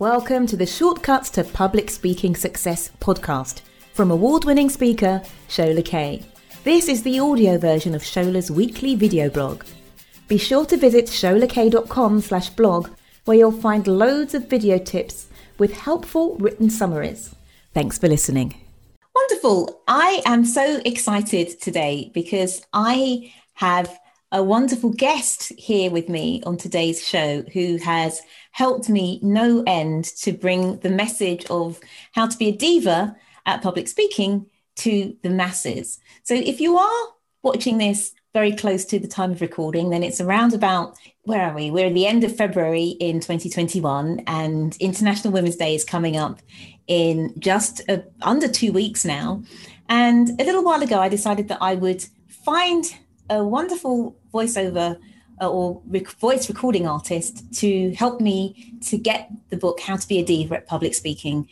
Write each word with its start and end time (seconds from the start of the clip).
Welcome 0.00 0.48
to 0.48 0.56
the 0.56 0.66
Shortcuts 0.66 1.30
to 1.30 1.44
Public 1.44 1.88
Speaking 1.88 2.34
Success 2.34 2.90
podcast 2.98 3.60
from 3.92 4.10
award 4.10 4.44
winning 4.44 4.68
speaker 4.68 5.22
Shola 5.48 5.84
Kaye. 5.84 6.24
This 6.64 6.88
is 6.88 7.04
the 7.04 7.20
audio 7.20 7.58
version 7.58 7.94
of 7.94 8.02
Shola's 8.02 8.50
weekly 8.50 8.96
video 8.96 9.30
blog. 9.30 9.62
Be 10.26 10.36
sure 10.36 10.66
to 10.66 10.76
visit 10.76 11.04
sholakaye.com 11.04 12.22
slash 12.22 12.50
blog 12.50 12.88
where 13.24 13.36
you'll 13.36 13.52
find 13.52 13.86
loads 13.86 14.34
of 14.34 14.48
video 14.48 14.78
tips 14.78 15.28
with 15.58 15.72
helpful 15.72 16.34
written 16.38 16.70
summaries. 16.70 17.32
Thanks 17.72 17.96
for 17.96 18.08
listening. 18.08 18.60
Wonderful. 19.14 19.80
I 19.86 20.22
am 20.26 20.44
so 20.44 20.80
excited 20.84 21.60
today 21.60 22.10
because 22.12 22.66
I 22.72 23.32
have 23.54 23.96
a 24.34 24.42
wonderful 24.42 24.90
guest 24.90 25.52
here 25.56 25.92
with 25.92 26.08
me 26.08 26.42
on 26.44 26.56
today's 26.56 27.06
show 27.06 27.42
who 27.52 27.76
has 27.76 28.20
helped 28.50 28.88
me 28.88 29.20
no 29.22 29.62
end 29.64 30.04
to 30.04 30.32
bring 30.32 30.76
the 30.80 30.90
message 30.90 31.46
of 31.50 31.78
how 32.12 32.26
to 32.26 32.36
be 32.36 32.48
a 32.48 32.56
diva 32.56 33.14
at 33.46 33.62
public 33.62 33.86
speaking 33.86 34.44
to 34.74 35.16
the 35.22 35.30
masses. 35.30 36.00
So 36.24 36.34
if 36.34 36.60
you 36.60 36.76
are 36.76 37.08
watching 37.44 37.78
this 37.78 38.12
very 38.32 38.50
close 38.50 38.84
to 38.86 38.98
the 38.98 39.06
time 39.06 39.30
of 39.30 39.40
recording, 39.40 39.90
then 39.90 40.02
it's 40.02 40.20
around 40.20 40.52
about 40.52 40.96
where 41.22 41.48
are 41.48 41.54
we? 41.54 41.70
We're 41.70 41.86
at 41.86 41.94
the 41.94 42.08
end 42.08 42.24
of 42.24 42.36
February 42.36 42.88
in 42.98 43.20
2021, 43.20 44.24
and 44.26 44.76
International 44.80 45.32
Women's 45.32 45.54
Day 45.54 45.76
is 45.76 45.84
coming 45.84 46.16
up 46.16 46.40
in 46.88 47.32
just 47.38 47.82
a, 47.88 48.02
under 48.20 48.48
two 48.48 48.72
weeks 48.72 49.04
now. 49.04 49.44
And 49.88 50.30
a 50.40 50.44
little 50.44 50.64
while 50.64 50.82
ago, 50.82 50.98
I 50.98 51.08
decided 51.08 51.46
that 51.48 51.58
I 51.60 51.76
would 51.76 52.04
find 52.26 52.84
a 53.30 53.42
wonderful 53.42 54.16
voiceover 54.32 54.98
uh, 55.40 55.50
or 55.50 55.82
rec- 55.86 56.08
voice 56.08 56.48
recording 56.48 56.86
artist 56.86 57.44
to 57.54 57.92
help 57.92 58.20
me 58.20 58.74
to 58.82 58.96
get 58.96 59.30
the 59.50 59.56
book 59.56 59.80
How 59.80 59.96
to 59.96 60.08
Be 60.08 60.18
a 60.18 60.24
Diva 60.24 60.56
at 60.56 60.66
Public 60.66 60.94
Speaking 60.94 61.48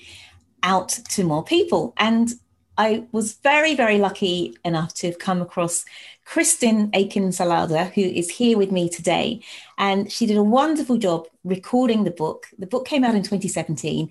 out 0.63 0.91
to 1.11 1.25
more 1.25 1.45
people. 1.45 1.93
And 1.97 2.33
I 2.79 3.05
was 3.13 3.35
very, 3.35 3.75
very 3.75 3.99
lucky 3.99 4.57
enough 4.65 4.95
to 4.95 5.09
have 5.09 5.19
come 5.19 5.43
across 5.43 5.85
Kristin 6.27 6.91
Aiken 6.95 7.29
Salada, 7.29 7.93
who 7.93 8.01
is 8.01 8.31
here 8.31 8.57
with 8.57 8.73
me 8.73 8.89
today. 8.89 9.43
And 9.79 10.11
she 10.11 10.27
did 10.27 10.37
a 10.37 10.43
wonderful 10.43 10.97
job 10.97 11.27
recording 11.45 12.05
the 12.05 12.11
book. 12.11 12.47
The 12.59 12.67
book 12.67 12.87
came 12.87 13.05
out 13.05 13.15
in 13.15 13.23
2017, 13.23 14.11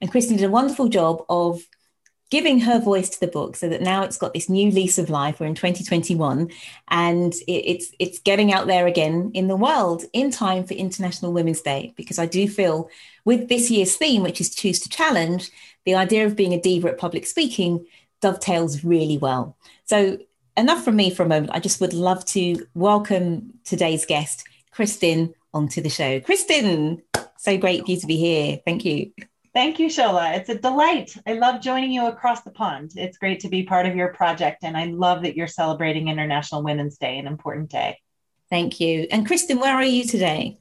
and 0.00 0.12
Kristin 0.12 0.36
did 0.36 0.44
a 0.44 0.50
wonderful 0.50 0.88
job 0.88 1.24
of 1.28 1.66
giving 2.32 2.60
her 2.60 2.80
voice 2.80 3.10
to 3.10 3.20
the 3.20 3.26
book 3.26 3.54
so 3.54 3.68
that 3.68 3.82
now 3.82 4.02
it's 4.02 4.16
got 4.16 4.32
this 4.32 4.48
new 4.48 4.70
lease 4.70 4.96
of 4.96 5.10
life. 5.10 5.38
We're 5.38 5.44
in 5.44 5.54
2021 5.54 6.50
and 6.88 7.34
it, 7.34 7.44
it's 7.46 7.92
it's 7.98 8.20
getting 8.20 8.54
out 8.54 8.66
there 8.66 8.86
again 8.86 9.30
in 9.34 9.48
the 9.48 9.54
world 9.54 10.04
in 10.14 10.30
time 10.30 10.64
for 10.64 10.72
International 10.72 11.34
Women's 11.34 11.60
Day 11.60 11.92
because 11.94 12.18
I 12.18 12.24
do 12.24 12.48
feel 12.48 12.88
with 13.26 13.50
this 13.50 13.70
year's 13.70 13.96
theme, 13.96 14.22
which 14.22 14.40
is 14.40 14.54
choose 14.54 14.80
to 14.80 14.88
challenge, 14.88 15.50
the 15.84 15.94
idea 15.94 16.24
of 16.24 16.34
being 16.34 16.54
a 16.54 16.60
diva 16.60 16.88
at 16.88 16.96
public 16.96 17.26
speaking 17.26 17.84
dovetails 18.22 18.82
really 18.82 19.18
well. 19.18 19.54
So 19.84 20.16
enough 20.56 20.82
from 20.82 20.96
me 20.96 21.10
for 21.10 21.24
a 21.24 21.28
moment. 21.28 21.52
I 21.52 21.60
just 21.60 21.82
would 21.82 21.92
love 21.92 22.24
to 22.28 22.66
welcome 22.72 23.52
today's 23.64 24.06
guest, 24.06 24.48
Kristin, 24.74 25.34
onto 25.52 25.82
the 25.82 25.90
show. 25.90 26.20
Kristin, 26.20 27.02
so 27.36 27.58
great 27.58 27.84
for 27.84 27.90
you 27.90 28.00
to 28.00 28.06
be 28.06 28.16
here. 28.16 28.58
Thank 28.64 28.86
you. 28.86 29.12
Thank 29.54 29.78
you, 29.78 29.88
Shola. 29.88 30.34
It's 30.38 30.48
a 30.48 30.54
delight. 30.54 31.14
I 31.26 31.34
love 31.34 31.60
joining 31.60 31.92
you 31.92 32.06
across 32.06 32.40
the 32.40 32.50
pond. 32.50 32.92
It's 32.96 33.18
great 33.18 33.40
to 33.40 33.50
be 33.50 33.64
part 33.64 33.84
of 33.84 33.94
your 33.94 34.14
project, 34.14 34.64
and 34.64 34.78
I 34.78 34.86
love 34.86 35.22
that 35.22 35.36
you're 35.36 35.46
celebrating 35.46 36.08
International 36.08 36.62
Women's 36.62 36.96
Day, 36.96 37.18
an 37.18 37.26
important 37.26 37.68
day. 37.68 37.98
Thank 38.48 38.80
you. 38.80 39.06
And 39.10 39.26
Kristen, 39.26 39.60
where 39.60 39.74
are 39.74 39.84
you 39.84 40.04
today? 40.04 40.58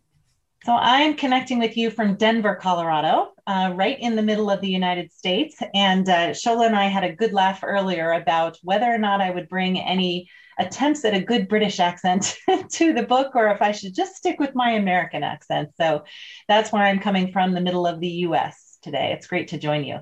So 0.66 0.74
I 0.74 1.00
am 1.00 1.16
connecting 1.16 1.58
with 1.58 1.78
you 1.78 1.90
from 1.90 2.16
Denver, 2.16 2.56
Colorado, 2.56 3.32
uh, 3.48 3.72
right 3.74 3.98
in 3.98 4.18
the 4.18 4.22
middle 4.22 4.52
of 4.52 4.60
the 4.60 4.70
United 4.70 5.14
States. 5.14 5.58
And 5.74 6.08
uh, 6.10 6.32
Shola 6.32 6.68
and 6.68 6.76
I 6.76 6.88
had 6.88 7.06
a 7.06 7.16
good 7.16 7.32
laugh 7.32 7.62
earlier 7.64 8.12
about 8.12 8.58
whether 8.62 8.86
or 8.86 8.98
not 8.98 9.22
I 9.22 9.32
would 9.32 9.48
bring 9.48 9.80
any 9.80 10.30
attempts 10.60 11.06
at 11.06 11.14
a 11.14 11.22
good 11.22 11.48
British 11.48 11.80
accent 11.80 12.38
to 12.72 12.94
the 12.94 13.04
book 13.04 13.36
or 13.36 13.48
if 13.48 13.62
I 13.62 13.72
should 13.72 13.96
just 13.96 14.18
stick 14.18 14.38
with 14.38 14.54
my 14.54 14.72
American 14.72 15.24
accent. 15.24 15.70
So 15.78 16.04
that's 16.50 16.74
where 16.74 16.84
I'm 16.84 17.00
coming 17.00 17.32
from, 17.32 17.54
the 17.54 17.62
middle 17.62 17.88
of 17.88 18.02
the 18.02 18.10
US 18.28 18.71
today. 18.82 19.14
It's 19.14 19.28
great 19.28 19.50
to 19.50 19.58
join 19.58 19.84
you. 19.84 20.00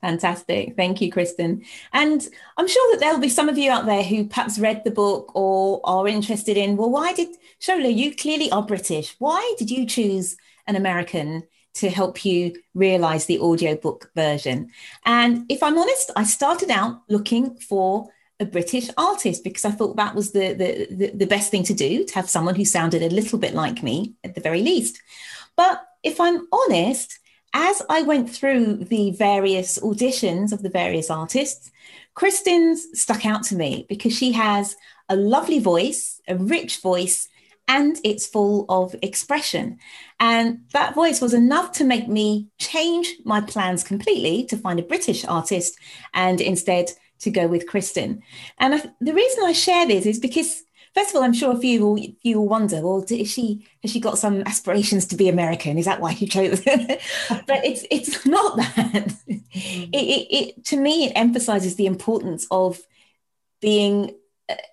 Fantastic. 0.00 0.76
Thank 0.76 1.00
you, 1.00 1.10
Kristen. 1.10 1.64
And 1.92 2.26
I'm 2.56 2.68
sure 2.68 2.92
that 2.92 3.00
there'll 3.00 3.18
be 3.18 3.28
some 3.28 3.48
of 3.48 3.58
you 3.58 3.70
out 3.70 3.86
there 3.86 4.02
who 4.02 4.26
perhaps 4.26 4.58
read 4.58 4.84
the 4.84 4.90
book 4.90 5.32
or 5.34 5.80
are 5.84 6.06
interested 6.06 6.56
in, 6.56 6.76
well, 6.76 6.90
why 6.90 7.12
did 7.12 7.28
Shola, 7.60 7.94
you 7.94 8.14
clearly 8.14 8.50
are 8.52 8.62
British. 8.62 9.16
Why 9.18 9.54
did 9.58 9.70
you 9.70 9.86
choose 9.86 10.36
an 10.66 10.76
American 10.76 11.44
to 11.74 11.90
help 11.90 12.24
you 12.24 12.54
realize 12.74 13.26
the 13.26 13.40
audiobook 13.40 14.10
version? 14.14 14.70
And 15.04 15.46
if 15.48 15.62
I'm 15.62 15.78
honest, 15.78 16.10
I 16.14 16.24
started 16.24 16.70
out 16.70 17.02
looking 17.08 17.56
for 17.56 18.10
a 18.38 18.44
British 18.44 18.90
artist 18.98 19.42
because 19.42 19.64
I 19.64 19.70
thought 19.70 19.96
that 19.96 20.14
was 20.14 20.32
the, 20.32 20.52
the, 20.52 20.94
the, 20.94 21.10
the 21.16 21.26
best 21.26 21.50
thing 21.50 21.64
to 21.64 21.74
do, 21.74 22.04
to 22.04 22.14
have 22.14 22.28
someone 22.28 22.54
who 22.54 22.66
sounded 22.66 23.02
a 23.02 23.14
little 23.14 23.38
bit 23.38 23.54
like 23.54 23.82
me 23.82 24.14
at 24.22 24.34
the 24.34 24.42
very 24.42 24.60
least. 24.60 25.00
But 25.56 25.82
if 26.02 26.20
I'm 26.20 26.46
honest, 26.52 27.18
as 27.58 27.80
I 27.88 28.02
went 28.02 28.28
through 28.28 28.84
the 28.84 29.12
various 29.12 29.78
auditions 29.78 30.52
of 30.52 30.62
the 30.62 30.68
various 30.68 31.08
artists, 31.08 31.72
Kristin's 32.14 33.00
stuck 33.00 33.24
out 33.24 33.44
to 33.44 33.56
me 33.56 33.86
because 33.88 34.14
she 34.14 34.32
has 34.32 34.76
a 35.08 35.16
lovely 35.16 35.58
voice, 35.58 36.20
a 36.28 36.36
rich 36.36 36.82
voice, 36.82 37.30
and 37.66 37.96
it's 38.04 38.26
full 38.26 38.66
of 38.68 38.94
expression. 39.00 39.78
And 40.20 40.66
that 40.74 40.94
voice 40.94 41.22
was 41.22 41.32
enough 41.32 41.72
to 41.72 41.84
make 41.84 42.08
me 42.08 42.48
change 42.58 43.08
my 43.24 43.40
plans 43.40 43.82
completely 43.82 44.44
to 44.50 44.58
find 44.58 44.78
a 44.78 44.90
British 44.92 45.24
artist 45.24 45.78
and 46.12 46.42
instead 46.42 46.90
to 47.20 47.30
go 47.30 47.46
with 47.46 47.66
Kristen. 47.66 48.22
And 48.58 48.92
the 49.00 49.14
reason 49.14 49.44
I 49.44 49.52
share 49.52 49.86
this 49.86 50.04
is 50.04 50.20
because 50.20 50.62
First 50.96 51.10
of 51.10 51.16
all, 51.16 51.24
I'm 51.24 51.34
sure 51.34 51.54
a 51.54 51.58
few 51.58 51.84
will, 51.84 52.02
few 52.22 52.38
will 52.38 52.48
wonder, 52.48 52.80
well, 52.80 53.04
is 53.10 53.30
she 53.30 53.66
has 53.82 53.90
she 53.90 54.00
got 54.00 54.18
some 54.18 54.40
aspirations 54.46 55.04
to 55.08 55.16
be 55.16 55.28
American? 55.28 55.76
Is 55.76 55.84
that 55.84 56.00
why 56.00 56.12
you 56.12 56.26
chose? 56.26 56.60
but 56.64 57.64
it's 57.64 57.84
it's 57.90 58.24
not 58.26 58.56
that. 58.56 59.12
Mm-hmm. 59.28 59.90
It, 59.92 59.94
it, 59.94 60.34
it, 60.34 60.64
to 60.66 60.78
me 60.78 61.04
it 61.04 61.12
emphasizes 61.14 61.76
the 61.76 61.84
importance 61.84 62.46
of 62.50 62.80
being 63.60 64.16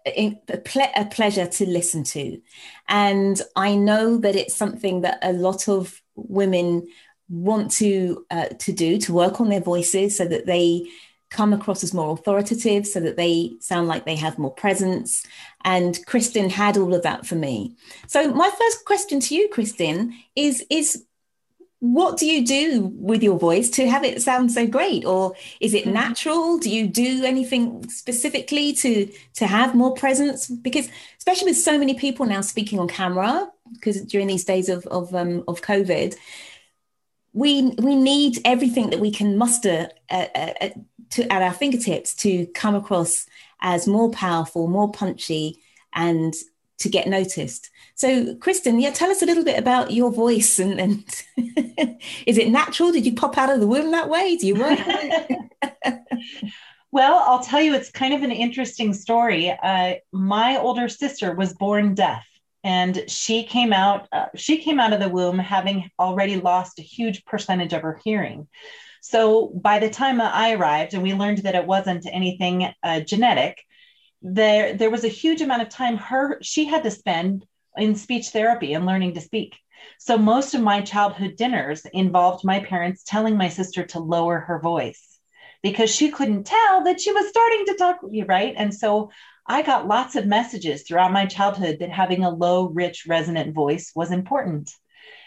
a, 0.07 0.39
a 0.47 1.05
pleasure 1.05 1.45
to 1.45 1.65
listen 1.65 2.05
to, 2.05 2.39
and 2.87 3.41
I 3.57 3.75
know 3.75 4.17
that 4.17 4.37
it's 4.37 4.55
something 4.55 5.01
that 5.01 5.19
a 5.23 5.33
lot 5.33 5.67
of 5.67 6.01
women 6.15 6.87
want 7.27 7.71
to 7.71 8.25
uh, 8.31 8.47
to 8.59 8.71
do 8.71 8.97
to 8.99 9.13
work 9.13 9.41
on 9.41 9.49
their 9.49 9.59
voices 9.59 10.15
so 10.15 10.25
that 10.25 10.45
they 10.45 10.87
come 11.33 11.51
across 11.51 11.83
as 11.83 11.93
more 11.93 12.13
authoritative 12.13 12.85
so 12.85 12.99
that 12.99 13.17
they 13.17 13.51
sound 13.59 13.87
like 13.87 14.05
they 14.05 14.15
have 14.15 14.37
more 14.37 14.53
presence. 14.53 15.25
And 15.65 15.95
Kristin 16.05 16.49
had 16.49 16.77
all 16.77 16.93
of 16.93 17.03
that 17.03 17.25
for 17.25 17.35
me. 17.35 17.75
So 18.07 18.31
my 18.33 18.49
first 18.49 18.85
question 18.85 19.19
to 19.21 19.35
you, 19.35 19.49
Kristin, 19.49 20.13
is 20.35 20.65
is 20.69 21.05
what 21.83 22.17
do 22.17 22.25
you 22.25 22.45
do 22.45 22.93
with 22.95 23.21
your 23.21 23.37
voice 23.37 23.69
to 23.69 23.89
have 23.89 24.05
it 24.05 24.21
sound 24.21 24.49
so 24.49 24.65
great 24.65 25.03
or 25.03 25.33
is 25.59 25.73
it 25.73 25.83
mm-hmm. 25.83 25.95
natural 25.95 26.57
do 26.57 26.69
you 26.69 26.87
do 26.87 27.25
anything 27.25 27.85
specifically 27.89 28.71
to 28.71 29.05
to 29.33 29.45
have 29.45 29.75
more 29.75 29.93
presence 29.93 30.47
because 30.47 30.87
especially 31.17 31.47
with 31.47 31.57
so 31.57 31.77
many 31.77 31.93
people 31.93 32.25
now 32.25 32.39
speaking 32.39 32.79
on 32.79 32.87
camera 32.87 33.51
because 33.73 34.01
during 34.03 34.27
these 34.27 34.45
days 34.45 34.69
of 34.69 34.85
of, 34.87 35.13
um, 35.13 35.43
of 35.45 35.61
covid 35.61 36.15
we 37.33 37.73
we 37.79 37.97
need 37.97 38.39
everything 38.45 38.89
that 38.91 39.01
we 39.01 39.11
can 39.11 39.37
muster 39.37 39.89
uh, 40.09 40.27
uh, 40.33 40.69
to, 41.13 41.31
at 41.31 41.41
our 41.41 41.53
fingertips 41.53 42.13
to 42.15 42.45
come 42.47 42.75
across 42.75 43.25
as 43.61 43.87
more 43.87 44.11
powerful, 44.11 44.67
more 44.67 44.91
punchy, 44.91 45.59
and 45.93 46.33
to 46.79 46.89
get 46.89 47.07
noticed. 47.07 47.69
So, 47.95 48.35
Kristen, 48.35 48.79
yeah, 48.79 48.91
tell 48.91 49.11
us 49.11 49.21
a 49.21 49.25
little 49.25 49.43
bit 49.43 49.59
about 49.59 49.91
your 49.91 50.11
voice 50.11 50.59
and, 50.59 50.79
and 50.79 51.03
is 52.25 52.37
it 52.37 52.49
natural? 52.49 52.91
Did 52.91 53.05
you 53.05 53.13
pop 53.13 53.37
out 53.37 53.51
of 53.51 53.59
the 53.59 53.67
womb 53.67 53.91
that 53.91 54.09
way? 54.09 54.35
Do 54.35 54.47
you 54.47 54.55
work? 54.55 54.79
well, 56.91 57.23
I'll 57.25 57.43
tell 57.43 57.61
you, 57.61 57.73
it's 57.73 57.91
kind 57.91 58.13
of 58.13 58.23
an 58.23 58.31
interesting 58.31 58.93
story. 58.93 59.51
Uh, 59.51 59.95
my 60.11 60.57
older 60.57 60.89
sister 60.89 61.33
was 61.33 61.53
born 61.53 61.93
deaf 61.95 62.25
and 62.63 63.03
she 63.07 63.43
came 63.43 63.73
out 63.73 64.07
uh, 64.11 64.27
she 64.35 64.57
came 64.57 64.79
out 64.79 64.93
of 64.93 64.99
the 64.99 65.09
womb 65.09 65.37
having 65.37 65.89
already 65.99 66.39
lost 66.39 66.79
a 66.79 66.81
huge 66.83 67.25
percentage 67.25 67.73
of 67.73 67.81
her 67.81 67.99
hearing 68.03 68.47
so 69.05 69.47
by 69.49 69.79
the 69.79 69.89
time 69.89 70.21
I 70.21 70.53
arrived 70.53 70.93
and 70.93 71.03
we 71.03 71.13
learned 71.13 71.39
that 71.39 71.55
it 71.55 71.67
wasn't 71.67 72.05
anything 72.09 72.73
uh, 72.81 73.01
genetic, 73.01 73.61
there 74.21 74.75
there 74.75 74.89
was 74.89 75.03
a 75.03 75.09
huge 75.09 75.41
amount 75.41 75.61
of 75.61 75.67
time 75.67 75.97
her 75.97 76.39
she 76.41 76.63
had 76.63 76.83
to 76.83 76.89
spend 76.91 77.45
in 77.75 77.95
speech 77.95 78.29
therapy 78.29 78.73
and 78.73 78.85
learning 78.85 79.15
to 79.15 79.19
speak. 79.19 79.57
So 79.99 80.17
most 80.17 80.55
of 80.55 80.61
my 80.61 80.79
childhood 80.79 81.35
dinners 81.35 81.85
involved 81.91 82.45
my 82.45 82.61
parents 82.61 83.03
telling 83.05 83.35
my 83.35 83.49
sister 83.49 83.85
to 83.87 83.99
lower 83.99 84.39
her 84.39 84.61
voice 84.61 85.19
because 85.61 85.93
she 85.93 86.09
couldn't 86.09 86.45
tell 86.45 86.85
that 86.85 87.01
she 87.01 87.11
was 87.11 87.27
starting 87.27 87.65
to 87.65 87.75
talk 87.75 87.99
right. 88.25 88.53
And 88.55 88.73
so 88.73 89.11
I 89.45 89.63
got 89.63 89.85
lots 89.85 90.15
of 90.15 90.25
messages 90.25 90.83
throughout 90.83 91.11
my 91.11 91.25
childhood 91.25 91.79
that 91.79 91.89
having 91.89 92.23
a 92.23 92.29
low, 92.29 92.69
rich, 92.69 93.03
resonant 93.05 93.53
voice 93.53 93.91
was 93.93 94.11
important. 94.11 94.71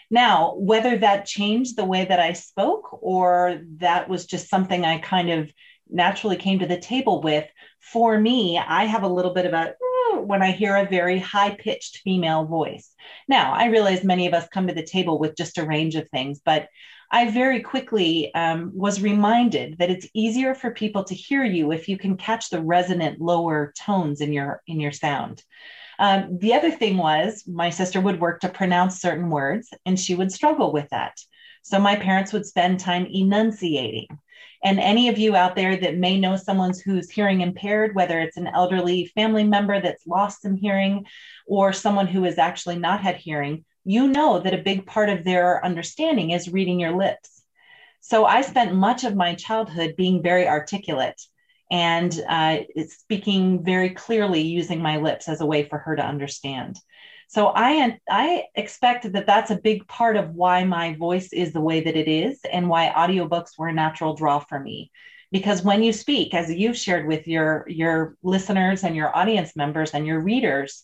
Now, 0.09 0.55
whether 0.55 0.97
that 0.97 1.25
changed 1.25 1.75
the 1.75 1.85
way 1.85 2.05
that 2.05 2.19
I 2.19 2.33
spoke 2.33 2.97
or 3.01 3.61
that 3.77 4.09
was 4.09 4.25
just 4.25 4.49
something 4.49 4.85
I 4.85 4.99
kind 4.99 5.29
of 5.29 5.51
naturally 5.89 6.37
came 6.37 6.59
to 6.59 6.67
the 6.67 6.79
table 6.79 7.21
with, 7.21 7.45
for 7.79 8.19
me, 8.19 8.57
I 8.57 8.85
have 8.85 9.03
a 9.03 9.07
little 9.07 9.33
bit 9.33 9.45
of 9.45 9.53
a 9.53 9.73
when 10.23 10.41
I 10.41 10.51
hear 10.51 10.75
a 10.75 10.85
very 10.85 11.19
high 11.19 11.51
pitched 11.51 11.97
female 11.97 12.45
voice. 12.45 12.93
Now, 13.27 13.53
I 13.53 13.65
realize 13.65 14.03
many 14.03 14.27
of 14.27 14.33
us 14.33 14.47
come 14.47 14.67
to 14.67 14.73
the 14.73 14.83
table 14.83 15.19
with 15.19 15.37
just 15.37 15.57
a 15.57 15.65
range 15.65 15.95
of 15.95 16.09
things, 16.09 16.41
but 16.43 16.67
I 17.09 17.31
very 17.31 17.61
quickly 17.61 18.33
um, 18.33 18.71
was 18.73 19.01
reminded 19.01 19.77
that 19.77 19.89
it's 19.89 20.07
easier 20.13 20.53
for 20.53 20.71
people 20.71 21.03
to 21.05 21.15
hear 21.15 21.43
you 21.43 21.71
if 21.71 21.87
you 21.87 21.97
can 21.97 22.17
catch 22.17 22.49
the 22.49 22.61
resonant 22.61 23.21
lower 23.21 23.73
tones 23.77 24.19
in 24.21 24.33
your 24.33 24.61
in 24.67 24.79
your 24.79 24.91
sound. 24.91 25.43
Um, 25.99 26.37
the 26.39 26.53
other 26.53 26.69
thing 26.69 26.97
was 26.97 27.43
my 27.47 27.69
sister 27.69 28.01
would 28.01 28.19
work 28.19 28.41
to 28.41 28.49
pronounce 28.49 29.01
certain 29.01 29.29
words, 29.29 29.69
and 29.85 29.99
she 29.99 30.15
would 30.15 30.31
struggle 30.31 30.71
with 30.71 30.89
that. 30.89 31.17
So 31.63 31.79
my 31.79 31.95
parents 31.95 32.33
would 32.33 32.45
spend 32.45 32.79
time 32.79 33.07
enunciating. 33.07 34.07
And 34.63 34.79
any 34.79 35.09
of 35.09 35.17
you 35.17 35.35
out 35.35 35.55
there 35.55 35.77
that 35.77 35.97
may 35.97 36.19
know 36.19 36.35
someone 36.35 36.73
who's 36.83 37.09
hearing 37.09 37.41
impaired, 37.41 37.95
whether 37.95 38.19
it's 38.19 38.37
an 38.37 38.47
elderly 38.47 39.05
family 39.07 39.43
member 39.43 39.79
that's 39.79 40.07
lost 40.07 40.41
some 40.41 40.55
hearing 40.55 41.05
or 41.45 41.73
someone 41.73 42.07
who 42.07 42.23
has 42.23 42.37
actually 42.37 42.77
not 42.77 43.01
had 43.01 43.15
hearing, 43.15 43.65
you 43.87 44.07
know 44.09 44.39
that 44.39 44.53
a 44.53 44.59
big 44.69 44.85
part 44.85 45.09
of 45.09 45.23
their 45.23 45.63
understanding 45.63 46.31
is 46.31 46.51
reading 46.51 46.79
your 46.79 46.95
lips. 46.95 47.41
So 48.01 48.25
I 48.25 48.41
spent 48.41 48.75
much 48.75 49.05
of 49.05 49.15
my 49.15 49.33
childhood 49.35 49.95
being 49.97 50.21
very 50.21 50.45
articulate 50.47 51.19
and 51.71 52.13
uh, 52.27 52.57
speaking 52.87 53.63
very 53.63 53.91
clearly 53.91 54.41
using 54.41 54.81
my 54.81 54.97
lips 54.97 55.29
as 55.29 55.39
a 55.39 55.45
way 55.45 55.63
for 55.63 55.77
her 55.79 55.95
to 55.95 56.05
understand. 56.05 56.77
So 57.29 57.51
I 57.55 57.97
I 58.09 58.45
expect 58.55 59.11
that 59.11 59.25
that's 59.25 59.51
a 59.51 59.59
big 59.69 59.87
part 59.87 60.17
of 60.17 60.35
why 60.35 60.65
my 60.65 60.95
voice 60.95 61.31
is 61.31 61.53
the 61.53 61.61
way 61.61 61.81
that 61.81 61.95
it 61.95 62.09
is 62.09 62.39
and 62.51 62.69
why 62.69 62.93
audiobooks 62.95 63.57
were 63.57 63.69
a 63.69 63.73
natural 63.73 64.15
draw 64.15 64.39
for 64.39 64.59
me. 64.59 64.91
Because 65.31 65.61
when 65.61 65.83
you 65.83 65.91
speak, 65.91 66.33
as 66.33 66.49
you've 66.51 66.77
shared 66.77 67.07
with 67.07 67.27
your 67.27 67.65
your 67.67 68.17
listeners 68.21 68.83
and 68.83 68.95
your 68.95 69.15
audience 69.15 69.55
members 69.55 69.91
and 69.91 70.05
your 70.05 70.21
readers, 70.21 70.83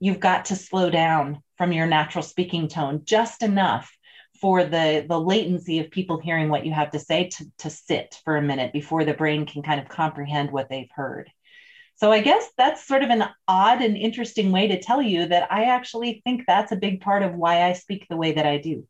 you've 0.00 0.20
got 0.20 0.46
to 0.46 0.56
slow 0.56 0.90
down 0.90 1.40
from 1.56 1.72
your 1.72 1.86
natural 1.86 2.22
speaking 2.22 2.66
tone 2.66 3.02
just 3.04 3.42
enough 3.42 3.96
for 4.40 4.64
the 4.64 5.04
the 5.08 5.20
latency 5.20 5.78
of 5.78 5.90
people 5.90 6.18
hearing 6.18 6.48
what 6.48 6.66
you 6.66 6.72
have 6.72 6.90
to 6.90 6.98
say 6.98 7.28
to, 7.28 7.44
to 7.58 7.70
sit 7.70 8.18
for 8.24 8.36
a 8.36 8.42
minute 8.42 8.72
before 8.72 9.04
the 9.04 9.14
brain 9.14 9.46
can 9.46 9.62
kind 9.62 9.80
of 9.80 9.88
comprehend 9.88 10.50
what 10.50 10.68
they've 10.68 10.90
heard 10.94 11.30
so 12.00 12.10
I 12.10 12.22
guess 12.22 12.48
that's 12.56 12.86
sort 12.88 13.02
of 13.02 13.10
an 13.10 13.24
odd 13.46 13.82
and 13.82 13.94
interesting 13.94 14.52
way 14.52 14.68
to 14.68 14.80
tell 14.80 15.02
you 15.02 15.26
that 15.26 15.52
I 15.52 15.64
actually 15.64 16.22
think 16.24 16.44
that's 16.46 16.72
a 16.72 16.76
big 16.76 17.02
part 17.02 17.22
of 17.22 17.34
why 17.34 17.64
I 17.64 17.74
speak 17.74 18.06
the 18.08 18.16
way 18.16 18.32
that 18.32 18.46
I 18.46 18.56
do. 18.56 18.88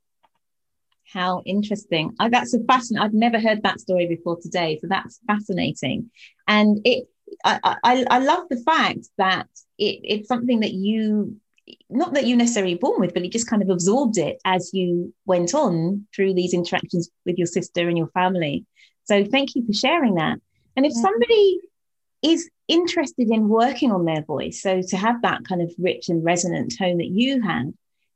How 1.12 1.42
interesting. 1.44 2.14
I, 2.20 2.28
that's 2.28 2.54
a 2.54 2.60
fascinating. 2.60 3.04
I've 3.04 3.12
never 3.12 3.40
heard 3.40 3.64
that 3.64 3.80
story 3.80 4.06
before 4.06 4.38
today. 4.40 4.78
So 4.80 4.86
that's 4.88 5.18
fascinating. 5.26 6.12
And 6.46 6.80
it, 6.84 7.08
I, 7.44 7.76
I, 7.84 8.04
I 8.10 8.18
love 8.18 8.48
the 8.48 8.58
fact 8.58 9.08
that 9.18 9.48
it, 9.78 10.00
it's 10.04 10.28
something 10.28 10.60
that 10.60 10.72
you, 10.72 11.36
not 11.88 12.14
that 12.14 12.26
you 12.26 12.36
necessarily 12.36 12.74
born 12.74 13.00
with, 13.00 13.14
but 13.14 13.24
you 13.24 13.30
just 13.30 13.48
kind 13.48 13.62
of 13.62 13.70
absorbed 13.70 14.18
it 14.18 14.38
as 14.44 14.70
you 14.72 15.14
went 15.26 15.54
on 15.54 16.06
through 16.14 16.34
these 16.34 16.54
interactions 16.54 17.10
with 17.24 17.38
your 17.38 17.46
sister 17.46 17.88
and 17.88 17.96
your 17.96 18.08
family. 18.08 18.66
So 19.04 19.24
thank 19.24 19.54
you 19.54 19.64
for 19.66 19.72
sharing 19.72 20.14
that. 20.16 20.38
And 20.76 20.86
if 20.86 20.92
somebody 20.92 21.60
is 22.22 22.48
interested 22.68 23.28
in 23.30 23.48
working 23.48 23.90
on 23.90 24.04
their 24.04 24.22
voice, 24.22 24.62
so 24.62 24.82
to 24.82 24.96
have 24.96 25.22
that 25.22 25.44
kind 25.44 25.62
of 25.62 25.72
rich 25.78 26.08
and 26.08 26.24
resonant 26.24 26.74
tone 26.78 26.98
that 26.98 27.08
you 27.08 27.42
have, 27.42 27.66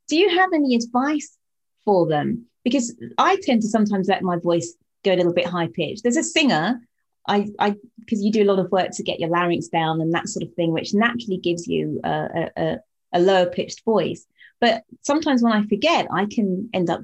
do 0.08 0.16
you 0.16 0.28
have 0.38 0.50
any 0.54 0.74
advice 0.74 1.36
for 1.84 2.06
them? 2.06 2.46
Because 2.62 2.94
I 3.18 3.38
tend 3.42 3.62
to 3.62 3.68
sometimes 3.68 4.08
let 4.08 4.22
my 4.22 4.36
voice 4.36 4.74
go 5.04 5.12
a 5.12 5.16
little 5.16 5.32
bit 5.32 5.46
high 5.46 5.68
pitched. 5.68 6.02
There's 6.02 6.16
a 6.16 6.22
singer, 6.22 6.80
I, 7.26 7.48
I, 7.58 7.76
because 7.98 8.22
you 8.22 8.30
do 8.30 8.42
a 8.42 8.50
lot 8.50 8.58
of 8.58 8.70
work 8.70 8.90
to 8.92 9.02
get 9.02 9.20
your 9.20 9.30
larynx 9.30 9.68
down 9.68 10.00
and 10.00 10.12
that 10.12 10.28
sort 10.28 10.42
of 10.42 10.52
thing, 10.54 10.72
which 10.72 10.94
naturally 10.94 11.38
gives 11.38 11.66
you 11.66 12.00
a, 12.04 12.50
a, 12.56 12.76
a 13.14 13.20
lower 13.20 13.46
pitched 13.46 13.84
voice. 13.84 14.26
But 14.60 14.84
sometimes 15.02 15.42
when 15.42 15.52
I 15.52 15.66
forget, 15.66 16.06
I 16.12 16.26
can 16.26 16.68
end 16.72 16.90
up 16.90 17.02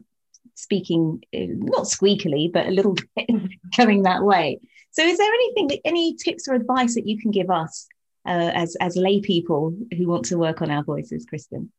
speaking 0.55 1.22
uh, 1.34 1.38
not 1.49 1.84
squeakily, 1.84 2.52
but 2.52 2.67
a 2.67 2.70
little 2.70 2.94
bit 3.17 3.26
that 3.76 4.22
way. 4.22 4.61
So, 4.93 5.02
is 5.02 5.19
there 5.19 5.32
anything, 5.32 5.81
any 5.84 6.17
tips 6.17 6.49
or 6.49 6.55
advice 6.55 6.94
that 6.94 7.06
you 7.06 7.19
can 7.19 7.31
give 7.31 7.50
us 7.50 7.87
uh, 8.26 8.50
as 8.55 8.76
as 8.76 8.96
lay 8.96 9.20
people 9.20 9.75
who 9.96 10.08
want 10.08 10.26
to 10.26 10.38
work 10.38 10.62
on 10.62 10.70
our 10.70 10.82
voices, 10.82 11.26
Kristen? 11.26 11.72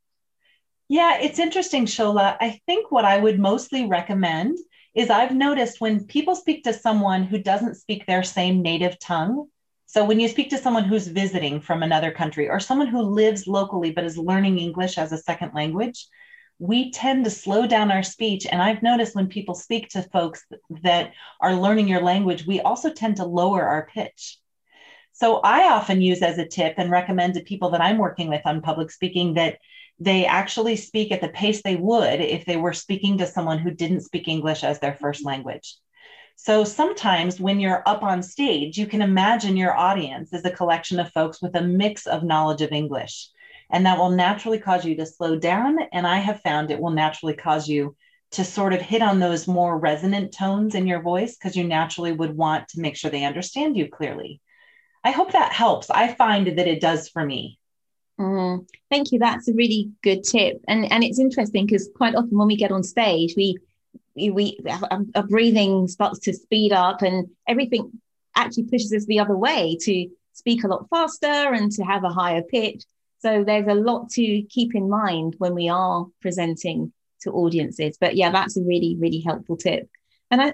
Yeah, 0.87 1.19
it's 1.19 1.39
interesting, 1.39 1.85
Shola. 1.85 2.35
I 2.39 2.59
think 2.65 2.91
what 2.91 3.05
I 3.05 3.17
would 3.17 3.39
mostly 3.39 3.85
recommend 3.85 4.57
is 4.93 5.09
I've 5.09 5.35
noticed 5.35 5.79
when 5.79 6.05
people 6.05 6.35
speak 6.35 6.63
to 6.63 6.73
someone 6.73 7.23
who 7.23 7.37
doesn't 7.37 7.75
speak 7.75 8.05
their 8.05 8.23
same 8.23 8.61
native 8.61 8.99
tongue. 8.99 9.47
So 9.85 10.05
when 10.05 10.19
you 10.19 10.27
speak 10.27 10.49
to 10.51 10.57
someone 10.57 10.85
who's 10.85 11.07
visiting 11.07 11.61
from 11.61 11.83
another 11.83 12.11
country 12.11 12.49
or 12.49 12.59
someone 12.59 12.87
who 12.87 13.01
lives 13.01 13.47
locally 13.47 13.91
but 13.91 14.03
is 14.03 14.17
learning 14.17 14.59
English 14.59 14.97
as 14.97 15.11
a 15.11 15.17
second 15.17 15.51
language, 15.53 16.07
we 16.59 16.91
tend 16.91 17.25
to 17.25 17.31
slow 17.31 17.65
down 17.65 17.91
our 17.91 18.03
speech. 18.03 18.45
And 18.49 18.61
I've 18.61 18.83
noticed 18.83 19.15
when 19.15 19.27
people 19.27 19.55
speak 19.55 19.89
to 19.89 20.03
folks 20.03 20.45
that 20.83 21.13
are 21.41 21.55
learning 21.55 21.87
your 21.87 22.01
language, 22.01 22.45
we 22.45 22.61
also 22.61 22.91
tend 22.91 23.17
to 23.17 23.25
lower 23.25 23.63
our 23.63 23.87
pitch. 23.87 24.37
So 25.13 25.37
I 25.37 25.69
often 25.71 26.01
use 26.01 26.21
as 26.21 26.37
a 26.37 26.47
tip 26.47 26.75
and 26.77 26.89
recommend 26.91 27.33
to 27.33 27.41
people 27.41 27.71
that 27.71 27.81
I'm 27.81 27.97
working 27.97 28.29
with 28.29 28.41
on 28.45 28.61
public 28.61 28.91
speaking 28.91 29.33
that 29.33 29.57
they 30.01 30.25
actually 30.25 30.75
speak 30.75 31.11
at 31.11 31.21
the 31.21 31.29
pace 31.29 31.61
they 31.61 31.75
would 31.75 32.21
if 32.21 32.43
they 32.43 32.57
were 32.57 32.73
speaking 32.73 33.19
to 33.19 33.27
someone 33.27 33.59
who 33.59 33.69
didn't 33.69 34.01
speak 34.01 34.27
English 34.27 34.63
as 34.63 34.79
their 34.79 34.95
first 34.95 35.23
language. 35.23 35.75
So 36.37 36.63
sometimes 36.63 37.39
when 37.39 37.59
you're 37.59 37.87
up 37.87 38.01
on 38.01 38.23
stage, 38.23 38.79
you 38.79 38.87
can 38.87 39.03
imagine 39.03 39.55
your 39.55 39.77
audience 39.77 40.33
as 40.33 40.43
a 40.43 40.49
collection 40.49 40.99
of 40.99 41.11
folks 41.11 41.39
with 41.39 41.55
a 41.55 41.61
mix 41.61 42.07
of 42.07 42.23
knowledge 42.23 42.63
of 42.63 42.71
English. 42.71 43.29
And 43.69 43.85
that 43.85 43.99
will 43.99 44.09
naturally 44.09 44.57
cause 44.57 44.83
you 44.83 44.95
to 44.95 45.05
slow 45.05 45.37
down. 45.37 45.77
And 45.93 46.07
I 46.07 46.17
have 46.17 46.41
found 46.41 46.71
it 46.71 46.81
will 46.81 46.89
naturally 46.89 47.35
cause 47.35 47.69
you 47.69 47.95
to 48.31 48.43
sort 48.43 48.73
of 48.73 48.81
hit 48.81 49.03
on 49.03 49.19
those 49.19 49.47
more 49.47 49.77
resonant 49.77 50.33
tones 50.33 50.73
in 50.73 50.87
your 50.87 51.03
voice 51.03 51.37
because 51.37 51.55
you 51.55 51.63
naturally 51.63 52.11
would 52.11 52.35
want 52.35 52.69
to 52.69 52.81
make 52.81 52.95
sure 52.95 53.11
they 53.11 53.23
understand 53.23 53.77
you 53.77 53.87
clearly. 53.87 54.41
I 55.03 55.11
hope 55.11 55.33
that 55.33 55.53
helps. 55.53 55.91
I 55.91 56.11
find 56.15 56.47
that 56.47 56.67
it 56.67 56.81
does 56.81 57.07
for 57.07 57.23
me. 57.23 57.59
Mm, 58.21 58.67
thank 58.91 59.11
you. 59.11 59.17
That's 59.17 59.47
a 59.47 59.53
really 59.53 59.91
good 60.03 60.23
tip. 60.23 60.61
And 60.67 60.91
and 60.91 61.03
it's 61.03 61.19
interesting 61.19 61.65
because 61.65 61.89
quite 61.95 62.15
often 62.15 62.37
when 62.37 62.47
we 62.47 62.55
get 62.55 62.71
on 62.71 62.83
stage, 62.83 63.33
we 63.35 63.57
we 64.15 64.59
our 65.15 65.23
breathing 65.23 65.87
starts 65.87 66.19
to 66.19 66.33
speed 66.33 66.71
up 66.71 67.01
and 67.01 67.29
everything 67.47 67.91
actually 68.35 68.63
pushes 68.63 68.93
us 68.93 69.05
the 69.05 69.19
other 69.19 69.35
way 69.35 69.77
to 69.81 70.07
speak 70.33 70.63
a 70.63 70.67
lot 70.67 70.87
faster 70.89 71.25
and 71.25 71.71
to 71.71 71.83
have 71.83 72.03
a 72.03 72.09
higher 72.09 72.43
pitch. 72.43 72.83
So 73.19 73.43
there's 73.43 73.67
a 73.67 73.73
lot 73.73 74.09
to 74.11 74.41
keep 74.43 74.75
in 74.75 74.89
mind 74.89 75.35
when 75.39 75.55
we 75.55 75.69
are 75.69 76.05
presenting 76.21 76.93
to 77.21 77.31
audiences. 77.31 77.97
But 77.99 78.15
yeah, 78.15 78.31
that's 78.31 78.57
a 78.57 78.61
really, 78.61 78.95
really 78.99 79.19
helpful 79.19 79.57
tip. 79.57 79.89
And 80.29 80.41
I, 80.41 80.53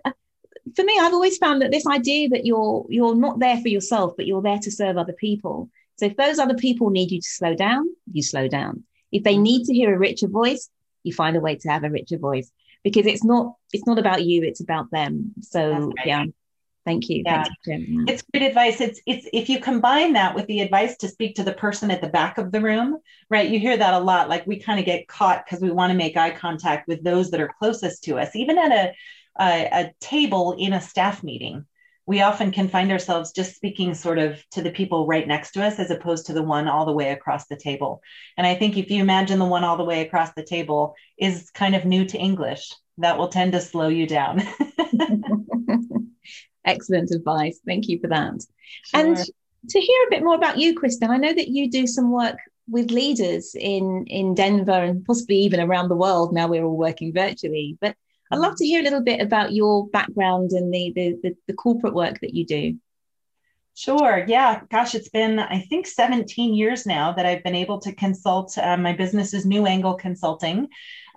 for 0.75 0.83
me, 0.83 0.97
I've 0.99 1.13
always 1.13 1.37
found 1.37 1.61
that 1.61 1.71
this 1.71 1.85
idea 1.85 2.29
that 2.29 2.45
you're 2.45 2.85
you're 2.89 3.15
not 3.15 3.39
there 3.39 3.57
for 3.57 3.67
yourself, 3.67 4.13
but 4.15 4.25
you're 4.25 4.41
there 4.41 4.59
to 4.59 4.71
serve 4.71 4.97
other 4.97 5.13
people. 5.13 5.69
So 5.97 6.05
if 6.05 6.17
those 6.17 6.39
other 6.39 6.55
people 6.55 6.89
need 6.89 7.11
you 7.11 7.21
to 7.21 7.27
slow 7.27 7.55
down, 7.55 7.87
you 8.11 8.23
slow 8.23 8.47
down. 8.47 8.83
If 9.11 9.23
they 9.23 9.37
need 9.37 9.65
to 9.65 9.73
hear 9.73 9.93
a 9.93 9.97
richer 9.97 10.27
voice, 10.27 10.69
you 11.03 11.13
find 11.13 11.35
a 11.37 11.39
way 11.39 11.55
to 11.55 11.69
have 11.69 11.83
a 11.83 11.89
richer 11.89 12.17
voice 12.17 12.51
because 12.83 13.05
it's 13.05 13.23
not 13.23 13.55
it's 13.73 13.85
not 13.85 13.99
about 13.99 14.23
you, 14.25 14.43
it's 14.43 14.61
about 14.61 14.91
them. 14.91 15.33
So 15.41 15.91
yeah, 16.05 16.25
Thank 16.87 17.09
you. 17.09 17.21
Yeah. 17.25 17.43
You, 17.65 18.05
it's 18.07 18.23
good 18.31 18.43
advice. 18.43 18.79
It's 18.79 19.01
it's 19.05 19.27
if 19.33 19.49
you 19.49 19.59
combine 19.59 20.13
that 20.13 20.33
with 20.33 20.47
the 20.47 20.61
advice 20.61 20.95
to 20.97 21.09
speak 21.09 21.35
to 21.35 21.43
the 21.43 21.51
person 21.51 21.91
at 21.91 21.99
the 21.99 22.07
back 22.07 22.37
of 22.37 22.53
the 22.53 22.61
room, 22.61 22.99
right? 23.29 23.49
You 23.49 23.59
hear 23.59 23.75
that 23.75 23.93
a 23.93 23.99
lot. 23.99 24.29
Like 24.29 24.47
we 24.47 24.57
kind 24.57 24.79
of 24.79 24.85
get 24.85 25.05
caught 25.05 25.43
because 25.43 25.59
we 25.59 25.69
want 25.69 25.91
to 25.91 25.97
make 25.97 26.15
eye 26.15 26.31
contact 26.31 26.87
with 26.87 27.03
those 27.03 27.29
that 27.31 27.41
are 27.41 27.53
closest 27.59 28.05
to 28.05 28.17
us, 28.17 28.33
even 28.37 28.57
at 28.57 28.71
a, 28.71 28.93
a 29.37 29.69
a 29.81 29.91
table 29.99 30.55
in 30.57 30.71
a 30.71 30.79
staff 30.79 31.23
meeting. 31.23 31.65
We 32.07 32.21
often 32.21 32.51
can 32.51 32.69
find 32.69 32.91
ourselves 32.91 33.31
just 33.31 33.55
speaking 33.55 33.93
sort 33.93 34.17
of 34.17 34.41
to 34.51 34.61
the 34.61 34.71
people 34.71 35.05
right 35.05 35.27
next 35.27 35.51
to 35.51 35.63
us 35.63 35.77
as 35.77 35.91
opposed 35.91 36.25
to 36.27 36.33
the 36.33 36.41
one 36.41 36.67
all 36.67 36.85
the 36.85 36.93
way 36.93 37.11
across 37.11 37.47
the 37.47 37.57
table. 37.57 38.01
And 38.37 38.47
I 38.47 38.55
think 38.55 38.77
if 38.77 38.89
you 38.89 39.01
imagine 39.01 39.37
the 39.39 39.45
one 39.45 39.63
all 39.63 39.77
the 39.77 39.83
way 39.83 40.01
across 40.01 40.31
the 40.33 40.43
table 40.43 40.95
is 41.17 41.51
kind 41.51 41.75
of 41.75 41.85
new 41.85 42.05
to 42.05 42.17
English, 42.17 42.73
that 42.97 43.17
will 43.17 43.27
tend 43.27 43.51
to 43.51 43.61
slow 43.61 43.89
you 43.89 44.07
down. 44.07 44.41
Excellent 46.65 47.11
advice. 47.11 47.59
Thank 47.65 47.87
you 47.87 47.99
for 47.99 48.07
that. 48.07 48.41
Sure. 48.85 48.99
And 48.99 49.17
to 49.69 49.79
hear 49.79 50.07
a 50.07 50.09
bit 50.09 50.23
more 50.23 50.35
about 50.35 50.57
you, 50.57 50.73
Kristen, 50.75 51.11
I 51.11 51.17
know 51.17 51.33
that 51.33 51.49
you 51.49 51.69
do 51.69 51.85
some 51.87 52.11
work 52.11 52.37
with 52.69 52.91
leaders 52.91 53.55
in 53.55 54.05
in 54.07 54.35
Denver 54.35 54.71
and 54.71 55.05
possibly 55.05 55.37
even 55.37 55.59
around 55.59 55.89
the 55.89 55.95
world. 55.95 56.33
Now 56.33 56.47
we're 56.47 56.63
all 56.63 56.77
working 56.77 57.13
virtually, 57.13 57.77
but 57.79 57.95
I'd 58.31 58.39
love 58.39 58.55
to 58.57 58.65
hear 58.65 58.81
a 58.81 58.83
little 58.83 59.03
bit 59.03 59.21
about 59.21 59.53
your 59.53 59.87
background 59.87 60.51
and 60.51 60.73
the 60.73 60.91
the, 60.95 61.17
the, 61.23 61.35
the 61.47 61.53
corporate 61.53 61.93
work 61.93 62.19
that 62.21 62.33
you 62.33 62.45
do. 62.45 62.77
Sure. 63.77 64.25
Yeah. 64.27 64.61
Gosh, 64.71 64.95
it's 64.95 65.09
been, 65.09 65.37
I 65.37 65.59
think, 65.69 65.85
17 65.85 66.55
years 66.55 66.87
now 66.87 67.11
that 67.11 67.27
I've 67.27 67.43
been 67.43 67.53
able 67.53 67.79
to 67.81 67.93
consult. 67.93 68.57
Uh, 68.57 68.75
my 68.75 68.91
business 68.91 69.35
is 69.35 69.45
New 69.45 69.67
Angle 69.67 69.93
Consulting. 69.93 70.67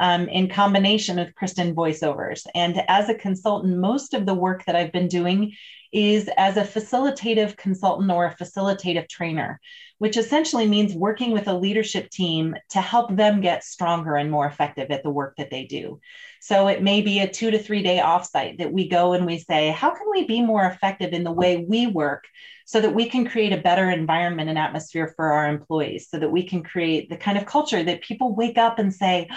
Um, 0.00 0.28
in 0.28 0.48
combination 0.48 1.16
with 1.16 1.34
Kristen 1.34 1.74
voiceovers. 1.74 2.46
And 2.54 2.82
as 2.88 3.08
a 3.08 3.14
consultant, 3.14 3.76
most 3.76 4.14
of 4.14 4.26
the 4.26 4.34
work 4.34 4.64
that 4.64 4.74
I've 4.74 4.92
been 4.92 5.08
doing 5.08 5.52
is 5.92 6.30
as 6.36 6.56
a 6.56 6.62
facilitative 6.62 7.56
consultant 7.56 8.10
or 8.10 8.26
a 8.26 8.34
facilitative 8.34 9.08
trainer, 9.08 9.60
which 9.98 10.16
essentially 10.16 10.66
means 10.66 10.94
working 10.94 11.32
with 11.32 11.48
a 11.48 11.58
leadership 11.58 12.08
team 12.10 12.54
to 12.70 12.80
help 12.80 13.14
them 13.14 13.40
get 13.40 13.64
stronger 13.64 14.14
and 14.16 14.30
more 14.30 14.46
effective 14.46 14.90
at 14.90 15.02
the 15.02 15.10
work 15.10 15.34
that 15.36 15.50
they 15.50 15.64
do. 15.64 16.00
So 16.40 16.68
it 16.68 16.82
may 16.82 17.02
be 17.02 17.20
a 17.20 17.28
two 17.28 17.50
to 17.50 17.58
three 17.58 17.82
day 17.82 17.98
offsite 17.98 18.58
that 18.58 18.72
we 18.72 18.88
go 18.88 19.12
and 19.12 19.26
we 19.26 19.38
say, 19.38 19.70
how 19.70 19.90
can 19.90 20.06
we 20.10 20.26
be 20.26 20.40
more 20.40 20.64
effective 20.64 21.12
in 21.12 21.24
the 21.24 21.32
way 21.32 21.58
we 21.68 21.86
work 21.86 22.24
so 22.64 22.80
that 22.80 22.94
we 22.94 23.08
can 23.08 23.26
create 23.26 23.52
a 23.52 23.60
better 23.60 23.90
environment 23.90 24.48
and 24.48 24.56
atmosphere 24.56 25.12
for 25.16 25.32
our 25.32 25.48
employees, 25.48 26.08
so 26.08 26.20
that 26.20 26.30
we 26.30 26.44
can 26.44 26.62
create 26.62 27.10
the 27.10 27.16
kind 27.16 27.36
of 27.36 27.44
culture 27.44 27.82
that 27.82 28.00
people 28.00 28.34
wake 28.34 28.56
up 28.56 28.78
and 28.78 28.94
say, 28.94 29.28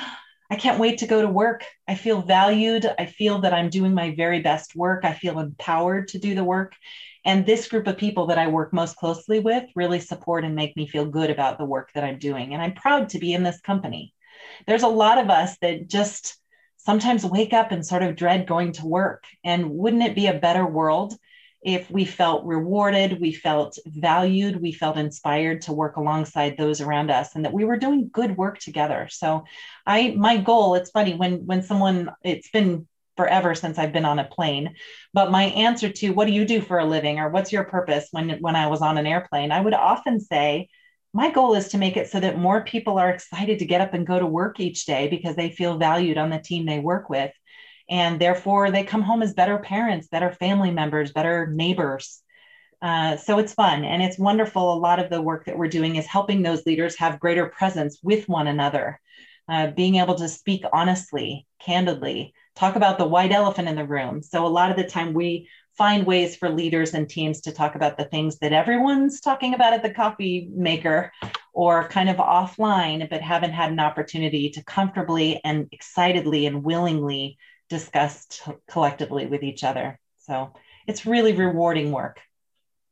I 0.53 0.55
can't 0.55 0.77
wait 0.77 0.99
to 0.99 1.07
go 1.07 1.19
to 1.19 1.27
work. 1.27 1.65
I 1.87 1.95
feel 1.95 2.21
valued. 2.21 2.85
I 2.99 3.07
feel 3.07 3.39
that 3.39 3.55
I'm 3.55 3.71
doing 3.71 3.95
my 3.95 4.13
very 4.13 4.39
best 4.39 4.75
work. 4.75 5.03
I 5.03 5.13
feel 5.13 5.39
empowered 5.39 6.09
to 6.09 6.19
do 6.19 6.35
the 6.35 6.43
work. 6.43 6.75
And 7.25 7.43
this 7.43 7.67
group 7.67 7.87
of 7.87 7.97
people 7.97 8.27
that 8.27 8.37
I 8.37 8.49
work 8.49 8.71
most 8.71 8.95
closely 8.95 9.39
with 9.39 9.63
really 9.75 9.99
support 9.99 10.45
and 10.45 10.53
make 10.53 10.77
me 10.77 10.85
feel 10.85 11.07
good 11.07 11.31
about 11.31 11.57
the 11.57 11.65
work 11.65 11.89
that 11.95 12.03
I'm 12.03 12.19
doing. 12.19 12.53
And 12.53 12.61
I'm 12.61 12.75
proud 12.75 13.09
to 13.09 13.17
be 13.17 13.33
in 13.33 13.41
this 13.41 13.61
company. 13.61 14.13
There's 14.67 14.83
a 14.83 14.87
lot 14.87 15.17
of 15.17 15.31
us 15.31 15.57
that 15.63 15.87
just 15.87 16.37
sometimes 16.77 17.25
wake 17.25 17.53
up 17.53 17.71
and 17.71 17.83
sort 17.83 18.03
of 18.03 18.15
dread 18.15 18.45
going 18.45 18.73
to 18.73 18.85
work. 18.85 19.23
And 19.43 19.71
wouldn't 19.71 20.03
it 20.03 20.13
be 20.13 20.27
a 20.27 20.37
better 20.37 20.67
world 20.67 21.15
if 21.63 21.89
we 21.89 22.05
felt 22.05 22.45
rewarded, 22.45 23.19
we 23.21 23.31
felt 23.31 23.77
valued, 23.85 24.61
we 24.61 24.71
felt 24.71 24.97
inspired 24.97 25.61
to 25.63 25.73
work 25.73 25.95
alongside 25.95 26.57
those 26.57 26.81
around 26.81 27.09
us 27.09 27.35
and 27.35 27.45
that 27.45 27.53
we 27.53 27.65
were 27.65 27.77
doing 27.77 28.09
good 28.11 28.37
work 28.37 28.59
together. 28.59 29.07
So 29.09 29.45
I 29.85 30.15
my 30.17 30.37
goal, 30.37 30.75
it's 30.75 30.91
funny 30.91 31.13
when 31.13 31.45
when 31.45 31.63
someone 31.63 32.11
it's 32.23 32.49
been 32.49 32.87
forever 33.15 33.53
since 33.55 33.77
I've 33.77 33.93
been 33.93 34.05
on 34.05 34.19
a 34.19 34.25
plane, 34.25 34.75
but 35.13 35.31
my 35.31 35.43
answer 35.43 35.89
to 35.89 36.09
what 36.11 36.25
do 36.25 36.33
you 36.33 36.45
do 36.45 36.61
for 36.61 36.79
a 36.79 36.85
living? 36.85 37.19
or 37.19 37.29
what's 37.29 37.51
your 37.51 37.63
purpose? 37.63 38.07
when 38.11 38.31
when 38.41 38.55
I 38.55 38.67
was 38.67 38.81
on 38.81 38.97
an 38.97 39.07
airplane, 39.07 39.51
I 39.51 39.61
would 39.61 39.73
often 39.73 40.19
say 40.19 40.67
my 41.13 41.29
goal 41.29 41.53
is 41.53 41.69
to 41.69 41.77
make 41.77 41.95
it 41.95 42.09
so 42.09 42.19
that 42.19 42.39
more 42.39 42.63
people 42.63 42.97
are 42.97 43.09
excited 43.11 43.59
to 43.59 43.65
get 43.65 43.81
up 43.81 43.93
and 43.93 44.07
go 44.07 44.19
to 44.19 44.25
work 44.25 44.59
each 44.59 44.85
day 44.85 45.07
because 45.07 45.35
they 45.35 45.51
feel 45.51 45.77
valued 45.77 46.17
on 46.17 46.31
the 46.31 46.39
team 46.39 46.65
they 46.65 46.79
work 46.79 47.09
with 47.09 47.31
and 47.89 48.19
therefore 48.19 48.71
they 48.71 48.83
come 48.83 49.01
home 49.01 49.21
as 49.21 49.33
better 49.33 49.57
parents 49.57 50.07
better 50.07 50.31
family 50.31 50.71
members 50.71 51.11
better 51.11 51.47
neighbors. 51.47 52.23
Uh, 52.83 53.15
so 53.15 53.39
it's 53.39 53.53
fun. 53.53 53.85
And 53.85 54.03
it's 54.03 54.19
wonderful. 54.19 54.73
A 54.73 54.75
lot 54.75 54.99
of 54.99 55.09
the 55.09 55.21
work 55.21 55.45
that 55.45 55.57
we're 55.57 55.69
doing 55.69 55.95
is 55.95 56.05
helping 56.05 56.41
those 56.41 56.65
leaders 56.65 56.97
have 56.97 57.17
greater 57.17 57.45
presence 57.45 57.99
with 58.03 58.27
one 58.27 58.47
another. 58.47 58.99
Uh, 59.47 59.67
being 59.67 59.95
able 59.95 60.15
to 60.15 60.27
speak 60.27 60.65
honestly 60.73 61.47
candidly 61.61 62.33
talk 62.55 62.75
about 62.75 62.97
the 62.97 63.07
white 63.07 63.31
elephant 63.31 63.69
in 63.69 63.75
the 63.75 63.85
room. 63.85 64.21
So 64.21 64.45
a 64.45 64.47
lot 64.47 64.69
of 64.69 64.75
the 64.77 64.83
time 64.83 65.13
we 65.13 65.49
find 65.77 66.05
ways 66.05 66.35
for 66.35 66.49
leaders 66.49 66.93
and 66.93 67.09
teams 67.09 67.41
to 67.41 67.51
talk 67.51 67.75
about 67.75 67.97
the 67.97 68.05
things 68.05 68.37
that 68.39 68.53
everyone's 68.53 69.19
talking 69.21 69.53
about 69.53 69.73
at 69.73 69.81
the 69.81 69.93
coffee 69.93 70.49
maker 70.53 71.11
or 71.53 71.87
kind 71.87 72.09
of 72.09 72.17
offline 72.17 73.09
but 73.09 73.21
haven't 73.21 73.51
had 73.51 73.71
an 73.71 73.79
opportunity 73.79 74.49
to 74.51 74.63
comfortably 74.63 75.41
and 75.43 75.67
excitedly 75.71 76.45
and 76.45 76.63
willingly 76.63 77.37
discussed 77.73 78.43
collectively 78.69 79.25
with 79.25 79.41
each 79.41 79.63
other. 79.63 79.99
So 80.19 80.53
it's 80.87 81.07
really 81.07 81.33
rewarding 81.33 81.91
work. 81.91 82.19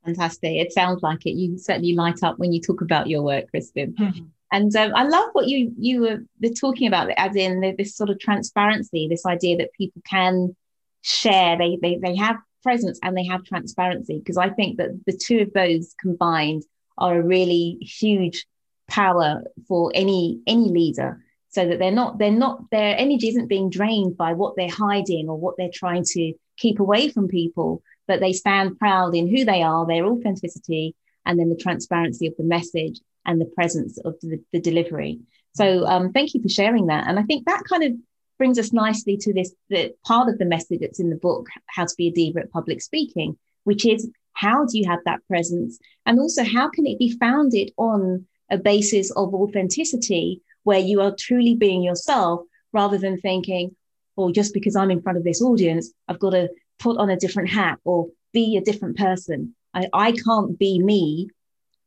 Fantastic. 0.04 0.54
It 0.54 0.74
sounds 0.74 1.04
like 1.04 1.26
it. 1.28 1.34
You 1.34 1.60
certainly 1.60 1.94
light 1.94 2.24
up 2.24 2.40
when 2.40 2.52
you 2.52 2.60
talk 2.60 2.82
about 2.82 3.08
your 3.08 3.22
work, 3.22 3.50
Kristen. 3.52 3.94
Mm-hmm. 3.94 4.26
And 4.52 4.76
um, 4.76 4.92
I 4.96 5.04
love 5.04 5.30
what 5.34 5.48
you 5.48 5.72
you 5.78 6.02
were, 6.02 6.50
talking 6.60 6.88
about, 6.88 7.12
as 7.16 7.36
in 7.36 7.76
this 7.78 7.96
sort 7.96 8.10
of 8.10 8.20
transparency, 8.20 9.08
this 9.08 9.26
idea 9.26 9.58
that 9.58 9.74
people 9.74 10.02
can 10.04 10.56
share. 11.02 11.58
They 11.58 11.78
they 11.82 12.00
they 12.02 12.16
have 12.16 12.38
presence 12.64 13.00
and 13.04 13.16
they 13.16 13.26
have 13.26 13.46
transparency. 13.46 14.18
Because 14.18 14.38
I 14.38 14.50
think 14.50 14.78
that 14.78 14.90
the 15.06 15.14
two 15.26 15.40
of 15.42 15.54
those 15.54 15.94
combined 16.02 16.64
are 16.98 17.20
a 17.20 17.28
really 17.36 17.78
huge 17.82 18.46
power 18.90 19.44
for 19.68 19.92
any 19.94 20.42
any 20.48 20.70
leader 20.70 21.24
so 21.52 21.68
that 21.68 21.80
they're 21.80 21.92
not 21.92 22.18
they're 22.18 22.32
not 22.32 22.70
their 22.72 22.98
energy 22.98 23.28
isn't 23.30 23.48
being 23.48 23.70
drained 23.70 24.18
by 24.18 24.34
what 24.34 24.56
they're 24.56 24.70
hiding 24.70 25.30
or 25.30 25.38
what 25.38 25.56
they're 25.58 25.70
trying 25.74 26.04
to 26.04 26.34
keep 26.58 26.80
away 26.80 27.10
from 27.10 27.28
people 27.28 27.82
but 28.08 28.20
they 28.20 28.34
stand 28.34 28.78
proud 28.80 29.16
in 29.16 29.28
who 29.28 29.46
they 29.46 29.62
are 29.62 29.86
their 29.86 30.06
authenticity 30.06 30.96
and 31.26 31.40
then 31.40 31.50
the 31.50 31.56
transparency 31.56 32.28
of 32.28 32.36
the 32.38 32.44
message 32.44 33.00
and 33.26 33.40
the 33.40 33.46
presence 33.46 34.00
of 34.00 34.16
the, 34.22 34.42
the 34.52 34.60
delivery. 34.60 35.20
So 35.54 35.86
um, 35.86 36.12
thank 36.12 36.34
you 36.34 36.42
for 36.42 36.50
sharing 36.50 36.88
that. 36.88 37.08
And 37.08 37.20
i 37.20 37.24
think 37.24 37.46
that 37.46 37.64
kind 37.70 37.84
of 37.84 37.94
brings 38.38 38.58
us 38.58 38.74
nicely 38.74 39.18
to 39.18 39.34
this 39.34 39.54
the 39.70 39.94
part 40.04 40.28
of 40.28 40.40
the 40.40 40.46
message 40.46 40.80
that's 40.82 41.00
in 41.00 41.12
the 41.12 41.16
book 41.16 41.48
how 41.68 41.86
to 41.86 41.94
be 41.96 42.08
a 42.08 42.12
diva 42.12 42.40
at 42.40 42.52
public 42.52 42.82
speaking 42.82 43.38
which 43.66 43.86
is 43.86 44.10
how 44.34 44.66
do 44.66 44.78
you 44.78 44.90
have 44.90 45.00
that 45.06 45.26
presence? 45.28 45.80
And 46.06 46.20
also 46.20 46.44
how 46.44 46.70
can 46.70 46.86
it 46.88 47.00
be 47.00 47.18
founded 47.18 47.72
on 47.78 48.26
a 48.50 48.58
basis 48.58 49.12
of 49.12 49.34
authenticity 49.34 50.42
where 50.64 50.80
you 50.80 51.02
are 51.02 51.16
truly 51.18 51.56
being 51.56 51.84
yourself 51.84 52.42
rather 52.74 52.98
than 52.98 53.20
thinking, 53.20 53.76
oh, 54.18 54.32
just 54.32 54.54
because 54.54 54.76
I'm 54.76 54.92
in 54.92 55.02
front 55.02 55.18
of 55.18 55.24
this 55.24 55.42
audience, 55.42 55.92
I've 56.08 56.20
got 56.20 56.32
to 56.32 56.50
put 56.80 56.98
on 56.98 57.10
a 57.10 57.18
different 57.18 57.50
hat 57.50 57.80
or 57.84 58.08
be 58.34 58.58
a 58.58 58.62
different 58.62 58.98
person. 58.98 59.56
I, 59.74 59.88
I 59.94 60.12
can't 60.12 60.58
be 60.58 60.80
me 60.80 61.30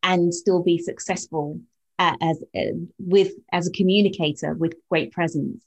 and 0.02 0.34
still 0.34 0.62
be 0.62 0.78
successful 0.78 1.60
as 1.98 2.42
uh, 2.56 2.60
with 2.98 3.32
as 3.52 3.68
a 3.68 3.72
communicator 3.72 4.54
with 4.54 4.74
great 4.90 5.12
presence. 5.12 5.62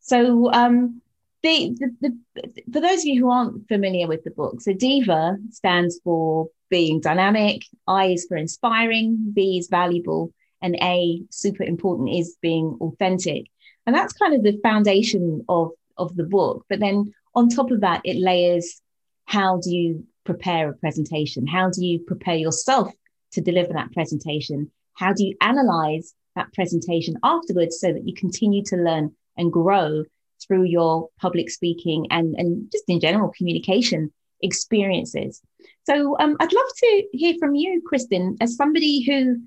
So 0.00 0.52
um, 0.52 1.00
the, 1.42 1.74
the, 1.78 2.16
the, 2.34 2.62
for 2.72 2.80
those 2.80 3.00
of 3.00 3.06
you 3.06 3.20
who 3.20 3.30
aren't 3.30 3.66
familiar 3.68 4.06
with 4.06 4.24
the 4.24 4.30
book, 4.30 4.60
so 4.60 4.72
Diva 4.72 5.36
stands 5.50 6.00
for 6.04 6.48
being 6.68 7.00
dynamic, 7.00 7.64
I 7.86 8.06
is 8.06 8.26
for 8.28 8.36
inspiring, 8.36 9.32
V 9.34 9.58
is 9.58 9.68
valuable, 9.68 10.32
and 10.62 10.76
A, 10.82 11.22
super 11.30 11.62
important, 11.62 12.10
is 12.10 12.36
being 12.40 12.76
authentic. 12.80 13.46
And 13.86 13.96
that's 13.96 14.12
kind 14.12 14.34
of 14.34 14.42
the 14.42 14.58
foundation 14.62 15.44
of, 15.48 15.70
of 15.96 16.14
the 16.16 16.24
book. 16.24 16.64
But 16.68 16.80
then 16.80 17.12
on 17.34 17.48
top 17.48 17.70
of 17.70 17.80
that, 17.80 18.02
it 18.04 18.16
layers 18.16 18.80
how 19.24 19.60
do 19.62 19.70
you 19.70 20.04
prepare 20.24 20.68
a 20.68 20.76
presentation? 20.76 21.46
How 21.46 21.70
do 21.70 21.84
you 21.84 22.00
prepare 22.00 22.34
yourself 22.34 22.92
to 23.32 23.40
deliver 23.40 23.72
that 23.72 23.92
presentation? 23.92 24.70
How 24.94 25.12
do 25.12 25.24
you 25.24 25.36
analyze 25.40 26.14
that 26.36 26.52
presentation 26.52 27.16
afterwards 27.22 27.78
so 27.80 27.92
that 27.92 28.06
you 28.06 28.14
continue 28.14 28.62
to 28.64 28.76
learn 28.76 29.14
and 29.36 29.52
grow 29.52 30.04
through 30.46 30.64
your 30.64 31.08
public 31.20 31.50
speaking 31.50 32.06
and, 32.10 32.34
and 32.36 32.70
just 32.72 32.84
in 32.88 33.00
general 33.00 33.32
communication 33.36 34.12
experiences? 34.42 35.40
So 35.84 36.16
um, 36.18 36.36
I'd 36.40 36.52
love 36.52 36.72
to 36.78 37.04
hear 37.12 37.34
from 37.38 37.54
you, 37.54 37.82
Kristen, 37.86 38.36
as 38.40 38.56
somebody 38.56 39.02
who 39.02 39.40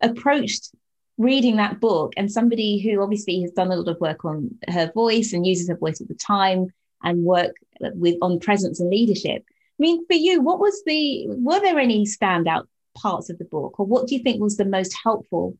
approached 0.00 0.70
reading 1.18 1.56
that 1.56 1.80
book 1.80 2.14
and 2.16 2.32
somebody 2.32 2.80
who 2.80 3.02
obviously 3.02 3.42
has 3.42 3.50
done 3.52 3.70
a 3.70 3.76
lot 3.76 3.88
of 3.88 4.00
work 4.00 4.24
on 4.24 4.50
her 4.68 4.90
voice 4.94 5.32
and 5.32 5.46
uses 5.46 5.68
her 5.68 5.76
voice 5.76 6.00
at 6.00 6.08
the 6.08 6.14
time 6.14 6.66
and 7.02 7.22
work 7.22 7.54
with 7.80 8.16
on 8.22 8.38
presence 8.38 8.80
and 8.80 8.90
leadership. 8.90 9.44
I 9.46 9.78
mean, 9.78 10.06
for 10.06 10.14
you, 10.14 10.40
what 10.40 10.60
was 10.60 10.82
the 10.86 11.26
were 11.28 11.60
there 11.60 11.78
any 11.78 12.06
standout 12.06 12.66
parts 12.94 13.30
of 13.30 13.38
the 13.38 13.44
book, 13.44 13.78
or 13.78 13.86
what 13.86 14.06
do 14.06 14.14
you 14.14 14.22
think 14.22 14.40
was 14.40 14.56
the 14.56 14.64
most 14.64 14.94
helpful, 15.02 15.56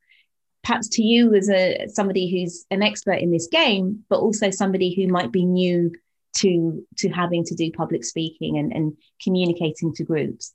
perhaps 0.63 0.89
to 0.89 1.03
you 1.03 1.35
as 1.35 1.49
a 1.49 1.87
somebody 1.89 2.31
who's 2.31 2.67
an 2.71 2.83
expert 2.83 3.21
in 3.21 3.31
this 3.31 3.49
game, 3.51 4.05
but 4.09 4.21
also 4.21 4.51
somebody 4.51 4.95
who 4.95 5.13
might 5.13 5.33
be 5.33 5.45
new 5.45 5.93
to 6.37 6.87
to 6.99 7.09
having 7.09 7.45
to 7.45 7.55
do 7.55 7.71
public 7.71 8.05
speaking 8.05 8.59
and, 8.59 8.73
and 8.73 8.97
communicating 9.23 9.95
to 9.95 10.05
groups? 10.05 10.55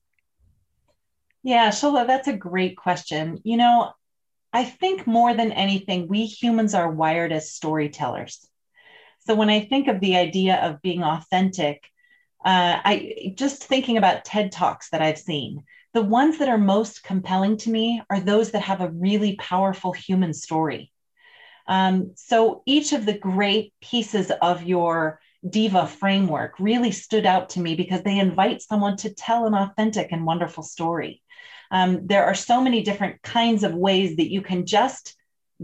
Yeah, 1.46 1.70
Shola, 1.70 2.08
that's 2.08 2.28
a 2.28 2.36
great 2.36 2.76
question. 2.76 3.40
You 3.44 3.58
know, 3.58 3.94
I 4.52 4.64
think 4.64 5.06
more 5.06 5.36
than 5.36 5.52
anything, 5.52 6.08
we 6.08 6.26
humans 6.26 6.74
are 6.74 6.92
wired 6.92 7.32
as 7.32 7.54
storytellers. 7.54 8.50
So 9.28 9.36
when 9.36 9.52
I 9.52 9.60
think 9.60 9.88
of 9.88 10.00
the 10.00 10.18
idea 10.18 10.56
of 10.56 10.82
being 10.82 11.04
authentic, 11.04 11.84
uh, 12.44 12.82
I 12.84 13.36
just 13.38 13.64
thinking 13.64 13.98
about 13.98 14.26
TED 14.26 14.52
Talks 14.52 14.90
that 14.90 15.04
I've 15.04 15.20
seen, 15.20 15.64
the 15.94 16.02
ones 16.02 16.40
that 16.40 16.50
are 16.50 16.58
most 16.58 17.04
compelling 17.04 17.58
to 17.58 17.70
me 17.70 18.02
are 18.10 18.20
those 18.20 18.50
that 18.52 18.64
have 18.64 18.82
a 18.82 18.90
really 18.90 19.36
powerful 19.36 19.94
human 19.94 20.34
story. 20.34 20.92
Um, 21.68 22.14
so 22.16 22.64
each 22.66 22.92
of 22.92 23.06
the 23.06 23.18
great 23.18 23.72
pieces 23.82 24.32
of 24.42 24.64
your 24.64 25.20
diva 25.48 25.86
framework 25.86 26.60
really 26.60 26.92
stood 26.92 27.28
out 27.28 27.50
to 27.50 27.60
me 27.60 27.76
because 27.76 28.02
they 28.02 28.18
invite 28.18 28.64
someone 28.64 28.98
to 28.98 29.14
tell 29.14 29.46
an 29.46 29.54
authentic 29.54 30.12
and 30.12 30.26
wonderful 30.26 30.64
story. 30.64 31.22
Um, 31.72 32.08
there 32.08 32.26
are 32.26 32.36
so 32.36 32.62
many 32.62 32.84
different 32.84 33.22
kinds 33.22 33.64
of 33.64 33.74
ways 33.74 34.18
that 34.18 34.32
you 34.32 34.42
can 34.42 34.66
just 34.66 35.16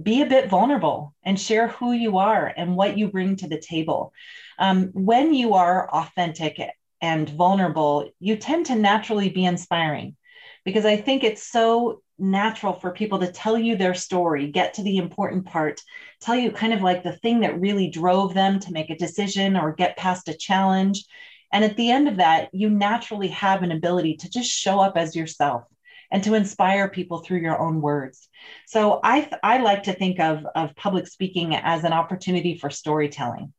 be 0.01 0.22
a 0.22 0.27
bit 0.27 0.50
vulnerable 0.50 1.13
and 1.24 1.39
share 1.39 1.67
who 1.67 1.91
you 1.91 2.17
are 2.17 2.51
and 2.55 2.75
what 2.75 2.98
you 2.98 3.10
bring 3.10 3.36
to 3.38 3.48
the 3.48 3.60
table. 3.60 4.13
Um, 4.58 4.89
when 4.93 5.34
you 5.34 5.55
are 5.55 5.89
authentic 5.89 6.60
and 7.01 7.27
vulnerable, 7.29 8.10
you 8.20 8.38
tend 8.38 8.67
to 8.67 8.75
naturally 8.75 9.29
be 9.29 9.43
inspiring 9.43 10.15
because 10.63 10.86
I 10.86 10.98
think 10.98 11.24
it's 11.24 11.51
so 11.51 12.01
natural 12.17 12.74
for 12.74 12.91
people 12.91 13.20
to 13.20 13.31
tell 13.31 13.58
you 13.58 13.75
their 13.75 13.96
story, 13.96 14.51
get 14.51 14.75
to 14.75 14.84
the 14.84 14.98
important 14.98 15.46
part, 15.46 15.81
tell 16.22 16.36
you 16.36 16.51
kind 16.51 16.74
of 16.74 16.81
like 16.81 17.03
the 17.03 17.17
thing 17.17 17.39
that 17.39 17.60
really 17.60 17.89
drove 17.89 18.34
them 18.34 18.60
to 18.60 18.72
make 18.72 18.91
a 18.91 18.98
decision 18.98 19.58
or 19.58 19.74
get 19.74 19.98
past 19.98 20.29
a 20.29 20.34
challenge. 20.34 21.03
And 21.51 21.65
at 21.65 21.75
the 21.75 21.89
end 21.89 22.08
of 22.08 22.17
that, 22.17 22.50
you 22.53 22.70
naturally 22.70 23.29
have 23.29 23.63
an 23.63 23.72
ability 23.72 24.17
to 24.17 24.29
just 24.29 24.50
show 24.50 24.79
up 24.79 24.96
as 24.96 25.15
yourself 25.15 25.63
and 26.11 26.23
to 26.23 26.33
inspire 26.33 26.89
people 26.89 27.19
through 27.19 27.39
your 27.39 27.59
own 27.59 27.81
words. 27.81 28.27
So 28.67 28.99
I, 29.03 29.29
I 29.41 29.59
like 29.59 29.83
to 29.83 29.93
think 29.93 30.19
of, 30.19 30.45
of 30.55 30.75
public 30.75 31.07
speaking 31.07 31.55
as 31.55 31.83
an 31.83 31.93
opportunity 31.93 32.57
for 32.57 32.69
storytelling. 32.69 33.53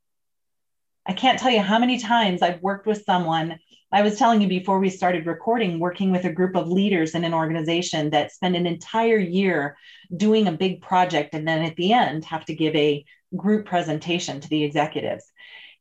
I 1.06 1.14
can't 1.14 1.38
tell 1.38 1.50
you 1.50 1.60
how 1.60 1.78
many 1.78 1.98
times 1.98 2.42
I've 2.42 2.62
worked 2.62 2.86
with 2.86 3.04
someone. 3.04 3.58
I 3.90 4.02
was 4.02 4.18
telling 4.18 4.40
you 4.40 4.48
before 4.48 4.78
we 4.78 4.88
started 4.88 5.26
recording, 5.26 5.80
working 5.80 6.12
with 6.12 6.24
a 6.24 6.32
group 6.32 6.54
of 6.54 6.68
leaders 6.68 7.14
in 7.14 7.24
an 7.24 7.34
organization 7.34 8.10
that 8.10 8.32
spend 8.32 8.54
an 8.54 8.66
entire 8.66 9.18
year 9.18 9.76
doing 10.16 10.46
a 10.46 10.52
big 10.52 10.80
project 10.80 11.34
and 11.34 11.46
then 11.46 11.62
at 11.62 11.76
the 11.76 11.92
end 11.92 12.24
have 12.26 12.44
to 12.46 12.54
give 12.54 12.74
a 12.76 13.04
group 13.36 13.66
presentation 13.66 14.40
to 14.40 14.48
the 14.48 14.62
executives. 14.62 15.24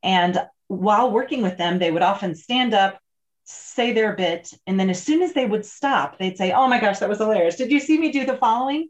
And 0.03 0.41
while 0.67 1.11
working 1.11 1.41
with 1.41 1.57
them, 1.57 1.79
they 1.79 1.91
would 1.91 2.01
often 2.01 2.33
stand 2.33 2.73
up, 2.73 2.99
say 3.51 3.93
their 3.93 4.15
bit, 4.15 4.53
and 4.67 4.79
then 4.79 4.89
as 4.89 5.01
soon 5.01 5.21
as 5.21 5.33
they 5.33 5.45
would 5.45 5.65
stop, 5.65 6.17
they'd 6.17 6.37
say, 6.37 6.51
Oh 6.51 6.67
my 6.67 6.79
gosh, 6.79 6.99
that 6.99 7.09
was 7.09 7.19
hilarious. 7.19 7.55
Did 7.55 7.71
you 7.71 7.79
see 7.79 7.97
me 7.99 8.11
do 8.11 8.25
the 8.25 8.37
following? 8.37 8.89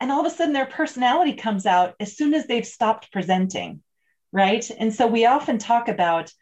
And 0.00 0.10
all 0.10 0.20
of 0.20 0.26
a 0.26 0.34
sudden, 0.34 0.54
their 0.54 0.66
personality 0.66 1.34
comes 1.34 1.66
out 1.66 1.94
as 2.00 2.16
soon 2.16 2.32
as 2.34 2.46
they've 2.46 2.66
stopped 2.66 3.12
presenting 3.12 3.82
right? 4.32 4.68
And 4.78 4.94
so 4.94 5.06
we 5.06 5.26
often 5.26 5.58
talk 5.58 5.88
about 5.88 6.32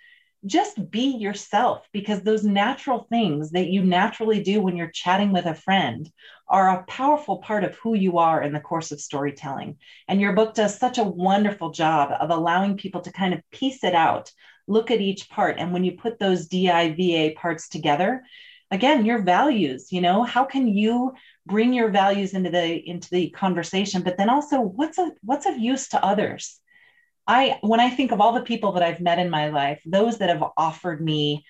just 0.46 0.90
be 0.90 1.16
yourself 1.16 1.88
because 1.92 2.22
those 2.22 2.44
natural 2.44 3.06
things 3.10 3.50
that 3.50 3.68
you 3.68 3.82
naturally 3.82 4.40
do 4.42 4.60
when 4.60 4.76
you're 4.76 4.90
chatting 4.90 5.32
with 5.32 5.46
a 5.46 5.54
friend 5.54 6.08
are 6.48 6.70
a 6.70 6.84
powerful 6.84 7.38
part 7.38 7.64
of 7.64 7.74
who 7.76 7.94
you 7.94 8.18
are 8.18 8.40
in 8.40 8.52
the 8.52 8.60
course 8.60 8.92
of 8.92 9.00
storytelling. 9.00 9.78
And 10.06 10.20
your 10.20 10.34
book 10.34 10.54
does 10.54 10.78
such 10.78 10.98
a 10.98 11.04
wonderful 11.04 11.72
job 11.72 12.12
of 12.18 12.30
allowing 12.30 12.76
people 12.76 13.00
to 13.00 13.12
kind 13.12 13.34
of 13.34 13.42
piece 13.50 13.82
it 13.82 13.94
out, 13.94 14.30
look 14.68 14.90
at 14.90 15.00
each 15.00 15.28
part. 15.28 15.56
And 15.58 15.72
when 15.72 15.84
you 15.84 15.92
put 15.92 16.18
those 16.18 16.46
DIVA 16.46 17.34
parts 17.36 17.68
together, 17.68 18.22
again, 18.70 19.04
your 19.04 19.22
values, 19.22 19.90
you 19.90 20.00
know, 20.00 20.22
how 20.22 20.44
can 20.44 20.68
you 20.68 21.14
bring 21.46 21.72
your 21.72 21.90
values 21.90 22.34
into 22.34 22.50
the 22.50 22.88
into 22.88 23.08
the 23.10 23.30
conversation, 23.30 24.02
but 24.02 24.16
then 24.16 24.30
also 24.30 24.60
what's 24.60 24.98
a 24.98 25.10
what's 25.22 25.46
of 25.46 25.58
use 25.58 25.88
to 25.88 26.04
others? 26.04 26.60
I 27.26 27.58
when 27.62 27.80
I 27.80 27.90
think 27.90 28.12
of 28.12 28.20
all 28.20 28.32
the 28.32 28.42
people 28.42 28.72
that 28.72 28.82
I've 28.82 29.00
met 29.00 29.18
in 29.18 29.30
my 29.30 29.48
life, 29.48 29.80
those 29.84 30.18
that 30.18 30.28
have 30.28 30.44
offered 30.56 31.00
me 31.02 31.44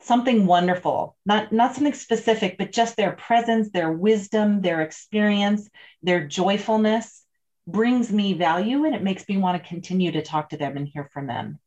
something 0.00 0.46
wonderful, 0.46 1.16
not 1.24 1.52
not 1.52 1.74
something 1.74 1.94
specific, 1.94 2.56
but 2.58 2.72
just 2.72 2.96
their 2.96 3.12
presence, 3.12 3.70
their 3.70 3.92
wisdom, 3.92 4.60
their 4.60 4.82
experience, 4.82 5.68
their 6.02 6.26
joyfulness 6.26 7.22
brings 7.66 8.12
me 8.12 8.34
value 8.34 8.84
and 8.84 8.94
it 8.94 9.02
makes 9.02 9.26
me 9.28 9.38
want 9.38 9.60
to 9.60 9.68
continue 9.68 10.12
to 10.12 10.22
talk 10.22 10.50
to 10.50 10.56
them 10.56 10.76
and 10.76 10.86
hear 10.86 11.08
from 11.12 11.26
them. 11.26 11.58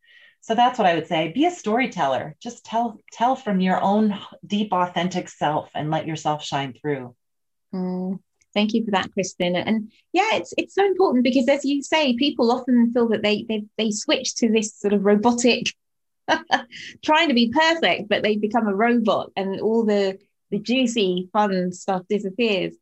So 0.42 0.56
that's 0.56 0.80
what 0.80 0.88
I 0.88 0.96
would 0.96 1.08
say. 1.08 1.32
Be 1.34 1.46
a 1.46 1.52
storyteller. 1.52 2.36
Just 2.42 2.66
tell 2.66 3.00
tell 3.12 3.36
from 3.36 3.60
your 3.60 3.82
own 3.82 4.18
deep 4.46 4.72
authentic 4.72 5.28
self 5.30 5.70
and 5.76 5.92
let 5.92 6.08
yourself 6.08 6.44
shine 6.44 6.74
through. 6.74 7.16
Mm, 7.74 8.20
Thank 8.58 8.74
you 8.74 8.84
for 8.84 8.90
that, 8.90 9.12
Kristen. 9.12 9.56
And 9.56 9.92
yeah, 10.14 10.30
it's 10.34 10.52
it's 10.58 10.74
so 10.74 10.84
important 10.84 11.24
because 11.24 11.48
as 11.48 11.64
you 11.64 11.84
say, 11.84 12.16
people 12.16 12.52
often 12.52 12.92
feel 12.92 13.08
that 13.10 13.22
they 13.22 13.46
they 13.48 13.66
they 13.78 13.92
switch 13.92 14.34
to 14.38 14.50
this 14.50 14.74
sort 14.74 14.94
of 14.94 15.06
robotic 15.06 15.68
trying 17.06 17.28
to 17.28 17.36
be 17.36 17.52
perfect, 17.54 18.10
but 18.10 18.24
they 18.24 18.36
become 18.36 18.68
a 18.68 18.74
robot 18.76 19.32
and 19.36 19.62
all 19.62 19.86
the 19.86 20.18
the 20.50 20.58
juicy 20.58 21.30
fun 21.32 21.72
stuff 21.72 22.02
disappears. 22.10 22.74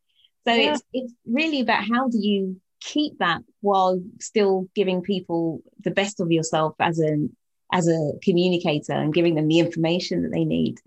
So 0.46 0.54
yeah. 0.54 0.72
it's 0.72 0.82
it's 0.94 1.12
really 1.26 1.60
about 1.60 1.84
how 1.84 2.08
do 2.08 2.18
you 2.18 2.58
keep 2.80 3.18
that 3.18 3.42
while 3.60 4.00
still 4.18 4.68
giving 4.74 5.02
people 5.02 5.60
the 5.84 5.90
best 5.90 6.20
of 6.20 6.32
yourself 6.32 6.74
as 6.80 7.00
an 7.00 7.36
as 7.72 7.88
a 7.88 8.12
communicator 8.22 8.92
and 8.92 9.14
giving 9.14 9.34
them 9.34 9.48
the 9.48 9.58
information 9.58 10.22
that 10.22 10.32
they 10.32 10.44
need. 10.44 10.78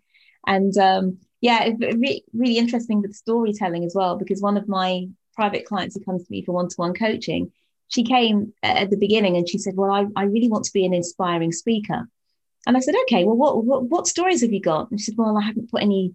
And 0.48 0.76
um, 0.78 1.18
yeah, 1.42 1.70
really, 1.80 2.24
really 2.34 2.58
interesting 2.58 3.02
with 3.02 3.16
storytelling 3.16 3.84
as 3.84 3.94
well, 3.96 4.18
because 4.18 4.42
one 4.42 4.58
of 4.58 4.68
my 4.68 5.08
private 5.36 5.66
clients 5.66 5.96
who 5.96 6.04
comes 6.04 6.24
to 6.24 6.32
me 6.32 6.44
for 6.44 6.54
one-to-one 6.54 6.94
coaching, 6.94 7.52
she 7.88 8.04
came 8.04 8.54
at 8.64 8.90
the 8.90 8.98
beginning 8.98 9.36
and 9.38 9.48
she 9.48 9.58
said, 9.58 9.76
well, 9.76 9.92
I, 9.92 10.06
I 10.16 10.24
really 10.26 10.50
want 10.50 10.66
to 10.66 10.74
be 10.74 10.86
an 10.86 10.94
inspiring 10.94 11.52
speaker. 11.52 12.08
And 12.68 12.78
I 12.78 12.82
said, 12.82 12.96
okay, 13.04 13.24
well, 13.24 13.38
what, 13.38 13.64
what, 13.64 13.84
what 13.84 14.08
stories 14.08 14.42
have 14.42 14.52
you 14.52 14.62
got? 14.62 14.92
And 14.92 15.00
she 15.00 15.06
said, 15.06 15.16
well, 15.18 15.38
I 15.38 15.42
haven't 15.42 15.72
put 15.72 15.82
any, 15.82 16.14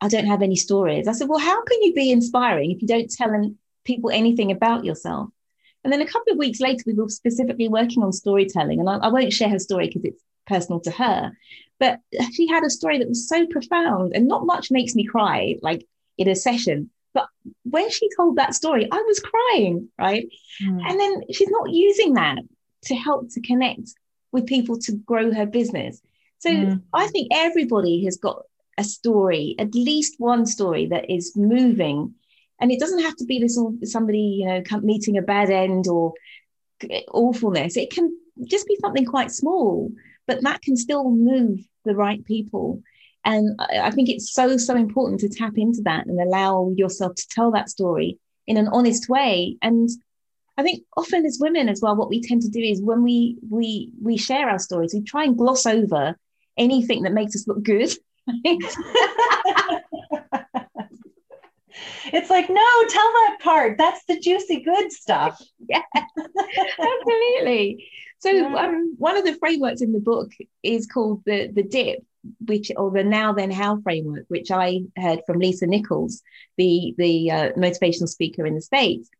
I 0.00 0.08
don't 0.08 0.26
have 0.26 0.42
any 0.42 0.56
stories. 0.56 1.08
I 1.08 1.12
said, 1.12 1.28
well, 1.28 1.38
how 1.38 1.62
can 1.64 1.82
you 1.82 1.94
be 1.94 2.10
inspiring 2.10 2.72
if 2.72 2.82
you 2.82 2.88
don't 2.88 3.10
tell 3.10 3.30
people 3.84 4.10
anything 4.10 4.50
about 4.50 4.84
yourself? 4.84 5.30
And 5.84 5.92
then 5.92 6.00
a 6.00 6.06
couple 6.06 6.32
of 6.32 6.38
weeks 6.38 6.60
later, 6.60 6.82
we 6.86 6.94
were 6.94 7.08
specifically 7.08 7.68
working 7.68 8.02
on 8.02 8.12
storytelling. 8.12 8.80
And 8.80 8.88
I, 8.88 8.96
I 8.96 9.08
won't 9.08 9.32
share 9.32 9.50
her 9.50 9.58
story 9.58 9.86
because 9.88 10.04
it's 10.04 10.22
personal 10.46 10.80
to 10.80 10.90
her. 10.90 11.32
But 11.78 12.00
she 12.32 12.48
had 12.48 12.64
a 12.64 12.70
story 12.70 12.98
that 12.98 13.08
was 13.08 13.28
so 13.28 13.46
profound 13.46 14.12
and 14.14 14.26
not 14.26 14.46
much 14.46 14.70
makes 14.70 14.94
me 14.94 15.04
cry, 15.04 15.56
like 15.60 15.86
in 16.16 16.28
a 16.28 16.34
session. 16.34 16.90
But 17.12 17.28
when 17.64 17.90
she 17.90 18.08
told 18.16 18.36
that 18.36 18.54
story, 18.54 18.88
I 18.90 19.02
was 19.02 19.20
crying, 19.20 19.88
right? 19.98 20.26
Mm. 20.62 20.80
And 20.88 21.00
then 21.00 21.22
she's 21.32 21.50
not 21.50 21.70
using 21.70 22.14
that 22.14 22.38
to 22.84 22.94
help 22.94 23.30
to 23.30 23.40
connect 23.40 23.90
with 24.32 24.46
people 24.46 24.78
to 24.80 24.92
grow 24.92 25.32
her 25.32 25.46
business. 25.46 26.00
So 26.38 26.50
mm. 26.50 26.82
I 26.92 27.06
think 27.08 27.28
everybody 27.32 28.04
has 28.04 28.16
got 28.16 28.42
a 28.76 28.84
story, 28.84 29.54
at 29.58 29.74
least 29.74 30.16
one 30.18 30.46
story 30.46 30.86
that 30.86 31.10
is 31.10 31.36
moving. 31.36 32.14
And 32.60 32.70
it 32.70 32.80
doesn't 32.80 33.02
have 33.02 33.16
to 33.16 33.24
be 33.24 33.40
this 33.40 33.58
or 33.58 33.72
somebody, 33.82 34.42
you 34.42 34.46
know, 34.46 34.62
meeting 34.80 35.18
a 35.18 35.22
bad 35.22 35.50
end 35.50 35.86
or 35.88 36.12
awfulness. 37.08 37.76
It 37.76 37.90
can 37.90 38.16
just 38.44 38.66
be 38.66 38.76
something 38.80 39.04
quite 39.04 39.30
small 39.30 39.90
but 40.26 40.42
that 40.42 40.62
can 40.62 40.76
still 40.76 41.10
move 41.10 41.60
the 41.84 41.94
right 41.94 42.24
people. 42.24 42.82
And 43.24 43.58
I 43.60 43.90
think 43.90 44.08
it's 44.08 44.32
so, 44.32 44.56
so 44.56 44.76
important 44.76 45.20
to 45.20 45.28
tap 45.28 45.54
into 45.56 45.82
that 45.82 46.06
and 46.06 46.20
allow 46.20 46.72
yourself 46.76 47.14
to 47.14 47.28
tell 47.28 47.50
that 47.52 47.70
story 47.70 48.18
in 48.46 48.56
an 48.56 48.68
honest 48.68 49.08
way. 49.08 49.56
And 49.62 49.88
I 50.58 50.62
think 50.62 50.84
often 50.96 51.24
as 51.24 51.38
women 51.40 51.68
as 51.68 51.80
well, 51.80 51.96
what 51.96 52.10
we 52.10 52.20
tend 52.20 52.42
to 52.42 52.48
do 52.48 52.60
is 52.60 52.82
when 52.82 53.02
we 53.02 53.38
we 53.48 53.90
we 54.00 54.16
share 54.16 54.48
our 54.48 54.58
stories, 54.58 54.92
we 54.94 55.02
try 55.02 55.24
and 55.24 55.38
gloss 55.38 55.66
over 55.66 56.16
anything 56.56 57.02
that 57.02 57.12
makes 57.12 57.34
us 57.34 57.48
look 57.48 57.62
good. 57.62 57.92
it's 62.06 62.30
like 62.30 62.48
no 62.48 62.84
tell 62.88 63.12
that 63.12 63.38
part. 63.40 63.78
That's 63.78 64.04
the 64.06 64.18
juicy 64.18 64.62
good 64.62 64.92
stuff. 64.92 65.40
Yeah 65.68 65.82
absolutely. 65.96 67.88
So 68.18 68.56
um, 68.56 68.94
one 68.98 69.16
of 69.16 69.24
the 69.24 69.34
frameworks 69.34 69.82
in 69.82 69.92
the 69.92 70.00
book 70.00 70.30
is 70.62 70.86
called 70.86 71.22
the 71.26 71.48
the 71.48 71.62
dip 71.62 72.04
which 72.46 72.70
or 72.76 72.90
the 72.90 73.04
now 73.04 73.32
then 73.32 73.50
how 73.50 73.80
framework 73.82 74.24
which 74.28 74.50
i 74.50 74.80
heard 74.96 75.20
from 75.26 75.38
lisa 75.38 75.66
nichols 75.66 76.22
the 76.56 76.94
the 76.96 77.30
uh, 77.30 77.52
motivational 77.52 78.08
speaker 78.08 78.46
in 78.46 78.54
the 78.54 78.62
states 78.62 79.10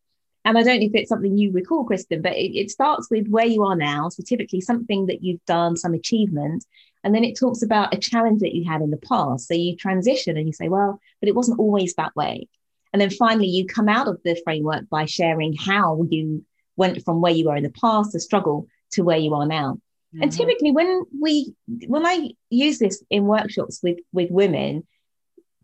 and 0.45 0.57
i 0.57 0.63
don't 0.63 0.79
know 0.79 0.85
if 0.85 0.95
it's 0.95 1.09
something 1.09 1.37
you 1.37 1.51
recall 1.51 1.83
kristen 1.83 2.21
but 2.21 2.33
it, 2.33 2.57
it 2.57 2.71
starts 2.71 3.09
with 3.11 3.27
where 3.27 3.45
you 3.45 3.63
are 3.63 3.75
now 3.75 4.07
so 4.07 4.23
typically 4.23 4.61
something 4.61 5.07
that 5.07 5.23
you've 5.23 5.43
done 5.45 5.75
some 5.75 5.93
achievement 5.93 6.65
and 7.05 7.13
then 7.13 7.23
it 7.23 7.37
talks 7.37 7.61
about 7.61 7.93
a 7.93 7.97
challenge 7.97 8.41
that 8.41 8.55
you 8.55 8.65
had 8.67 8.81
in 8.81 8.89
the 8.89 8.97
past. 8.97 9.47
So 9.47 9.53
you 9.53 9.75
transition 9.75 10.37
and 10.37 10.47
you 10.47 10.53
say, 10.53 10.69
well, 10.69 10.99
but 11.19 11.29
it 11.29 11.35
wasn't 11.35 11.59
always 11.59 11.93
that 11.93 12.15
way. 12.15 12.49
And 12.91 12.99
then 12.99 13.11
finally, 13.11 13.45
you 13.45 13.67
come 13.67 13.87
out 13.87 14.07
of 14.07 14.19
the 14.25 14.41
framework 14.43 14.89
by 14.89 15.05
sharing 15.05 15.53
how 15.53 16.07
you 16.09 16.43
went 16.77 17.05
from 17.05 17.21
where 17.21 17.31
you 17.31 17.45
were 17.45 17.55
in 17.55 17.63
the 17.63 17.69
past, 17.69 18.11
the 18.11 18.19
struggle, 18.19 18.67
to 18.93 19.03
where 19.03 19.19
you 19.19 19.35
are 19.35 19.45
now. 19.45 19.73
Mm-hmm. 20.15 20.23
And 20.23 20.31
typically, 20.31 20.71
when 20.71 21.03
we 21.21 21.53
when 21.85 22.07
I 22.07 22.31
use 22.49 22.79
this 22.79 23.03
in 23.11 23.25
workshops 23.25 23.81
with 23.83 23.99
with 24.11 24.31
women, 24.31 24.87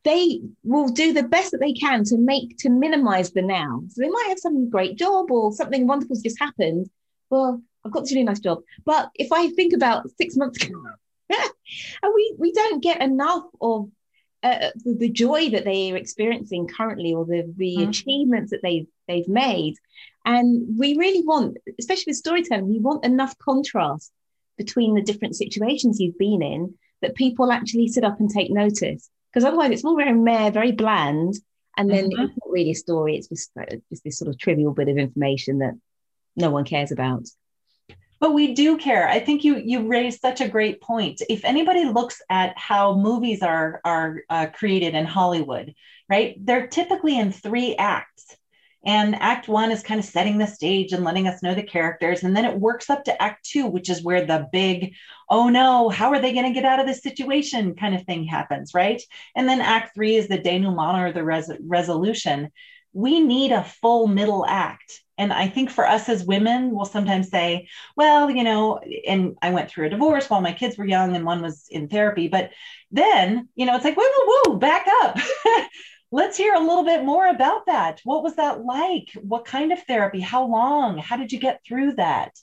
they 0.03 0.41
will 0.63 0.87
do 0.89 1.13
the 1.13 1.23
best 1.23 1.51
that 1.51 1.59
they 1.59 1.73
can 1.73 2.03
to 2.05 2.17
make 2.17 2.57
to 2.59 2.69
minimize 2.69 3.31
the 3.31 3.41
now. 3.41 3.83
So 3.89 4.01
they 4.01 4.09
might 4.09 4.29
have 4.29 4.39
some 4.39 4.69
great 4.69 4.97
job 4.97 5.31
or 5.31 5.51
something 5.51 5.87
wonderful's 5.87 6.23
just 6.23 6.39
happened. 6.39 6.89
Well, 7.29 7.61
I've 7.85 7.91
got 7.91 8.01
this 8.01 8.11
really 8.11 8.23
nice 8.23 8.39
job, 8.39 8.59
but 8.85 9.09
if 9.15 9.31
I 9.31 9.49
think 9.49 9.73
about 9.73 10.09
six 10.17 10.35
months 10.35 10.63
ago, 10.63 10.81
and 11.29 12.13
we 12.13 12.35
we 12.37 12.51
don't 12.51 12.83
get 12.83 13.01
enough 13.01 13.45
of 13.61 13.89
uh, 14.43 14.71
the, 14.83 14.95
the, 14.95 15.09
joy 15.09 15.49
that 15.51 15.65
they 15.65 15.91
are 15.91 15.97
experiencing 15.97 16.67
currently 16.67 17.13
or 17.13 17.25
the, 17.25 17.53
the 17.57 17.77
mm. 17.77 17.89
achievements 17.89 18.49
that 18.49 18.61
they've 18.63 18.87
they've 19.07 19.27
made 19.27 19.75
and 20.25 20.79
we 20.79 20.97
really 20.97 21.21
want 21.23 21.57
especially 21.79 22.05
with 22.07 22.17
storytelling 22.17 22.67
we 22.67 22.79
want 22.79 23.05
enough 23.05 23.37
contrast 23.37 24.11
between 24.57 24.95
the 24.95 25.01
different 25.03 25.35
situations 25.35 25.99
you've 25.99 26.17
been 26.17 26.41
in 26.41 26.73
that 27.03 27.13
people 27.13 27.51
actually 27.51 27.87
sit 27.87 28.03
up 28.03 28.19
and 28.19 28.31
take 28.31 28.49
notice 28.49 29.11
because 29.31 29.45
otherwise 29.45 29.71
it's 29.71 29.85
all 29.85 29.95
very 29.95 30.13
meh, 30.13 30.49
very 30.49 30.71
bland 30.71 31.35
and 31.77 31.89
then 31.89 32.05
mm-hmm. 32.05 32.23
it's 32.23 32.33
not 32.33 32.51
really 32.51 32.71
a 32.71 32.75
story 32.75 33.15
it's 33.15 33.27
just 33.27 33.51
uh, 33.59 33.65
just 33.89 34.03
this 34.03 34.17
sort 34.17 34.29
of 34.29 34.37
trivial 34.37 34.73
bit 34.73 34.89
of 34.89 34.97
information 34.97 35.59
that 35.59 35.73
no 36.35 36.49
one 36.49 36.63
cares 36.63 36.91
about. 36.91 37.27
But 38.19 38.33
we 38.33 38.53
do 38.53 38.77
care. 38.77 39.07
I 39.07 39.19
think 39.19 39.43
you 39.43 39.57
you 39.57 39.87
raised 39.87 40.21
such 40.21 40.41
a 40.41 40.47
great 40.47 40.79
point. 40.79 41.21
If 41.27 41.43
anybody 41.43 41.85
looks 41.85 42.21
at 42.29 42.57
how 42.57 42.95
movies 42.95 43.41
are 43.41 43.81
are 43.83 44.21
uh, 44.29 44.47
created 44.53 44.93
in 44.93 45.05
hollywood 45.05 45.73
right 46.11 46.35
they're 46.45 46.67
typically 46.67 47.17
in 47.17 47.31
three 47.31 47.75
acts 47.75 48.37
and 48.83 49.15
act 49.15 49.47
one 49.47 49.71
is 49.71 49.83
kind 49.83 49.99
of 49.99 50.05
setting 50.05 50.37
the 50.37 50.47
stage 50.47 50.91
and 50.91 51.03
letting 51.03 51.27
us 51.27 51.43
know 51.43 51.53
the 51.53 51.61
characters. 51.61 52.23
And 52.23 52.35
then 52.35 52.45
it 52.45 52.59
works 52.59 52.89
up 52.89 53.03
to 53.03 53.21
act 53.21 53.45
two, 53.45 53.67
which 53.67 53.89
is 53.89 54.03
where 54.03 54.25
the 54.25 54.47
big, 54.51 54.95
oh 55.29 55.49
no, 55.49 55.89
how 55.89 56.09
are 56.09 56.19
they 56.19 56.33
going 56.33 56.47
to 56.47 56.59
get 56.59 56.65
out 56.65 56.79
of 56.79 56.87
this 56.87 57.03
situation 57.03 57.75
kind 57.75 57.93
of 57.93 58.03
thing 58.05 58.23
happens, 58.23 58.73
right? 58.73 59.01
And 59.35 59.47
then 59.47 59.61
act 59.61 59.93
three 59.93 60.15
is 60.15 60.27
the 60.27 60.39
denouement 60.39 60.97
or 60.97 61.11
the 61.11 61.23
res- 61.23 61.51
resolution. 61.61 62.49
We 62.93 63.19
need 63.19 63.51
a 63.51 63.63
full 63.63 64.07
middle 64.07 64.45
act. 64.47 64.99
And 65.17 65.31
I 65.31 65.47
think 65.47 65.69
for 65.69 65.85
us 65.85 66.09
as 66.09 66.25
women, 66.25 66.71
we'll 66.71 66.85
sometimes 66.85 67.29
say, 67.29 67.67
well, 67.95 68.31
you 68.31 68.43
know, 68.43 68.79
and 69.07 69.37
I 69.43 69.51
went 69.51 69.69
through 69.69 69.85
a 69.85 69.89
divorce 69.89 70.27
while 70.27 70.41
my 70.41 70.53
kids 70.53 70.77
were 70.77 70.85
young 70.85 71.15
and 71.15 71.23
one 71.23 71.43
was 71.43 71.67
in 71.69 71.87
therapy. 71.87 72.27
But 72.27 72.49
then, 72.89 73.47
you 73.53 73.67
know, 73.67 73.75
it's 73.75 73.85
like, 73.85 73.95
whoa, 73.95 74.03
whoa, 74.03 74.53
whoa, 74.53 74.57
back 74.57 74.87
up. 75.03 75.19
let's 76.11 76.37
hear 76.37 76.53
a 76.53 76.59
little 76.59 76.83
bit 76.83 77.03
more 77.03 77.27
about 77.27 77.65
that. 77.67 78.01
What 78.03 78.23
was 78.23 78.35
that 78.35 78.63
like? 78.63 79.09
What 79.21 79.45
kind 79.45 79.71
of 79.71 79.81
therapy? 79.83 80.19
How 80.19 80.45
long? 80.45 80.97
How 80.97 81.17
did 81.17 81.31
you 81.31 81.39
get 81.39 81.61
through 81.65 81.93
that? 81.93 82.37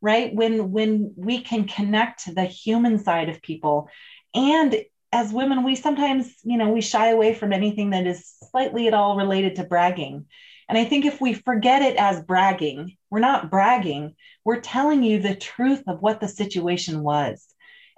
Right? 0.00 0.34
When 0.34 0.72
when 0.72 1.14
we 1.16 1.40
can 1.40 1.66
connect 1.66 2.24
to 2.24 2.34
the 2.34 2.44
human 2.44 2.98
side 2.98 3.28
of 3.28 3.40
people 3.40 3.88
and 4.34 4.76
as 5.12 5.32
women 5.32 5.62
we 5.62 5.76
sometimes, 5.76 6.32
you 6.42 6.56
know, 6.56 6.70
we 6.70 6.80
shy 6.80 7.08
away 7.10 7.34
from 7.34 7.52
anything 7.52 7.90
that 7.90 8.06
is 8.06 8.34
slightly 8.50 8.88
at 8.88 8.94
all 8.94 9.16
related 9.16 9.56
to 9.56 9.64
bragging. 9.64 10.26
And 10.68 10.78
I 10.78 10.84
think 10.84 11.04
if 11.04 11.20
we 11.20 11.34
forget 11.34 11.82
it 11.82 11.96
as 11.96 12.22
bragging, 12.22 12.96
we're 13.10 13.18
not 13.20 13.50
bragging, 13.50 14.14
we're 14.44 14.60
telling 14.60 15.02
you 15.02 15.18
the 15.18 15.34
truth 15.34 15.82
of 15.86 16.00
what 16.00 16.20
the 16.20 16.28
situation 16.28 17.02
was. 17.02 17.46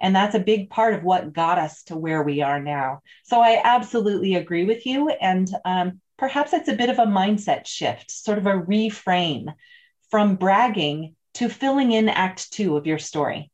And 0.01 0.15
that's 0.15 0.35
a 0.35 0.39
big 0.39 0.69
part 0.69 0.93
of 0.93 1.03
what 1.03 1.33
got 1.33 1.57
us 1.57 1.83
to 1.83 1.95
where 1.95 2.23
we 2.23 2.41
are 2.41 2.59
now. 2.59 3.01
So 3.23 3.41
I 3.41 3.61
absolutely 3.63 4.35
agree 4.35 4.65
with 4.65 4.85
you. 4.85 5.09
And 5.09 5.49
um, 5.63 6.01
perhaps 6.17 6.53
it's 6.53 6.69
a 6.69 6.75
bit 6.75 6.89
of 6.89 6.99
a 6.99 7.05
mindset 7.05 7.65
shift, 7.67 8.11
sort 8.11 8.37
of 8.37 8.45
a 8.45 8.53
reframe 8.53 9.53
from 10.11 10.35
bragging 10.35 11.15
to 11.35 11.49
filling 11.49 11.91
in 11.91 12.09
act 12.09 12.51
two 12.51 12.77
of 12.77 12.87
your 12.87 12.99
story 12.99 13.51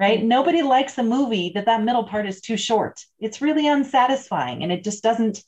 right? 0.00 0.24
Nobody 0.24 0.62
likes 0.62 0.96
a 0.96 1.02
movie 1.02 1.52
that 1.54 1.66
that 1.66 1.82
middle 1.82 2.04
part 2.04 2.26
is 2.26 2.40
too 2.40 2.56
short. 2.56 3.04
It's 3.18 3.42
really 3.42 3.68
unsatisfying 3.68 4.62
and 4.62 4.72
it 4.72 4.82
just 4.82 5.02
doesn't 5.02 5.44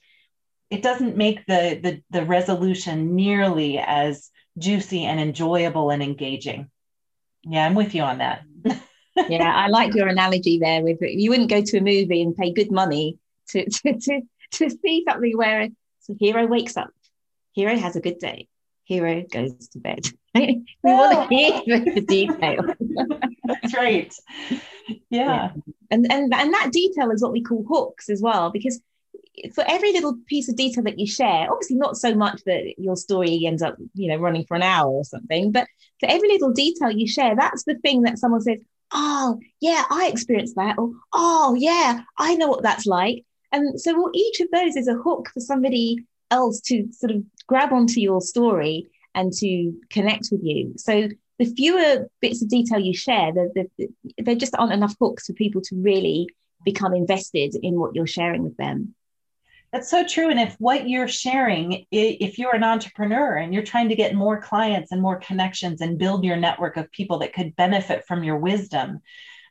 it 0.68 0.82
doesn't 0.82 1.16
make 1.16 1.44
the 1.46 1.80
the, 1.82 2.02
the 2.10 2.24
resolution 2.26 3.16
nearly 3.16 3.78
as 3.78 4.30
juicy 4.58 5.04
and 5.04 5.18
enjoyable 5.18 5.90
and 5.90 6.02
engaging. 6.02 6.70
Yeah 7.44 7.66
i'm 7.66 7.74
with 7.74 7.94
you 7.94 8.02
on 8.02 8.18
that 8.18 8.42
yeah, 9.28 9.54
I 9.54 9.68
like 9.68 9.94
your 9.94 10.08
analogy 10.08 10.58
there. 10.58 10.82
With 10.82 10.98
you 11.00 11.30
wouldn't 11.30 11.50
go 11.50 11.62
to 11.62 11.78
a 11.78 11.82
movie 11.82 12.22
and 12.22 12.36
pay 12.36 12.52
good 12.52 12.70
money 12.70 13.18
to 13.48 13.64
to 13.70 13.98
to, 13.98 14.20
to 14.52 14.70
see 14.70 15.04
something 15.08 15.36
where 15.36 15.62
a 15.62 15.70
hero 16.18 16.46
wakes 16.46 16.76
up, 16.76 16.90
hero 17.52 17.76
has 17.76 17.96
a 17.96 18.00
good 18.00 18.18
day, 18.18 18.48
hero 18.84 19.24
goes 19.30 19.68
to 19.68 19.78
bed. 19.78 20.06
we 20.34 20.64
want 20.82 21.12
to 21.12 21.34
oh. 21.34 21.62
hear 21.64 21.80
the 21.94 22.00
detail. 22.00 22.64
That's 23.44 23.74
right. 23.74 24.14
Yeah. 24.88 24.96
yeah. 25.10 25.50
And 25.90 26.10
and 26.10 26.32
and 26.34 26.54
that 26.54 26.70
detail 26.72 27.10
is 27.10 27.22
what 27.22 27.32
we 27.32 27.42
call 27.42 27.64
hooks 27.68 28.08
as 28.08 28.22
well, 28.22 28.50
because 28.50 28.80
for 29.54 29.64
every 29.66 29.92
little 29.92 30.18
piece 30.26 30.48
of 30.48 30.56
detail 30.56 30.84
that 30.84 30.98
you 30.98 31.06
share, 31.06 31.50
obviously 31.50 31.76
not 31.76 31.96
so 31.96 32.14
much 32.14 32.42
that 32.44 32.74
your 32.78 32.96
story 32.96 33.44
ends 33.46 33.62
up, 33.62 33.76
you 33.94 34.08
know, 34.08 34.16
running 34.16 34.44
for 34.44 34.56
an 34.56 34.62
hour 34.62 34.90
or 34.90 35.04
something, 35.04 35.52
but 35.52 35.66
for 36.00 36.08
every 36.08 36.28
little 36.28 36.52
detail 36.52 36.90
you 36.90 37.08
share, 37.08 37.34
that's 37.34 37.64
the 37.64 37.76
thing 37.76 38.02
that 38.02 38.18
someone 38.18 38.42
says, 38.42 38.58
oh, 38.92 39.38
yeah, 39.60 39.84
I 39.90 40.08
experienced 40.08 40.56
that. 40.56 40.78
Or, 40.78 40.90
oh, 41.12 41.54
yeah, 41.58 42.02
I 42.18 42.34
know 42.34 42.48
what 42.48 42.62
that's 42.62 42.86
like. 42.86 43.24
And 43.52 43.80
so 43.80 43.94
well, 43.94 44.10
each 44.14 44.40
of 44.40 44.50
those 44.50 44.76
is 44.76 44.88
a 44.88 44.94
hook 44.94 45.30
for 45.32 45.40
somebody 45.40 45.98
else 46.30 46.60
to 46.62 46.88
sort 46.92 47.12
of 47.12 47.22
grab 47.46 47.72
onto 47.72 48.00
your 48.00 48.20
story 48.20 48.88
and 49.14 49.32
to 49.34 49.72
connect 49.90 50.28
with 50.32 50.40
you. 50.42 50.72
So 50.76 51.08
the 51.38 51.44
fewer 51.44 52.08
bits 52.20 52.42
of 52.42 52.48
detail 52.48 52.78
you 52.78 52.94
share, 52.94 53.32
the, 53.32 53.66
the, 53.76 53.88
there 54.18 54.34
just 54.34 54.54
aren't 54.58 54.72
enough 54.72 54.96
hooks 55.00 55.26
for 55.26 55.34
people 55.34 55.60
to 55.62 55.76
really 55.76 56.28
become 56.64 56.94
invested 56.94 57.56
in 57.62 57.78
what 57.78 57.94
you're 57.94 58.06
sharing 58.06 58.44
with 58.44 58.56
them. 58.56 58.94
That's 59.72 59.90
so 59.90 60.06
true. 60.06 60.28
And 60.28 60.38
if 60.38 60.54
what 60.58 60.86
you're 60.86 61.08
sharing, 61.08 61.86
if 61.90 62.38
you're 62.38 62.54
an 62.54 62.62
entrepreneur 62.62 63.36
and 63.36 63.54
you're 63.54 63.62
trying 63.62 63.88
to 63.88 63.96
get 63.96 64.14
more 64.14 64.38
clients 64.40 64.92
and 64.92 65.00
more 65.00 65.18
connections 65.18 65.80
and 65.80 65.98
build 65.98 66.24
your 66.24 66.36
network 66.36 66.76
of 66.76 66.92
people 66.92 67.20
that 67.20 67.32
could 67.32 67.56
benefit 67.56 68.04
from 68.06 68.22
your 68.22 68.36
wisdom, 68.36 69.00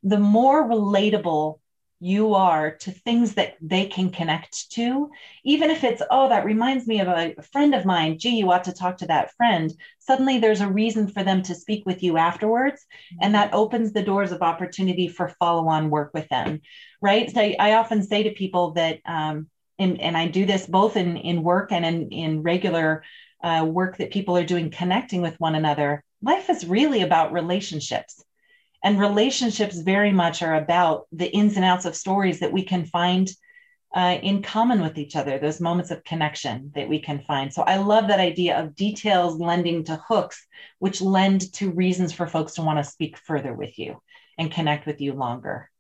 the 0.04 0.20
more 0.20 0.70
relatable 0.70 1.58
you 2.00 2.36
are 2.36 2.76
to 2.78 2.92
things 2.92 3.36
that 3.36 3.56
they 3.62 3.86
can 3.88 4.12
connect 4.12 4.72
to, 4.72 5.10
even 5.44 5.70
if 5.70 5.84
it's, 5.84 6.02
oh, 6.10 6.30
that 6.30 6.46
reminds 6.46 6.88
me 6.88 7.00
of 7.00 7.08
a 7.08 7.36
friend 7.52 7.74
of 7.74 7.86
mine. 7.86 8.18
Gee, 8.20 8.38
you 8.38 8.52
ought 8.52 8.64
to 8.66 8.74
talk 8.74 8.98
to 8.98 9.08
that 9.08 9.34
friend. 9.34 9.72
Suddenly 10.00 10.38
there's 10.38 10.62
a 10.62 10.68
reason 10.68 11.08
for 11.08 11.24
them 11.24 11.42
to 11.44 11.56
speak 11.56 11.84
with 11.86 12.02
you 12.04 12.18
afterwards. 12.18 12.86
And 13.22 13.34
that 13.34 13.54
opens 13.54 13.92
the 13.92 14.04
doors 14.04 14.32
of 14.32 14.42
opportunity 14.44 15.08
for 15.08 15.30
follow 15.40 15.68
on 15.68 15.90
work 15.90 16.12
with 16.14 16.28
them. 16.30 16.62
Right. 17.02 17.32
So 17.32 17.40
I 17.42 17.74
often 17.74 18.04
say 18.04 18.24
to 18.24 18.32
people 18.32 18.72
that, 18.74 19.00
um, 19.06 19.48
and, 19.82 20.00
and 20.02 20.18
I 20.18 20.28
do 20.28 20.46
this 20.46 20.66
both 20.66 20.96
in, 20.96 21.18
in 21.18 21.44
work 21.44 21.72
and 21.72 21.86
in, 21.86 22.10
in 22.10 22.44
regular 22.44 23.04
uh, 23.44 23.66
work 23.68 23.98
that 23.98 24.12
people 24.12 24.38
are 24.38 24.46
doing 24.46 24.70
connecting 24.70 25.22
with 25.22 25.40
one 25.40 25.56
another. 25.56 26.04
Life 26.22 26.50
is 26.50 26.68
really 26.68 27.02
about 27.02 27.34
relationships. 27.34 28.24
And 28.84 29.00
relationships 29.00 29.78
very 29.78 30.12
much 30.12 30.42
are 30.42 30.56
about 30.56 31.08
the 31.12 31.32
ins 31.32 31.56
and 31.56 31.66
outs 31.66 31.86
of 31.86 31.96
stories 31.96 32.40
that 32.40 32.52
we 32.52 32.64
can 32.64 32.86
find 32.86 33.30
uh, 33.94 34.18
in 34.22 34.42
common 34.42 34.82
with 34.82 34.98
each 34.98 35.16
other, 35.16 35.38
those 35.38 35.60
moments 35.60 35.92
of 35.92 36.04
connection 36.04 36.72
that 36.76 36.88
we 36.88 37.00
can 37.00 37.20
find. 37.20 37.54
So 37.54 37.64
I 37.64 37.78
love 37.78 38.08
that 38.08 38.20
idea 38.20 38.60
of 38.60 38.76
details 38.76 39.40
lending 39.40 39.84
to 39.86 40.02
hooks, 40.08 40.48
which 40.80 41.02
lend 41.02 41.52
to 41.54 41.72
reasons 41.72 42.14
for 42.14 42.28
folks 42.28 42.54
to 42.54 42.62
want 42.62 42.80
to 42.80 42.84
speak 42.84 43.18
further 43.18 43.54
with 43.54 43.78
you 43.78 44.02
and 44.38 44.52
connect 44.52 44.86
with 44.86 45.02
you 45.02 45.14
longer. 45.14 45.71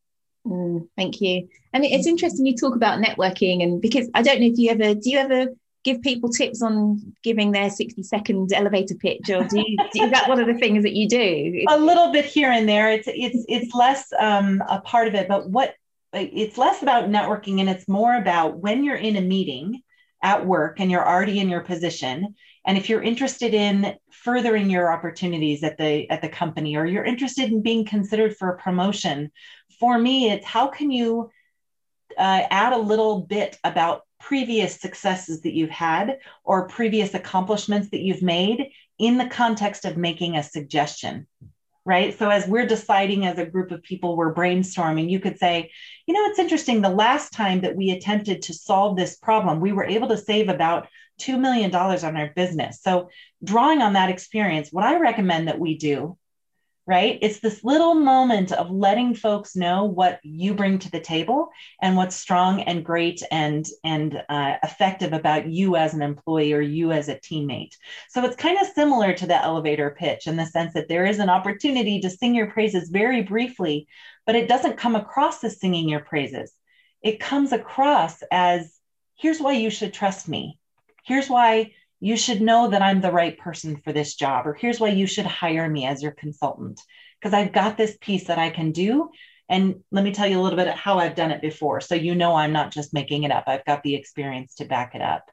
Mm, 0.45 0.87
thank 0.97 1.21
you. 1.21 1.47
And 1.73 1.85
it's 1.85 2.07
interesting 2.07 2.45
you 2.45 2.55
talk 2.55 2.75
about 2.75 3.01
networking, 3.01 3.63
and 3.63 3.81
because 3.81 4.09
I 4.13 4.21
don't 4.21 4.39
know 4.39 4.47
if 4.47 4.57
you 4.57 4.71
ever 4.71 4.95
do 4.95 5.09
you 5.09 5.19
ever 5.19 5.47
give 5.83 6.01
people 6.01 6.29
tips 6.29 6.61
on 6.61 7.13
giving 7.23 7.51
their 7.51 7.69
60 7.69 8.03
second 8.03 8.53
elevator 8.53 8.93
pitch 8.93 9.29
or 9.31 9.43
do 9.45 9.57
you 9.57 9.77
is 9.95 10.11
that 10.11 10.29
one 10.29 10.39
of 10.39 10.45
the 10.45 10.53
things 10.53 10.83
that 10.83 10.93
you 10.93 11.07
do? 11.07 11.65
A 11.69 11.77
little 11.77 12.11
bit 12.11 12.25
here 12.25 12.51
and 12.51 12.67
there. 12.67 12.91
It's 12.91 13.07
it's 13.07 13.45
it's 13.47 13.73
less 13.73 14.11
um, 14.19 14.61
a 14.69 14.81
part 14.81 15.07
of 15.07 15.15
it 15.15 15.27
but 15.27 15.49
what 15.49 15.75
it's 16.13 16.57
less 16.57 16.81
about 16.81 17.09
networking 17.09 17.59
and 17.59 17.69
it's 17.69 17.87
more 17.87 18.15
about 18.15 18.59
when 18.59 18.83
you're 18.83 18.95
in 18.95 19.15
a 19.15 19.21
meeting 19.21 19.81
at 20.21 20.45
work 20.45 20.79
and 20.79 20.91
you're 20.91 21.07
already 21.07 21.39
in 21.39 21.49
your 21.49 21.61
position 21.61 22.35
and 22.65 22.77
if 22.77 22.89
you're 22.89 23.01
interested 23.01 23.53
in 23.53 23.95
furthering 24.11 24.69
your 24.69 24.91
opportunities 24.91 25.63
at 25.63 25.77
the 25.77 26.09
at 26.09 26.21
the 26.21 26.29
company 26.29 26.75
or 26.75 26.85
you're 26.85 27.05
interested 27.05 27.51
in 27.51 27.61
being 27.61 27.85
considered 27.85 28.35
for 28.35 28.49
a 28.49 28.57
promotion 28.57 29.31
for 29.81 29.97
me, 29.97 30.29
it's 30.29 30.45
how 30.45 30.67
can 30.67 30.91
you 30.91 31.31
uh, 32.17 32.43
add 32.51 32.71
a 32.71 32.77
little 32.77 33.21
bit 33.21 33.57
about 33.63 34.03
previous 34.19 34.79
successes 34.79 35.41
that 35.41 35.53
you've 35.53 35.71
had 35.71 36.19
or 36.43 36.67
previous 36.67 37.15
accomplishments 37.15 37.89
that 37.89 38.01
you've 38.01 38.21
made 38.21 38.69
in 38.99 39.17
the 39.17 39.25
context 39.25 39.83
of 39.83 39.97
making 39.97 40.37
a 40.37 40.43
suggestion 40.43 41.27
right? 41.83 42.15
So 42.19 42.29
as 42.29 42.45
we're 42.45 42.67
deciding 42.67 43.25
as 43.25 43.39
a 43.39 43.45
group 43.45 43.71
of 43.71 43.81
people 43.81 44.15
we're 44.15 44.35
brainstorming 44.35 45.09
you 45.09 45.19
could 45.19 45.39
say 45.39 45.71
you 46.05 46.13
know 46.13 46.25
it's 46.25 46.37
interesting 46.37 46.81
the 46.81 46.89
last 46.89 47.33
time 47.33 47.61
that 47.61 47.75
we 47.75 47.89
attempted 47.89 48.43
to 48.43 48.53
solve 48.53 48.95
this 48.95 49.17
problem 49.17 49.59
we 49.59 49.71
were 49.71 49.85
able 49.85 50.07
to 50.09 50.17
save 50.17 50.47
about 50.47 50.87
$2 51.21 51.39
million 51.39 51.73
on 51.73 52.17
our 52.17 52.31
business. 52.35 52.81
So 52.83 53.09
drawing 53.43 53.81
on 53.81 53.93
that 53.93 54.11
experience 54.11 54.69
what 54.71 54.85
i 54.85 54.99
recommend 54.99 55.47
that 55.47 55.57
we 55.57 55.75
do 55.75 56.17
right? 56.91 57.19
It's 57.21 57.39
this 57.39 57.63
little 57.63 57.93
moment 57.93 58.51
of 58.51 58.69
letting 58.69 59.15
folks 59.15 59.55
know 59.55 59.85
what 59.85 60.19
you 60.23 60.53
bring 60.53 60.77
to 60.79 60.91
the 60.91 60.99
table 60.99 61.47
and 61.81 61.95
what's 61.95 62.17
strong 62.17 62.63
and 62.63 62.83
great 62.83 63.23
and 63.31 63.65
and 63.85 64.21
uh, 64.27 64.57
effective 64.61 65.13
about 65.13 65.47
you 65.47 65.77
as 65.77 65.93
an 65.93 66.01
employee 66.01 66.51
or 66.51 66.59
you 66.59 66.91
as 66.91 67.07
a 67.07 67.15
teammate. 67.15 67.77
So 68.09 68.25
it's 68.25 68.35
kind 68.35 68.57
of 68.59 68.67
similar 68.67 69.13
to 69.13 69.25
the 69.25 69.41
elevator 69.41 69.95
pitch 69.97 70.27
in 70.27 70.35
the 70.35 70.45
sense 70.45 70.73
that 70.73 70.89
there 70.89 71.05
is 71.05 71.19
an 71.19 71.29
opportunity 71.29 72.01
to 72.01 72.09
sing 72.09 72.35
your 72.35 72.51
praises 72.51 72.89
very 72.89 73.21
briefly, 73.21 73.87
but 74.25 74.35
it 74.35 74.49
doesn't 74.49 74.75
come 74.75 74.97
across 74.97 75.41
as 75.45 75.61
singing 75.61 75.87
your 75.87 76.01
praises. 76.01 76.51
It 77.01 77.21
comes 77.21 77.53
across 77.53 78.21
as 78.33 78.77
here's 79.15 79.39
why 79.39 79.53
you 79.53 79.69
should 79.69 79.93
trust 79.93 80.27
me. 80.27 80.59
Here's 81.05 81.29
why 81.29 81.71
you 82.01 82.17
should 82.17 82.41
know 82.41 82.69
that 82.69 82.81
I'm 82.81 83.01
the 83.01 83.11
right 83.11 83.37
person 83.37 83.77
for 83.77 83.93
this 83.93 84.15
job, 84.15 84.47
or 84.47 84.53
here's 84.55 84.79
why 84.81 84.89
you 84.89 85.07
should 85.07 85.25
hire 85.27 85.69
me 85.69 85.85
as 85.87 86.03
your 86.03 86.11
consultant, 86.13 86.81
because 87.21 87.33
I've 87.33 87.53
got 87.53 87.77
this 87.77 87.97
piece 88.01 88.27
that 88.27 88.39
I 88.39 88.49
can 88.51 88.73
do. 88.73 89.11
And 89.49 89.83
let 89.91 90.03
me 90.03 90.13
tell 90.13 90.27
you 90.27 90.39
a 90.39 90.43
little 90.43 90.57
bit 90.57 90.67
of 90.67 90.75
how 90.75 90.99
I've 90.99 91.15
done 91.15 91.31
it 91.31 91.41
before. 91.41 91.81
So 91.81 91.95
you 91.95 92.15
know 92.15 92.35
I'm 92.35 92.53
not 92.53 92.71
just 92.71 92.93
making 92.93 93.23
it 93.23 93.31
up, 93.31 93.45
I've 93.47 93.65
got 93.65 93.83
the 93.83 93.95
experience 93.95 94.55
to 94.55 94.65
back 94.65 94.95
it 94.95 95.01
up. 95.01 95.29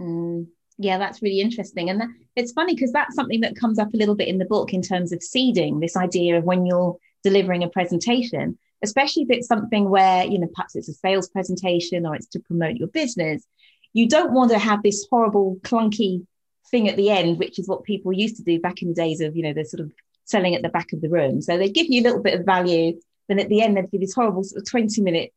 Mm, 0.00 0.46
Yeah, 0.78 0.98
that's 0.98 1.22
really 1.22 1.40
interesting. 1.40 1.90
And 1.90 2.00
that, 2.00 2.08
it's 2.36 2.52
funny 2.52 2.74
because 2.74 2.92
that's 2.92 3.14
something 3.14 3.40
that 3.42 3.56
comes 3.56 3.78
up 3.78 3.92
a 3.92 3.96
little 3.96 4.14
bit 4.14 4.28
in 4.28 4.38
the 4.38 4.44
book 4.44 4.72
in 4.72 4.82
terms 4.82 5.12
of 5.12 5.22
seeding 5.22 5.80
this 5.80 5.96
idea 5.96 6.38
of 6.38 6.44
when 6.44 6.66
you're 6.66 6.96
delivering 7.22 7.62
a 7.62 7.68
presentation, 7.68 8.58
especially 8.82 9.24
if 9.24 9.30
it's 9.30 9.46
something 9.48 9.90
where, 9.90 10.24
you 10.24 10.38
know, 10.38 10.48
perhaps 10.54 10.74
it's 10.76 10.88
a 10.88 10.94
sales 10.94 11.28
presentation 11.28 12.06
or 12.06 12.14
it's 12.14 12.28
to 12.28 12.40
promote 12.40 12.76
your 12.76 12.88
business. 12.88 13.46
You 13.92 14.08
don't 14.08 14.32
want 14.32 14.50
to 14.52 14.58
have 14.58 14.82
this 14.82 15.06
horrible, 15.10 15.58
clunky 15.62 16.26
thing 16.70 16.88
at 16.88 16.96
the 16.96 17.10
end, 17.10 17.38
which 17.38 17.58
is 17.58 17.68
what 17.68 17.84
people 17.84 18.12
used 18.12 18.36
to 18.36 18.42
do 18.42 18.60
back 18.60 18.82
in 18.82 18.88
the 18.88 18.94
days 18.94 19.20
of, 19.20 19.36
you 19.36 19.42
know, 19.42 19.52
the 19.52 19.64
sort 19.64 19.80
of 19.80 19.92
selling 20.24 20.54
at 20.54 20.62
the 20.62 20.68
back 20.68 20.92
of 20.92 21.00
the 21.00 21.08
room. 21.08 21.42
So 21.42 21.58
they 21.58 21.68
give 21.68 21.86
you 21.88 22.00
a 22.00 22.04
little 22.04 22.22
bit 22.22 22.38
of 22.38 22.46
value. 22.46 23.00
Then 23.28 23.40
at 23.40 23.48
the 23.48 23.62
end, 23.62 23.76
they'd 23.76 23.90
give 23.90 24.00
this 24.00 24.14
horrible 24.14 24.44
sort 24.44 24.62
of 24.62 24.70
20 24.70 25.02
minute 25.02 25.32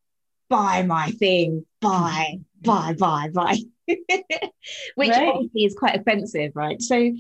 buy 0.50 0.84
my 0.84 1.10
thing, 1.12 1.66
buy, 1.82 2.40
buy, 2.62 2.94
buy, 2.98 3.30
buy. 3.34 3.58
which 3.88 5.10
right. 5.10 5.28
obviously 5.28 5.66
is 5.66 5.76
quite 5.76 6.00
offensive, 6.00 6.52
right? 6.56 6.82
So 6.82 7.12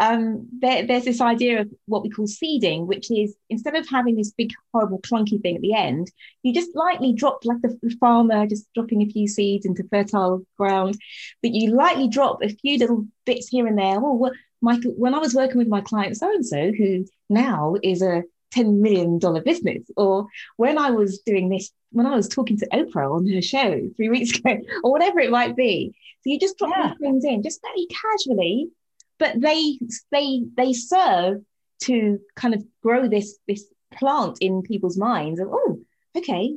um, 0.00 0.48
there, 0.58 0.86
there's 0.86 1.04
this 1.04 1.20
idea 1.20 1.60
of 1.60 1.70
what 1.86 2.02
we 2.02 2.10
call 2.10 2.26
seeding, 2.26 2.86
which 2.86 3.10
is 3.10 3.36
instead 3.50 3.76
of 3.76 3.88
having 3.88 4.16
this 4.16 4.32
big, 4.32 4.50
horrible, 4.72 5.00
clunky 5.00 5.40
thing 5.40 5.56
at 5.56 5.62
the 5.62 5.74
end, 5.74 6.10
you 6.42 6.54
just 6.54 6.74
lightly 6.74 7.12
drop, 7.12 7.44
like 7.44 7.60
the, 7.62 7.78
the 7.82 7.94
farmer 8.00 8.46
just 8.46 8.72
dropping 8.74 9.02
a 9.02 9.10
few 9.10 9.28
seeds 9.28 9.66
into 9.66 9.84
fertile 9.90 10.44
ground, 10.58 10.96
but 11.42 11.52
you 11.52 11.70
lightly 11.74 12.08
drop 12.08 12.42
a 12.42 12.48
few 12.48 12.78
little 12.78 13.06
bits 13.26 13.48
here 13.48 13.66
and 13.66 13.78
there. 13.78 13.98
Oh, 13.98 14.14
well, 14.14 14.32
Michael, 14.60 14.92
when 14.92 15.14
I 15.14 15.18
was 15.18 15.34
working 15.34 15.58
with 15.58 15.68
my 15.68 15.80
client 15.80 16.16
so 16.16 16.30
and 16.30 16.46
so, 16.46 16.72
who 16.72 17.04
now 17.28 17.76
is 17.82 18.00
a 18.00 18.22
$10 18.54 18.80
million 18.80 19.18
business, 19.44 19.84
or 19.96 20.26
when 20.56 20.78
I 20.78 20.90
was 20.90 21.18
doing 21.20 21.48
this, 21.48 21.70
when 21.90 22.06
I 22.06 22.14
was 22.14 22.28
talking 22.28 22.56
to 22.58 22.68
Oprah 22.68 23.14
on 23.14 23.26
her 23.28 23.42
show 23.42 23.88
three 23.96 24.08
weeks 24.08 24.30
ago, 24.38 24.58
or 24.84 24.90
whatever 24.90 25.20
it 25.20 25.30
might 25.30 25.56
be, 25.56 25.94
so 26.22 26.30
you 26.30 26.38
just 26.38 26.56
drop 26.56 26.72
yeah. 26.76 26.88
these 26.88 26.98
things 26.98 27.24
in, 27.24 27.42
just 27.42 27.60
very 27.62 27.86
casually, 27.86 28.70
but 29.18 29.40
they 29.40 29.78
they 30.10 30.42
they 30.56 30.72
serve 30.72 31.42
to 31.80 32.20
kind 32.36 32.54
of 32.54 32.64
grow 32.82 33.08
this 33.08 33.38
this 33.46 33.64
plant 33.92 34.38
in 34.40 34.62
people's 34.62 34.96
minds 34.96 35.38
of 35.40 35.48
oh 35.50 35.78
okay 36.16 36.56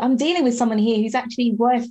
i'm 0.00 0.16
dealing 0.16 0.44
with 0.44 0.56
someone 0.56 0.78
here 0.78 0.98
who's 0.98 1.14
actually 1.14 1.52
worth 1.52 1.86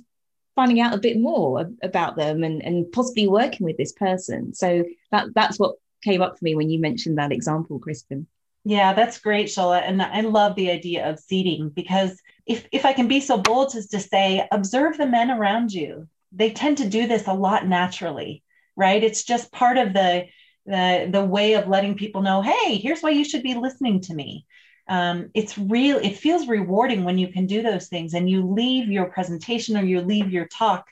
finding 0.58 0.80
out 0.80 0.92
a 0.92 0.98
bit 0.98 1.20
more 1.20 1.70
about 1.84 2.16
them 2.16 2.42
and, 2.42 2.60
and 2.64 2.90
possibly 2.90 3.28
working 3.28 3.64
with 3.64 3.76
this 3.76 3.92
person. 3.92 4.52
So 4.52 4.84
that 5.12 5.26
that's 5.32 5.56
what 5.56 5.76
came 6.02 6.20
up 6.20 6.36
for 6.36 6.44
me 6.44 6.56
when 6.56 6.68
you 6.68 6.80
mentioned 6.80 7.16
that 7.16 7.30
example 7.30 7.78
kristen. 7.78 8.26
Yeah 8.64 8.92
that's 8.92 9.20
great 9.20 9.46
shola 9.46 9.80
and 9.88 10.02
i 10.02 10.20
love 10.22 10.56
the 10.56 10.72
idea 10.72 11.08
of 11.08 11.20
seeding 11.20 11.68
because 11.68 12.20
if 12.44 12.66
if 12.72 12.84
i 12.84 12.92
can 12.92 13.06
be 13.06 13.20
so 13.20 13.38
bold 13.38 13.76
as 13.76 13.86
to 13.90 14.00
say 14.00 14.48
observe 14.50 14.98
the 14.98 15.06
men 15.06 15.30
around 15.30 15.72
you. 15.72 16.08
They 16.32 16.50
tend 16.50 16.78
to 16.78 16.88
do 16.88 17.06
this 17.06 17.28
a 17.28 17.32
lot 17.46 17.68
naturally, 17.68 18.42
right? 18.78 19.02
It's 19.02 19.24
just 19.24 19.52
part 19.52 19.76
of 19.76 19.92
the 19.92 20.26
the, 20.64 21.08
the 21.10 21.24
way 21.24 21.54
of 21.54 21.66
letting 21.66 21.96
people 21.96 22.20
know, 22.20 22.42
hey, 22.42 22.76
here's 22.76 23.00
why 23.00 23.08
you 23.10 23.24
should 23.24 23.42
be 23.42 23.54
listening 23.54 24.02
to 24.02 24.14
me. 24.14 24.44
Um, 24.86 25.30
it's 25.34 25.56
real, 25.56 25.96
it 25.96 26.18
feels 26.18 26.46
rewarding 26.46 27.04
when 27.04 27.16
you 27.16 27.28
can 27.28 27.46
do 27.46 27.62
those 27.62 27.88
things 27.88 28.12
and 28.12 28.28
you 28.28 28.46
leave 28.46 28.88
your 28.90 29.06
presentation 29.06 29.78
or 29.78 29.82
you 29.82 30.02
leave 30.02 30.30
your 30.30 30.46
talk 30.46 30.84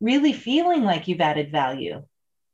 really 0.00 0.34
feeling 0.34 0.82
like 0.82 1.08
you've 1.08 1.22
added 1.22 1.50
value, 1.50 2.02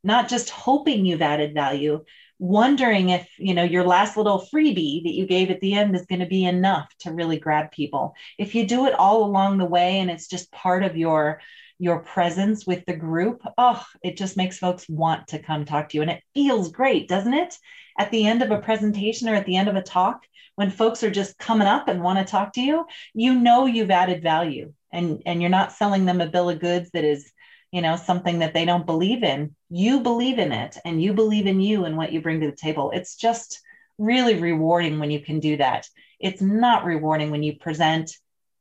not 0.05 0.29
just 0.29 0.51
hoping 0.51 1.05
you've 1.05 1.23
added 1.23 1.53
value, 1.53 2.05
wondering 2.39 3.09
if 3.09 3.29
you 3.39 3.55
know 3.55 3.65
your 3.65 3.85
last 3.85 4.17
little 4.17 4.47
freebie 4.53 5.03
that 5.03 5.15
you 5.15 5.27
gave 5.27 5.51
at 5.51 5.61
the 5.61 5.75
end 5.75 5.97
is 5.97 6.07
going 6.07 6.21
to 6.21 6.27
be 6.27 6.45
enough 6.45 6.89
to 7.01 7.11
really 7.11 7.37
grab 7.37 7.73
people 7.73 8.15
if 8.39 8.55
you 8.55 8.65
do 8.65 8.87
it 8.87 8.95
all 8.95 9.25
along 9.25 9.59
the 9.59 9.65
way 9.65 9.99
and 9.99 10.09
it's 10.09 10.29
just 10.29 10.53
part 10.53 10.85
of 10.85 10.97
your 10.97 11.41
your 11.79 12.01
presence 12.01 12.67
with 12.67 12.85
the 12.87 12.97
group, 12.97 13.43
oh, 13.57 13.83
it 14.03 14.17
just 14.17 14.37
makes 14.37 14.59
folks 14.59 14.89
want 14.89 15.29
to 15.29 15.39
come 15.39 15.65
talk 15.65 15.89
to 15.89 15.97
you. 15.97 16.03
And 16.03 16.11
it 16.11 16.23
feels 16.35 16.73
great, 16.73 17.09
doesn't 17.09 17.35
it? 17.35 17.57
At 17.99 18.11
the 18.11 18.27
end 18.27 18.43
of 18.43 18.51
a 18.51 18.61
presentation 18.61 19.29
or 19.29 19.35
at 19.35 19.47
the 19.47 19.57
end 19.57 19.69
of 19.69 19.77
a 19.77 19.83
talk, 19.83 20.25
when 20.57 20.71
folks 20.71 21.05
are 21.05 21.11
just 21.11 21.39
coming 21.39 21.69
up 21.69 21.87
and 21.87 22.03
want 22.03 22.19
to 22.19 22.25
talk 22.25 22.53
to 22.55 22.61
you, 22.61 22.85
you 23.15 23.35
know 23.39 23.67
you've 23.67 23.93
added 23.93 24.23
value 24.23 24.73
and, 24.93 25.23
and 25.25 25.41
you're 25.41 25.51
not 25.51 25.73
selling 25.73 26.05
them 26.05 26.21
a 26.21 26.27
bill 26.27 26.51
of 26.51 26.59
goods 26.59 26.91
that 26.93 27.05
is, 27.05 27.31
you 27.71 27.81
know, 27.81 27.95
something 27.95 28.41
that 28.41 28.55
they 28.55 28.65
don't 28.65 28.87
believe 28.87 29.23
in. 29.23 29.55
You 29.71 30.01
believe 30.01 30.39
in 30.39 30.51
it 30.51 30.77
and 30.85 31.01
you 31.01 31.13
believe 31.13 31.47
in 31.47 31.61
you 31.61 31.85
and 31.85 31.97
what 31.97 32.13
you 32.13 32.21
bring 32.21 32.41
to 32.41 32.51
the 32.51 32.57
table. 32.57 32.91
It's 32.93 33.15
just 33.15 33.61
really 33.99 34.41
rewarding 34.41 34.99
when 34.99 35.11
you 35.11 35.21
can 35.21 35.39
do 35.39 35.57
that. 35.59 35.87
It's 36.19 36.43
not 36.43 36.85
rewarding 36.85 37.31
when 37.31 37.43
you 37.45 37.57
present, 37.57 38.11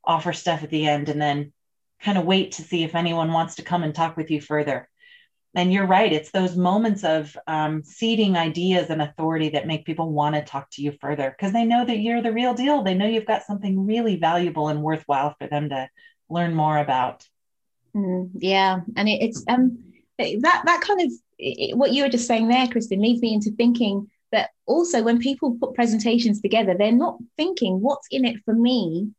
offer 0.03 0.33
stuff 0.33 0.63
at 0.63 0.69
the 0.69 0.87
end, 0.87 1.09
and 1.09 1.21
then 1.21 1.53
kind 2.01 2.17
of 2.17 2.25
wait 2.25 2.53
to 2.53 2.61
see 2.61 2.83
if 2.83 2.95
anyone 2.95 3.31
wants 3.31 3.55
to 3.55 3.63
come 3.63 3.83
and 3.83 3.93
talk 3.93 4.17
with 4.17 4.31
you 4.31 4.41
further. 4.41 4.89
And 5.55 5.73
you're 5.73 5.87
right, 5.87 6.13
it's 6.13 6.29
those 6.29 6.55
moments 6.55 7.03
of 7.03 7.35
um, 7.47 7.81
seeding 7.83 8.37
ideas 8.37 8.89
and 8.89 9.01
authority 9.01 9.49
that 9.49 9.65
make 9.65 9.85
people 9.85 10.11
want 10.11 10.35
to 10.35 10.43
talk 10.43 10.69
to 10.73 10.83
you 10.83 10.91
further 11.01 11.31
because 11.35 11.51
they 11.51 11.65
know 11.65 11.83
that 11.83 11.97
you're 11.97 12.21
the 12.21 12.33
real 12.33 12.53
deal. 12.53 12.83
They 12.83 12.93
know 12.93 13.07
you've 13.07 13.25
got 13.25 13.43
something 13.43 13.85
really 13.85 14.17
valuable 14.17 14.67
and 14.67 14.83
worthwhile 14.83 15.35
for 15.39 15.47
them 15.47 15.69
to 15.69 15.89
learn 16.29 16.53
more 16.53 16.77
about. 16.77 17.25
Mm, 17.95 18.29
yeah, 18.35 18.81
and 18.95 19.09
it, 19.09 19.23
it's 19.23 19.43
um 19.47 19.79
that 20.19 20.61
that 20.65 20.81
kind 20.85 21.01
of 21.01 21.11
it, 21.39 21.75
what 21.75 21.91
you 21.91 22.03
were 22.03 22.09
just 22.09 22.27
saying 22.27 22.47
there, 22.47 22.67
Kristen, 22.67 23.01
leads 23.01 23.21
me 23.21 23.33
into 23.33 23.51
thinking 23.51 24.11
that 24.31 24.49
also 24.65 25.01
when 25.01 25.19
people 25.19 25.57
put 25.59 25.73
presentations 25.73 26.41
together, 26.41 26.75
they're 26.77 26.91
not 26.91 27.17
thinking 27.37 27.81
what's 27.81 28.07
in 28.11 28.25
it 28.25 28.37
for 28.45 28.53
me 28.53 29.09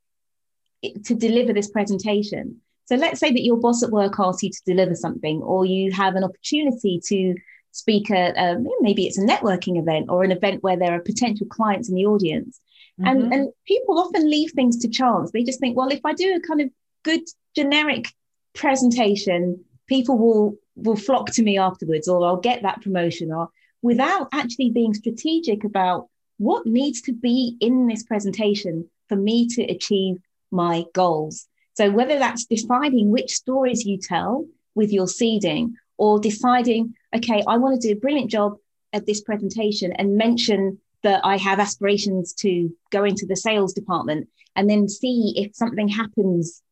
to 1.04 1.14
deliver 1.14 1.52
this 1.52 1.70
presentation. 1.70 2.60
So 2.88 2.96
let's 2.96 3.20
say 3.20 3.30
that 3.30 3.44
your 3.44 3.58
boss 3.58 3.82
at 3.82 3.90
work 3.90 4.14
asks 4.18 4.42
you 4.42 4.50
to 4.50 4.62
deliver 4.64 4.94
something, 4.94 5.42
or 5.42 5.66
you 5.66 5.92
have 5.92 6.16
an 6.16 6.24
opportunity 6.24 6.98
to 7.04 7.34
speak 7.72 8.10
at 8.10 8.34
um, 8.38 8.66
maybe 8.80 9.06
it's 9.06 9.18
a 9.18 9.26
networking 9.26 9.78
event 9.78 10.06
or 10.08 10.24
an 10.24 10.32
event 10.32 10.62
where 10.62 10.78
there 10.78 10.94
are 10.94 11.00
potential 11.00 11.46
clients 11.46 11.90
in 11.90 11.94
the 11.94 12.06
audience. 12.06 12.58
Mm-hmm. 12.98 13.08
And, 13.08 13.34
and 13.34 13.52
people 13.66 13.98
often 13.98 14.30
leave 14.30 14.52
things 14.52 14.78
to 14.78 14.88
chance. 14.88 15.30
They 15.30 15.44
just 15.44 15.60
think, 15.60 15.76
well, 15.76 15.90
if 15.90 16.00
I 16.02 16.14
do 16.14 16.34
a 16.34 16.40
kind 16.40 16.62
of 16.62 16.70
good 17.02 17.20
generic 17.54 18.08
presentation, 18.54 19.62
people 19.86 20.16
will 20.16 20.56
will 20.74 20.96
flock 20.96 21.30
to 21.32 21.42
me 21.42 21.58
afterwards, 21.58 22.08
or 22.08 22.24
I'll 22.26 22.40
get 22.40 22.62
that 22.62 22.80
promotion, 22.80 23.32
or 23.32 23.50
without 23.82 24.28
actually 24.32 24.70
being 24.70 24.94
strategic 24.94 25.62
about 25.64 26.08
what 26.38 26.64
needs 26.64 27.02
to 27.02 27.12
be 27.12 27.56
in 27.60 27.86
this 27.86 28.04
presentation 28.04 28.88
for 29.08 29.16
me 29.16 29.46
to 29.48 29.62
achieve 29.64 30.16
my 30.50 30.84
goals. 30.94 31.47
So 31.78 31.92
whether 31.92 32.18
that's 32.18 32.44
deciding 32.44 33.12
which 33.12 33.36
stories 33.36 33.86
you 33.86 33.98
tell 33.98 34.48
with 34.74 34.92
your 34.92 35.06
seeding 35.06 35.76
or 35.96 36.18
deciding, 36.18 36.94
okay, 37.14 37.44
I 37.46 37.56
want 37.58 37.80
to 37.80 37.88
do 37.88 37.92
a 37.92 38.00
brilliant 38.00 38.32
job 38.32 38.56
at 38.92 39.06
this 39.06 39.20
presentation 39.20 39.92
and 39.92 40.16
mention 40.16 40.80
that 41.04 41.20
I 41.22 41.36
have 41.36 41.60
aspirations 41.60 42.32
to 42.40 42.74
go 42.90 43.04
into 43.04 43.26
the 43.26 43.36
sales 43.36 43.74
department 43.74 44.28
and 44.56 44.68
then 44.68 44.88
see 44.88 45.34
if 45.36 45.54
something 45.54 45.86
happens 45.86 46.62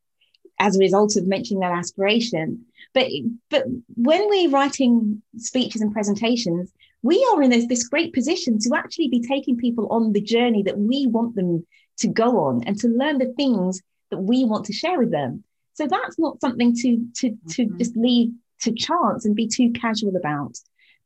as 0.59 0.75
a 0.75 0.81
result 0.81 1.15
of 1.15 1.29
mentioning 1.29 1.61
that 1.61 1.79
aspiration. 1.79 2.67
But 2.93 3.07
but 3.49 3.63
when 3.95 4.29
we're 4.29 4.51
writing 4.51 5.23
speeches 5.37 5.83
and 5.83 5.93
presentations, 5.93 6.73
we 7.03 7.25
are 7.33 7.43
in 7.45 7.51
this, 7.51 7.69
this 7.69 7.87
great 7.87 8.13
position 8.13 8.59
to 8.59 8.75
actually 8.75 9.07
be 9.07 9.21
taking 9.21 9.57
people 9.57 9.87
on 9.89 10.13
the 10.13 10.21
journey 10.21 10.65
that 10.65 10.81
we 10.81 11.07
want 11.07 11.37
them 11.37 11.65
to 11.99 12.09
go 12.09 12.41
on 12.47 12.65
and 12.65 12.77
to 12.81 12.89
learn 12.89 13.19
the 13.19 13.33
things 13.35 13.81
that 14.11 14.19
we 14.19 14.45
want 14.45 14.67
to 14.67 14.73
share 14.73 14.99
with 14.99 15.11
them. 15.11 15.45
So 15.75 15.87
that's 15.87 16.19
not 16.19 16.41
something 16.41 16.75
to 16.77 17.07
to 17.17 17.31
to 17.51 17.63
mm-hmm. 17.65 17.79
just 17.79 17.97
leave 17.97 18.33
to 18.63 18.73
chance 18.73 19.25
and 19.25 19.35
be 19.35 19.47
too 19.47 19.71
casual 19.73 20.17
about. 20.17 20.57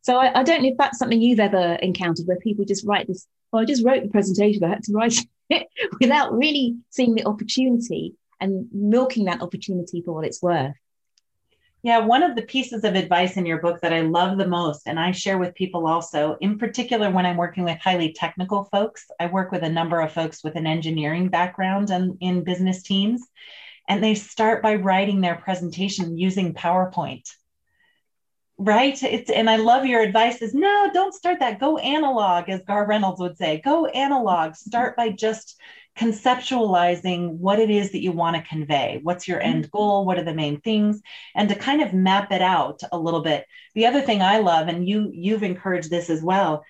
So 0.03 0.17
I, 0.17 0.41
I, 0.41 0.43
don't 0.45 0.63
know 0.63 0.69
if 0.69 0.79
that's 0.79 0.99
something 0.99 1.21
you've 1.21 1.41
ever 1.41 1.75
encountered 1.83 2.27
where 2.27 2.39
people 2.39 2.65
just 2.65 2.87
write 2.87 3.07
this. 3.07 3.27
Well, 3.53 3.63
I 3.63 3.67
just 3.67 3.85
wrote 3.85 4.03
the 4.03 4.09
presentation. 4.09 4.65
I 4.65 4.69
had 4.69 4.85
to 4.85 4.93
write 4.93 5.19
it 5.51 5.67
without 6.01 6.33
really 6.33 6.77
seeing 6.91 7.15
the 7.15 7.27
opportunity 7.27 8.15
and 8.41 8.67
milking 8.73 9.25
that 9.27 9.43
opportunity 9.43 10.01
for 10.03 10.15
what 10.15 10.25
it's 10.25 10.41
worth. 10.41 10.75
Yeah, 11.83 12.01
one 12.01 12.23
of 12.23 12.37
the 12.37 12.43
pieces 12.43 12.85
of 12.85 12.95
advice 12.95 13.39
in 13.39 13.47
your 13.47 13.59
book 13.59 13.81
that 13.81 13.93
I 13.93 14.03
love 14.03 14.37
the 14.37 14.47
most, 14.47 14.83
and 14.87 15.01
I 15.01 15.13
share 15.13 15.39
with 15.39 15.55
people 15.55 15.87
also, 15.87 16.37
in 16.43 16.59
particular 16.59 17.11
when 17.11 17.25
I'm 17.25 17.39
working 17.39 17.65
with 17.65 17.79
highly 17.79 18.13
technical 18.13 18.65
folks, 18.65 19.07
I 19.19 19.27
work 19.27 19.51
with 19.51 19.63
a 19.63 19.69
number 19.69 19.99
of 20.01 20.13
folks 20.13 20.45
with 20.45 20.57
an 20.57 20.67
engineering 20.67 21.29
background 21.29 21.89
and 21.89 22.19
in 22.21 22.45
business 22.45 22.83
teams, 22.83 23.27
and 23.89 24.05
they 24.05 24.15
start 24.15 24.63
by 24.63 24.75
writing 24.75 25.23
their 25.23 25.37
presentation 25.37 26.19
using 26.19 26.53
PowerPoint. 26.53 27.27
Right? 28.59 29.03
It's 29.03 29.31
and 29.31 29.49
I 29.49 29.57
love 29.57 29.87
your 29.87 30.03
advice 30.03 30.43
is 30.43 30.53
no, 30.53 30.91
don't 30.93 31.15
start 31.15 31.39
that. 31.41 31.61
Go 31.61 31.79
analog, 31.79 32.51
as 32.51 32.61
Garr 32.61 32.87
Reynolds 32.87 33.19
would 33.19 33.39
say. 33.39 33.63
Go 33.65 33.87
analog. 33.87 34.55
Start 34.55 34.99
by 34.99 35.09
just 35.09 35.59
conceptualizing 35.99 37.39
what 37.39 37.59
it 37.59 37.71
is 37.71 37.93
that 37.93 38.03
you 38.03 38.13
want 38.13 38.37
to 38.37 38.49
convey. 38.49 39.01
What's 39.03 39.29
your 39.29 39.41
end 39.41 39.65
mm-hmm. 39.65 39.77
goal? 39.77 40.07
What 40.07 40.19
are 40.19 40.25
the 40.25 40.35
main 40.35 40.61
things? 40.61 41.01
And 41.35 41.49
to 41.49 41.55
kind 41.55 41.83
of 41.83 41.93
map 41.93 42.33
it 42.33 42.43
out 42.43 42.81
a 42.93 42.99
little 42.99 43.23
bit. 43.23 43.45
The 43.75 43.87
other 43.87 44.01
thing 44.01 44.23
I 44.23 44.39
love, 44.39 44.69
and 44.69 44.89
you 44.89 45.11
you've 45.13 45.43
encouraged 45.43 45.91
this 45.91 46.11
as 46.11 46.23
well, 46.23 46.65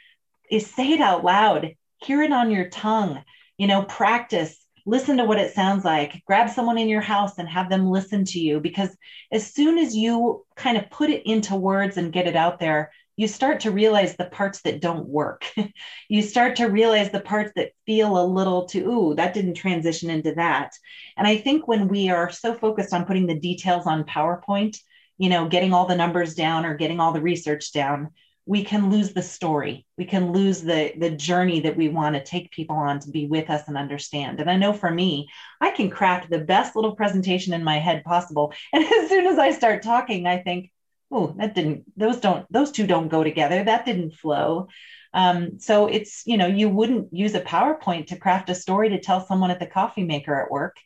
is 0.51 0.67
say 0.67 0.93
it 0.93 1.01
out 1.01 1.25
loud. 1.25 1.75
Hear 1.99 2.23
it 2.23 2.33
on 2.33 2.51
your 2.51 2.69
tongue. 2.69 3.23
You 3.59 3.67
know, 3.67 3.83
practice 3.83 4.57
listen 4.87 5.19
to 5.19 5.25
what 5.25 5.39
it 5.39 5.55
sounds 5.55 5.85
like 5.85 6.23
grab 6.27 6.49
someone 6.49 6.79
in 6.79 6.89
your 6.89 7.01
house 7.01 7.39
and 7.39 7.49
have 7.49 7.69
them 7.69 7.91
listen 7.91 8.25
to 8.25 8.41
you 8.41 8.61
because 8.61 8.89
as 9.31 9.53
soon 9.53 9.79
as 9.79 9.95
you 9.95 10.45
kind 10.57 10.77
of 10.77 10.91
put 10.91 11.11
it 11.11 11.25
into 11.27 11.55
words 11.55 11.97
and 11.97 12.13
get 12.13 12.27
it 12.27 12.37
out 12.37 12.59
there 12.59 12.91
you 13.21 13.29
start 13.29 13.61
to 13.61 13.71
realize 13.71 14.17
the 14.17 14.25
parts 14.25 14.63
that 14.63 14.81
don't 14.81 15.07
work. 15.07 15.45
You 16.09 16.23
start 16.23 16.57
to 16.57 16.67
realize 16.67 17.11
the 17.11 17.21
parts 17.21 17.53
that 17.55 17.71
feel 17.87 18.19
a 18.19 18.27
little 18.27 18.65
too 18.65 18.91
ooh 18.91 19.15
that 19.15 19.35
didn't 19.35 19.55
transition 19.55 20.11
into 20.11 20.35
that. 20.35 20.73
And 21.17 21.27
i 21.27 21.37
think 21.37 21.69
when 21.69 21.87
we 21.89 22.09
are 22.09 22.31
so 22.31 22.55
focused 22.55 22.95
on 22.95 23.05
putting 23.05 23.27
the 23.27 23.39
details 23.39 23.87
on 23.87 24.05
powerpoint 24.05 24.79
you 25.19 25.29
know 25.29 25.49
getting 25.49 25.73
all 25.75 25.87
the 25.87 26.03
numbers 26.03 26.35
down 26.35 26.65
or 26.65 26.75
getting 26.75 26.99
all 26.99 27.13
the 27.13 27.21
research 27.21 27.73
down 27.73 28.11
we 28.47 28.65
can 28.65 28.91
lose 28.91 29.13
the 29.13 29.23
story. 29.23 29.87
We 29.97 30.07
can 30.07 30.33
lose 30.33 30.63
the 30.63 30.93
the 30.99 31.11
journey 31.11 31.61
that 31.61 31.77
we 31.77 31.89
want 31.89 32.17
to 32.17 32.25
take 32.25 32.51
people 32.51 32.77
on 32.77 32.99
to 33.01 33.11
be 33.11 33.27
with 33.27 33.51
us 33.51 33.69
and 33.69 33.77
understand. 33.77 34.41
And 34.41 34.51
i 34.51 34.57
know 34.57 34.73
for 34.73 34.91
me 34.91 35.29
i 35.61 35.71
can 35.71 35.91
craft 35.91 36.31
the 36.31 36.47
best 36.55 36.75
little 36.75 36.97
presentation 36.97 37.53
in 37.53 37.63
my 37.63 37.79
head 37.79 38.03
possible. 38.03 38.53
And 38.73 38.83
as 38.83 39.09
soon 39.09 39.27
as 39.27 39.39
i 39.39 39.53
start 39.53 39.83
talking 39.83 40.27
i 40.27 40.39
think 40.39 40.71
oh 41.11 41.35
that 41.39 41.55
didn't 41.55 41.85
those 41.97 42.21
don't 42.21 42.47
those 42.53 42.71
two 42.71 42.87
don't 42.87 43.09
go 43.09 43.25
together. 43.25 43.63
That 43.65 43.85
didn't 43.85 44.15
flow. 44.15 44.69
Um, 45.13 45.59
so 45.59 45.87
it's 45.87 46.23
you 46.27 46.37
know 46.37 46.47
you 46.47 46.69
wouldn't 46.69 47.13
use 47.13 47.35
a 47.35 47.41
powerpoint 47.41 48.09
to 48.09 48.17
craft 48.17 48.51
a 48.51 48.55
story 48.55 48.91
to 48.91 49.01
tell 49.01 49.27
someone 49.27 49.51
at 49.51 49.61
the 49.61 49.67
coffee 49.67 50.05
maker 50.05 50.41
at 50.41 50.51
work. 50.51 50.77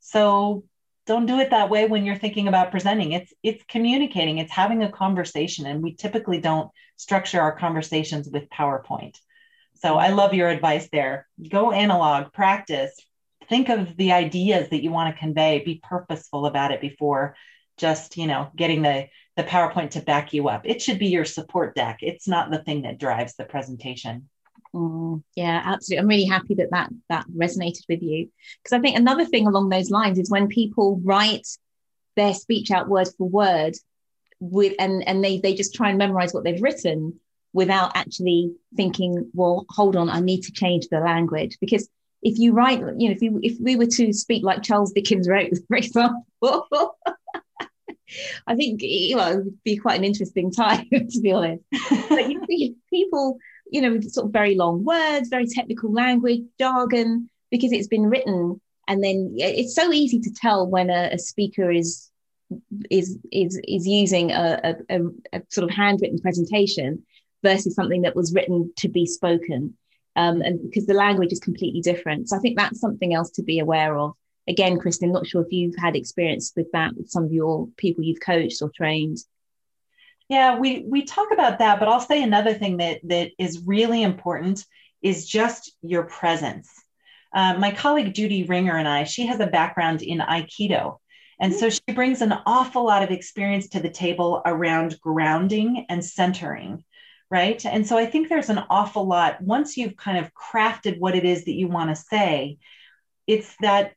So 0.00 0.64
don't 1.06 1.26
do 1.26 1.38
it 1.38 1.50
that 1.50 1.70
way 1.70 1.86
when 1.86 2.04
you're 2.04 2.16
thinking 2.16 2.48
about 2.48 2.70
presenting. 2.70 3.12
It's 3.12 3.32
it's 3.42 3.64
communicating. 3.68 4.38
It's 4.38 4.52
having 4.52 4.82
a 4.82 4.92
conversation 4.92 5.66
and 5.66 5.82
we 5.82 5.94
typically 5.94 6.40
don't 6.40 6.70
structure 6.96 7.40
our 7.40 7.56
conversations 7.56 8.28
with 8.28 8.48
powerpoint. 8.48 9.16
So 9.76 9.96
i 9.96 10.08
love 10.08 10.34
your 10.34 10.48
advice 10.48 10.88
there. 10.92 11.26
Go 11.48 11.72
analog 11.72 12.32
practice. 12.32 12.94
Think 13.48 13.68
of 13.68 13.96
the 13.96 14.12
ideas 14.12 14.70
that 14.70 14.82
you 14.82 14.90
want 14.90 15.14
to 15.14 15.20
convey. 15.20 15.62
Be 15.64 15.82
purposeful 15.82 16.46
about 16.46 16.70
it 16.72 16.80
before 16.80 17.34
just 17.76 18.16
you 18.16 18.26
know 18.26 18.50
getting 18.56 18.82
the 18.82 19.08
the 19.36 19.44
powerpoint 19.44 19.90
to 19.90 20.00
back 20.00 20.32
you 20.32 20.48
up 20.48 20.62
it 20.64 20.80
should 20.80 20.98
be 20.98 21.08
your 21.08 21.24
support 21.24 21.74
deck 21.74 21.98
it's 22.00 22.28
not 22.28 22.50
the 22.50 22.62
thing 22.62 22.82
that 22.82 22.98
drives 22.98 23.34
the 23.34 23.44
presentation 23.44 24.28
Mm, 24.74 25.22
yeah, 25.36 25.62
absolutely. 25.64 26.02
I'm 26.02 26.08
really 26.08 26.24
happy 26.24 26.54
that 26.56 26.70
that 26.72 26.90
that 27.08 27.26
resonated 27.28 27.82
with 27.88 28.02
you 28.02 28.28
because 28.62 28.76
I 28.76 28.80
think 28.80 28.98
another 28.98 29.24
thing 29.24 29.46
along 29.46 29.68
those 29.68 29.90
lines 29.90 30.18
is 30.18 30.30
when 30.30 30.48
people 30.48 31.00
write 31.04 31.46
their 32.16 32.34
speech 32.34 32.72
out 32.72 32.88
word 32.88 33.08
for 33.16 33.28
word 33.28 33.74
with 34.40 34.74
and 34.80 35.06
and 35.06 35.22
they 35.22 35.38
they 35.38 35.54
just 35.54 35.74
try 35.74 35.90
and 35.90 35.98
memorize 35.98 36.34
what 36.34 36.42
they've 36.42 36.60
written 36.60 37.20
without 37.52 37.92
actually 37.94 38.52
thinking, 38.76 39.30
well, 39.32 39.64
hold 39.68 39.94
on, 39.94 40.10
I 40.10 40.18
need 40.18 40.42
to 40.42 40.52
change 40.52 40.88
the 40.88 40.98
language 40.98 41.56
because 41.60 41.88
if 42.20 42.36
you 42.36 42.52
write, 42.52 42.80
you 42.80 43.08
know, 43.08 43.14
if 43.14 43.22
you 43.22 43.38
if 43.44 43.56
we 43.60 43.76
were 43.76 43.86
to 43.86 44.12
speak 44.12 44.42
like 44.42 44.64
Charles 44.64 44.92
Dickens 44.92 45.28
wrote, 45.28 45.52
for 45.68 45.76
example. 45.76 46.98
I 48.46 48.54
think 48.54 48.82
you 48.82 49.16
know, 49.16 49.30
it 49.30 49.36
would 49.44 49.62
be 49.64 49.76
quite 49.76 49.98
an 49.98 50.04
interesting 50.04 50.50
time, 50.50 50.86
to 50.92 51.20
be 51.20 51.32
honest. 51.32 51.62
But 52.08 52.30
you 52.30 52.76
people 52.90 53.38
you 53.70 53.80
know, 53.80 54.00
sort 54.02 54.26
of 54.26 54.32
very 54.32 54.54
long 54.54 54.84
words, 54.84 55.28
very 55.28 55.46
technical 55.46 55.92
language, 55.92 56.42
jargon, 56.60 57.28
because 57.50 57.72
it's 57.72 57.88
been 57.88 58.06
written. 58.06 58.60
And 58.86 59.02
then 59.02 59.34
it's 59.36 59.74
so 59.74 59.92
easy 59.92 60.20
to 60.20 60.32
tell 60.32 60.66
when 60.66 60.90
a, 60.90 61.10
a 61.12 61.18
speaker 61.18 61.70
is 61.70 62.10
is 62.90 63.18
is 63.32 63.58
is 63.66 63.86
using 63.86 64.30
a, 64.30 64.76
a, 64.90 65.00
a, 65.32 65.42
sort 65.48 65.68
of 65.68 65.74
handwritten 65.74 66.20
presentation 66.20 67.04
versus 67.42 67.74
something 67.74 68.02
that 68.02 68.14
was 68.14 68.34
written 68.34 68.72
to 68.76 68.88
be 68.88 69.06
spoken. 69.06 69.76
Um, 70.16 70.42
and 70.42 70.62
because 70.62 70.86
the 70.86 70.94
language 70.94 71.32
is 71.32 71.40
completely 71.40 71.80
different. 71.80 72.28
So 72.28 72.36
I 72.36 72.40
think 72.40 72.56
that's 72.56 72.78
something 72.78 73.14
else 73.14 73.30
to 73.30 73.42
be 73.42 73.58
aware 73.58 73.98
of. 73.98 74.12
Again, 74.46 74.78
Kristin, 74.78 75.12
not 75.12 75.26
sure 75.26 75.42
if 75.42 75.52
you've 75.52 75.76
had 75.76 75.96
experience 75.96 76.52
with 76.54 76.70
that 76.72 76.96
with 76.96 77.10
some 77.10 77.24
of 77.24 77.32
your 77.32 77.68
people 77.76 78.04
you've 78.04 78.20
coached 78.20 78.60
or 78.62 78.70
trained. 78.74 79.18
Yeah, 80.28 80.58
we 80.58 80.84
we 80.88 81.04
talk 81.04 81.32
about 81.32 81.58
that, 81.58 81.78
but 81.78 81.88
I'll 81.88 82.00
say 82.00 82.22
another 82.22 82.54
thing 82.54 82.78
that 82.78 83.00
that 83.04 83.30
is 83.38 83.62
really 83.66 84.02
important 84.02 84.64
is 85.02 85.26
just 85.26 85.72
your 85.82 86.04
presence. 86.04 86.70
Uh, 87.34 87.54
my 87.58 87.72
colleague 87.72 88.14
Judy 88.14 88.44
Ringer 88.44 88.76
and 88.76 88.88
I, 88.88 89.04
she 89.04 89.26
has 89.26 89.40
a 89.40 89.46
background 89.46 90.02
in 90.02 90.18
Aikido. 90.18 90.98
And 91.40 91.52
so 91.52 91.68
she 91.68 91.80
brings 91.94 92.22
an 92.22 92.32
awful 92.46 92.84
lot 92.84 93.02
of 93.02 93.10
experience 93.10 93.68
to 93.70 93.80
the 93.80 93.90
table 93.90 94.40
around 94.46 95.00
grounding 95.00 95.84
and 95.88 96.02
centering, 96.04 96.84
right? 97.28 97.64
And 97.66 97.86
so 97.86 97.98
I 97.98 98.06
think 98.06 98.28
there's 98.28 98.50
an 98.50 98.62
awful 98.70 99.06
lot, 99.06 99.42
once 99.42 99.76
you've 99.76 99.96
kind 99.96 100.18
of 100.18 100.32
crafted 100.32 101.00
what 101.00 101.16
it 101.16 101.24
is 101.24 101.44
that 101.44 101.54
you 101.54 101.66
want 101.66 101.90
to 101.90 101.96
say, 101.96 102.58
it's 103.26 103.54
that 103.60 103.94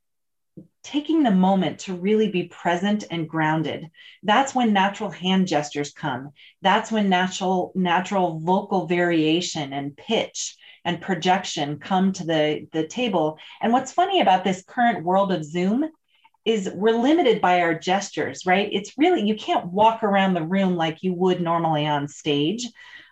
taking 0.84 1.24
the 1.24 1.32
moment 1.32 1.80
to 1.80 1.93
really 1.93 2.30
be 2.30 2.43
present 2.43 3.04
and 3.12 3.28
grounded. 3.28 3.89
That's 4.24 4.56
when 4.56 4.74
natural 4.74 5.10
hand 5.10 5.48
gestures 5.48 5.91
come. 5.91 6.32
That's 6.62 6.91
when 6.91 7.10
natural 7.10 7.72
natural 7.76 8.39
vocal 8.39 8.88
variation 8.88 9.74
and 9.74 9.98
pitch 9.98 10.56
and 10.86 11.02
projection 11.02 11.80
come 11.80 12.13
to 12.13 12.24
the 12.24 12.67
the 12.72 12.88
table. 12.88 13.38
And 13.62 13.74
what's 13.74 13.91
funny 13.91 14.22
about 14.22 14.43
this 14.43 14.63
current 14.63 15.04
world 15.04 15.32
of 15.32 15.43
zoom 15.43 15.86
is 16.46 16.70
we're 16.74 16.98
limited 16.98 17.41
by 17.41 17.60
our 17.62 17.78
gestures 17.78 18.46
right? 18.46 18.70
It's 18.72 18.98
really 18.98 19.28
you 19.28 19.36
can't 19.36 19.67
walk 19.67 20.04
around 20.04 20.34
the 20.34 20.48
room 20.48 20.78
like 20.78 21.04
you 21.04 21.13
would 21.13 21.41
normally 21.41 21.86
on 21.86 22.08
stage 22.08 22.65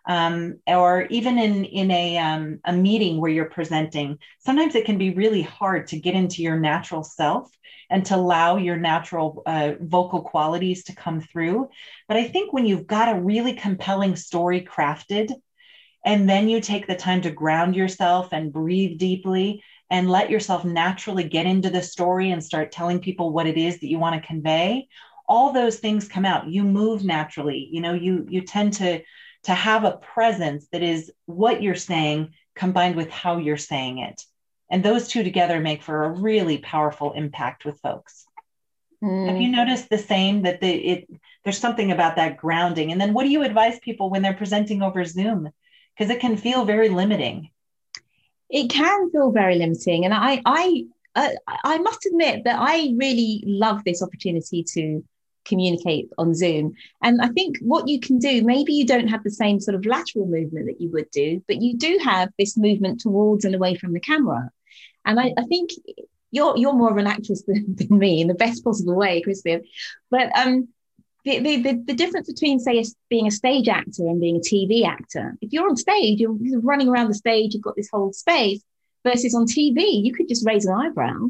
um, 0.07 0.59
or 0.67 1.03
even 1.09 1.39
in 1.39 1.65
in 1.65 1.91
a 1.91 2.17
um, 2.17 2.59
a 2.65 2.73
meeting 2.73 3.19
where 3.19 3.31
you're 3.31 3.45
presenting, 3.49 4.19
sometimes 4.39 4.75
it 4.75 4.85
can 4.85 4.97
be 4.97 5.13
really 5.13 5.41
hard 5.41 5.87
to 5.87 5.99
get 5.99 6.15
into 6.15 6.43
your 6.43 6.59
natural 6.59 7.03
self 7.03 7.49
and 7.89 8.05
to 8.05 8.15
allow 8.15 8.57
your 8.57 8.77
natural 8.77 9.41
uh, 9.45 9.73
vocal 9.79 10.21
qualities 10.21 10.83
to 10.85 10.95
come 10.95 11.21
through. 11.21 11.69
But 12.07 12.17
I 12.17 12.27
think 12.27 12.53
when 12.53 12.65
you've 12.65 12.87
got 12.87 13.15
a 13.15 13.19
really 13.19 13.53
compelling 13.53 14.15
story 14.15 14.61
crafted, 14.61 15.31
and 16.03 16.29
then 16.29 16.49
you 16.49 16.61
take 16.61 16.87
the 16.87 16.95
time 16.95 17.21
to 17.21 17.31
ground 17.31 17.75
yourself 17.75 18.29
and 18.31 18.53
breathe 18.53 18.99
deeply 18.99 19.63
and 19.89 20.09
let 20.09 20.29
yourself 20.29 20.65
naturally 20.65 21.23
get 21.23 21.45
into 21.45 21.69
the 21.69 21.81
story 21.81 22.31
and 22.31 22.43
start 22.43 22.71
telling 22.71 22.99
people 22.99 23.31
what 23.31 23.47
it 23.47 23.57
is 23.57 23.79
that 23.79 23.89
you 23.89 23.99
want 23.99 24.19
to 24.19 24.27
convey 24.27 24.87
all 25.27 25.51
those 25.51 25.79
things 25.79 26.07
come 26.07 26.25
out 26.25 26.47
you 26.47 26.63
move 26.63 27.03
naturally 27.03 27.67
you 27.71 27.81
know 27.81 27.93
you 27.93 28.25
you 28.29 28.41
tend 28.41 28.73
to 28.73 29.01
to 29.45 29.53
have 29.53 29.83
a 29.83 29.97
presence 29.97 30.67
that 30.71 30.83
is 30.83 31.11
what 31.25 31.61
you're 31.61 31.75
saying 31.75 32.33
combined 32.55 32.95
with 32.95 33.09
how 33.09 33.37
you're 33.37 33.57
saying 33.57 33.99
it. 33.99 34.21
And 34.71 34.83
those 34.83 35.07
two 35.07 35.23
together 35.23 35.59
make 35.59 35.83
for 35.83 36.03
a 36.03 36.11
really 36.11 36.57
powerful 36.57 37.13
impact 37.13 37.65
with 37.65 37.79
folks. 37.81 38.25
Mm. 39.03 39.27
Have 39.27 39.41
you 39.41 39.49
noticed 39.49 39.89
the 39.89 39.97
same 39.97 40.43
that 40.43 40.61
the, 40.61 40.71
it 40.71 41.09
there's 41.43 41.59
something 41.59 41.91
about 41.91 42.15
that 42.15 42.37
grounding? 42.37 42.91
And 42.91 42.99
then 42.99 43.13
what 43.13 43.23
do 43.23 43.29
you 43.29 43.43
advise 43.43 43.77
people 43.79 44.09
when 44.09 44.21
they're 44.21 44.33
presenting 44.33 44.81
over 44.81 45.05
Zoom? 45.05 45.49
Because 45.95 46.09
it 46.09 46.19
can 46.19 46.37
feel 46.37 46.65
very 46.65 46.89
limiting. 46.89 47.51
It 48.49 48.69
can 48.69 49.11
feel 49.11 49.31
very 49.31 49.55
limiting, 49.55 50.05
and 50.05 50.13
I 50.13 50.41
I 50.45 50.85
uh, 51.15 51.29
I 51.63 51.77
must 51.79 52.05
admit 52.05 52.43
that 52.45 52.57
I 52.59 52.93
really 52.95 53.43
love 53.45 53.83
this 53.83 54.03
opportunity 54.03 54.63
to 54.63 55.03
communicate 55.45 56.09
on 56.17 56.33
Zoom. 56.33 56.73
And 57.01 57.21
I 57.21 57.27
think 57.29 57.57
what 57.59 57.87
you 57.87 57.99
can 57.99 58.19
do, 58.19 58.43
maybe 58.43 58.73
you 58.73 58.85
don't 58.85 59.07
have 59.07 59.23
the 59.23 59.31
same 59.31 59.59
sort 59.59 59.75
of 59.75 59.85
lateral 59.85 60.25
movement 60.25 60.67
that 60.67 60.81
you 60.81 60.89
would 60.91 61.09
do, 61.11 61.43
but 61.47 61.61
you 61.61 61.77
do 61.77 61.99
have 62.03 62.29
this 62.37 62.57
movement 62.57 62.99
towards 63.01 63.45
and 63.45 63.55
away 63.55 63.75
from 63.75 63.93
the 63.93 63.99
camera. 63.99 64.49
And 65.05 65.19
I, 65.19 65.33
I 65.37 65.43
think 65.43 65.71
you're 66.31 66.57
you're 66.57 66.73
more 66.73 66.91
of 66.91 66.97
an 66.97 67.07
actress 67.07 67.43
than, 67.47 67.75
than 67.75 67.97
me 67.97 68.21
in 68.21 68.27
the 68.27 68.33
best 68.33 68.63
possible 68.63 68.95
way, 68.95 69.21
Kristin. 69.21 69.63
But 70.11 70.35
um, 70.37 70.67
the, 71.23 71.39
the, 71.39 71.83
the, 71.87 71.93
difference 71.95 72.31
between, 72.31 72.59
say, 72.59 72.83
being 73.09 73.25
a 73.25 73.31
stage 73.31 73.67
actor 73.67 74.07
and 74.07 74.21
being 74.21 74.35
a 74.35 74.39
TV 74.39 74.85
actor, 74.85 75.35
if 75.41 75.51
you're 75.51 75.67
on 75.67 75.75
stage, 75.75 76.19
you're 76.19 76.37
running 76.61 76.87
around 76.87 77.07
the 77.07 77.15
stage, 77.15 77.55
you've 77.55 77.63
got 77.63 77.75
this 77.75 77.89
whole 77.91 78.13
space, 78.13 78.61
versus 79.05 79.35
on 79.35 79.45
TV, 79.45 80.03
you 80.03 80.11
could 80.13 80.27
just 80.27 80.45
raise 80.45 80.65
an 80.65 80.73
eyebrow 80.73 81.29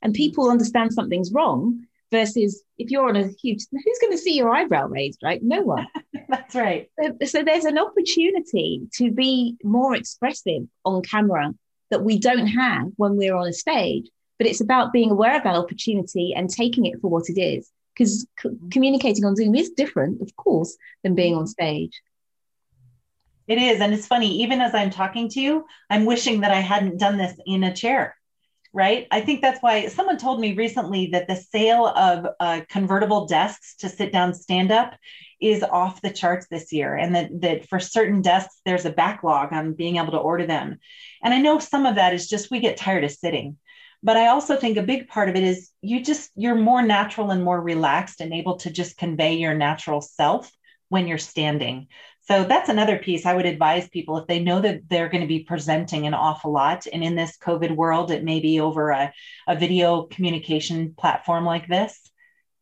and 0.00 0.14
people 0.14 0.50
understand 0.50 0.94
something's 0.94 1.32
wrong 1.32 1.84
versus 2.10 2.62
if 2.78 2.90
you're 2.90 3.08
on 3.08 3.16
a 3.16 3.28
huge 3.42 3.64
who's 3.70 3.98
going 4.00 4.12
to 4.12 4.18
see 4.18 4.36
your 4.36 4.54
eyebrow 4.54 4.86
raised 4.86 5.20
right? 5.22 5.42
No 5.42 5.62
one. 5.62 5.86
That's 6.28 6.54
right. 6.54 6.88
So, 7.00 7.16
so, 7.24 7.42
there's 7.42 7.64
an 7.64 7.78
opportunity 7.78 8.82
to 8.94 9.10
be 9.10 9.56
more 9.62 9.94
expressive 9.94 10.62
on 10.84 11.02
camera 11.02 11.52
that 11.90 12.02
we 12.02 12.18
don't 12.18 12.46
have 12.46 12.88
when 12.96 13.16
we're 13.16 13.34
on 13.34 13.48
a 13.48 13.52
stage 13.52 14.08
but 14.38 14.46
it's 14.46 14.60
about 14.60 14.92
being 14.92 15.10
aware 15.10 15.36
of 15.36 15.44
that 15.44 15.56
opportunity 15.56 16.34
and 16.34 16.50
taking 16.50 16.86
it 16.86 17.00
for 17.00 17.08
what 17.08 17.28
it 17.28 17.40
is 17.40 17.70
because 17.94 18.26
c- 18.40 18.50
communicating 18.70 19.24
on 19.24 19.36
zoom 19.36 19.54
is 19.54 19.70
different 19.70 20.20
of 20.20 20.34
course 20.36 20.76
than 21.02 21.14
being 21.14 21.34
on 21.34 21.46
stage. 21.46 22.02
It 23.46 23.58
is 23.58 23.80
and 23.80 23.94
it's 23.94 24.08
funny 24.08 24.42
even 24.42 24.60
as 24.60 24.74
i'm 24.74 24.90
talking 24.90 25.28
to 25.28 25.40
you 25.40 25.66
i'm 25.88 26.04
wishing 26.04 26.40
that 26.40 26.50
i 26.50 26.58
hadn't 26.58 26.98
done 26.98 27.16
this 27.16 27.38
in 27.46 27.62
a 27.62 27.72
chair 27.72 28.16
right? 28.72 29.06
I 29.10 29.20
think 29.20 29.40
that's 29.40 29.62
why 29.62 29.88
someone 29.88 30.18
told 30.18 30.40
me 30.40 30.54
recently 30.54 31.08
that 31.12 31.28
the 31.28 31.36
sale 31.36 31.86
of 31.86 32.26
uh, 32.40 32.60
convertible 32.68 33.26
desks 33.26 33.76
to 33.76 33.88
sit 33.88 34.12
down 34.12 34.34
stand 34.34 34.70
up 34.72 34.94
is 35.40 35.62
off 35.62 36.00
the 36.00 36.10
charts 36.10 36.46
this 36.48 36.72
year, 36.72 36.94
and 36.94 37.14
that, 37.14 37.40
that 37.40 37.68
for 37.68 37.78
certain 37.78 38.22
desks, 38.22 38.60
there's 38.64 38.86
a 38.86 38.90
backlog 38.90 39.52
on 39.52 39.74
being 39.74 39.96
able 39.96 40.12
to 40.12 40.18
order 40.18 40.46
them. 40.46 40.78
And 41.22 41.34
I 41.34 41.40
know 41.40 41.58
some 41.58 41.86
of 41.86 41.96
that 41.96 42.14
is 42.14 42.28
just 42.28 42.50
we 42.50 42.60
get 42.60 42.76
tired 42.76 43.04
of 43.04 43.10
sitting. 43.10 43.58
But 44.02 44.16
I 44.16 44.28
also 44.28 44.56
think 44.56 44.76
a 44.76 44.82
big 44.82 45.08
part 45.08 45.28
of 45.28 45.36
it 45.36 45.42
is 45.42 45.70
you 45.80 46.02
just, 46.02 46.30
you're 46.36 46.54
more 46.54 46.82
natural 46.82 47.30
and 47.30 47.42
more 47.42 47.60
relaxed 47.60 48.20
and 48.20 48.32
able 48.32 48.56
to 48.58 48.70
just 48.70 48.96
convey 48.96 49.34
your 49.34 49.54
natural 49.54 50.00
self 50.00 50.50
when 50.88 51.06
you're 51.06 51.18
standing. 51.18 51.88
So 52.28 52.42
that's 52.42 52.68
another 52.68 52.98
piece 52.98 53.24
I 53.24 53.34
would 53.34 53.46
advise 53.46 53.88
people 53.88 54.18
if 54.18 54.26
they 54.26 54.40
know 54.40 54.60
that 54.60 54.88
they're 54.88 55.08
going 55.08 55.20
to 55.20 55.28
be 55.28 55.44
presenting 55.44 56.06
an 56.06 56.14
awful 56.14 56.52
lot. 56.52 56.86
And 56.92 57.04
in 57.04 57.14
this 57.14 57.38
COVID 57.38 57.76
world, 57.76 58.10
it 58.10 58.24
may 58.24 58.40
be 58.40 58.58
over 58.58 58.90
a, 58.90 59.12
a 59.46 59.54
video 59.54 60.02
communication 60.02 60.94
platform 60.98 61.44
like 61.44 61.68
this. 61.68 62.00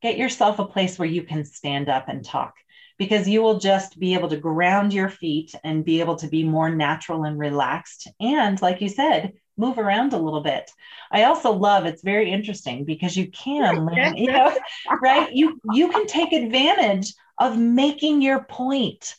Get 0.02 0.18
yourself 0.18 0.58
a 0.58 0.66
place 0.66 0.98
where 0.98 1.08
you 1.08 1.22
can 1.22 1.46
stand 1.46 1.88
up 1.88 2.08
and 2.08 2.22
talk 2.22 2.52
because 2.98 3.26
you 3.26 3.40
will 3.40 3.58
just 3.58 3.98
be 3.98 4.12
able 4.12 4.28
to 4.28 4.36
ground 4.36 4.92
your 4.92 5.08
feet 5.08 5.54
and 5.64 5.82
be 5.84 6.00
able 6.00 6.16
to 6.16 6.28
be 6.28 6.44
more 6.44 6.68
natural 6.68 7.24
and 7.24 7.38
relaxed. 7.38 8.06
And 8.20 8.60
like 8.60 8.82
you 8.82 8.90
said, 8.90 9.32
move 9.56 9.78
around 9.78 10.12
a 10.12 10.18
little 10.18 10.42
bit. 10.42 10.70
I 11.10 11.24
also 11.24 11.52
love 11.52 11.86
it's 11.86 12.02
very 12.02 12.30
interesting 12.30 12.84
because 12.84 13.16
you 13.16 13.30
can, 13.30 13.88
you 14.16 14.30
know, 14.30 14.54
right? 15.02 15.32
You 15.32 15.58
you 15.72 15.88
can 15.88 16.06
take 16.06 16.34
advantage 16.34 17.14
of 17.38 17.56
making 17.56 18.20
your 18.20 18.44
point 18.44 19.14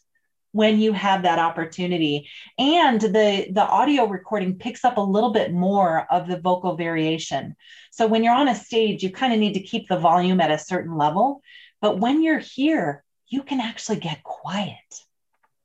when 0.56 0.80
you 0.80 0.94
have 0.94 1.24
that 1.24 1.40
opportunity 1.40 2.30
and 2.58 3.02
the 3.02 3.48
the 3.52 3.68
audio 3.80 4.06
recording 4.06 4.58
picks 4.58 4.86
up 4.86 4.98
a 4.98 5.12
little 5.16 5.32
bit 5.32 5.52
more 5.52 6.08
of 6.12 6.28
the 6.28 6.40
vocal 6.40 6.76
variation 6.76 7.56
so 7.92 8.08
when 8.08 8.24
you're 8.24 8.34
on 8.34 8.48
a 8.48 8.56
stage 8.56 9.04
you 9.04 9.12
kind 9.12 9.34
of 9.34 9.40
need 9.40 9.54
to 9.54 9.60
keep 9.72 9.88
the 9.88 10.00
volume 10.00 10.40
at 10.40 10.52
a 10.52 10.58
certain 10.58 10.98
level 10.98 11.42
but 11.82 12.00
when 12.00 12.24
you're 12.24 12.40
here 12.40 13.04
you 13.28 13.44
can 13.44 13.60
actually 13.60 14.00
get 14.00 14.24
quiet, 14.24 14.78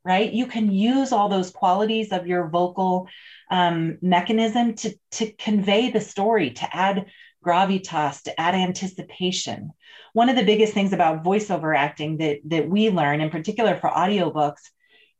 right? 0.04 0.32
You 0.32 0.46
can 0.46 0.72
use 0.72 1.12
all 1.12 1.28
those 1.28 1.50
qualities 1.50 2.12
of 2.12 2.26
your 2.26 2.48
vocal 2.48 3.08
um, 3.50 3.98
mechanism 4.00 4.74
to, 4.74 4.94
to 5.12 5.32
convey 5.32 5.90
the 5.90 6.00
story, 6.00 6.50
to 6.50 6.76
add 6.76 7.06
gravitas, 7.44 8.22
to 8.22 8.40
add 8.40 8.54
anticipation. 8.54 9.70
One 10.12 10.28
of 10.28 10.36
the 10.36 10.44
biggest 10.44 10.72
things 10.72 10.92
about 10.92 11.24
voiceover 11.24 11.76
acting 11.76 12.18
that, 12.18 12.38
that 12.46 12.68
we 12.68 12.90
learn, 12.90 13.20
in 13.20 13.30
particular 13.30 13.76
for 13.76 13.90
audiobooks, 13.90 14.70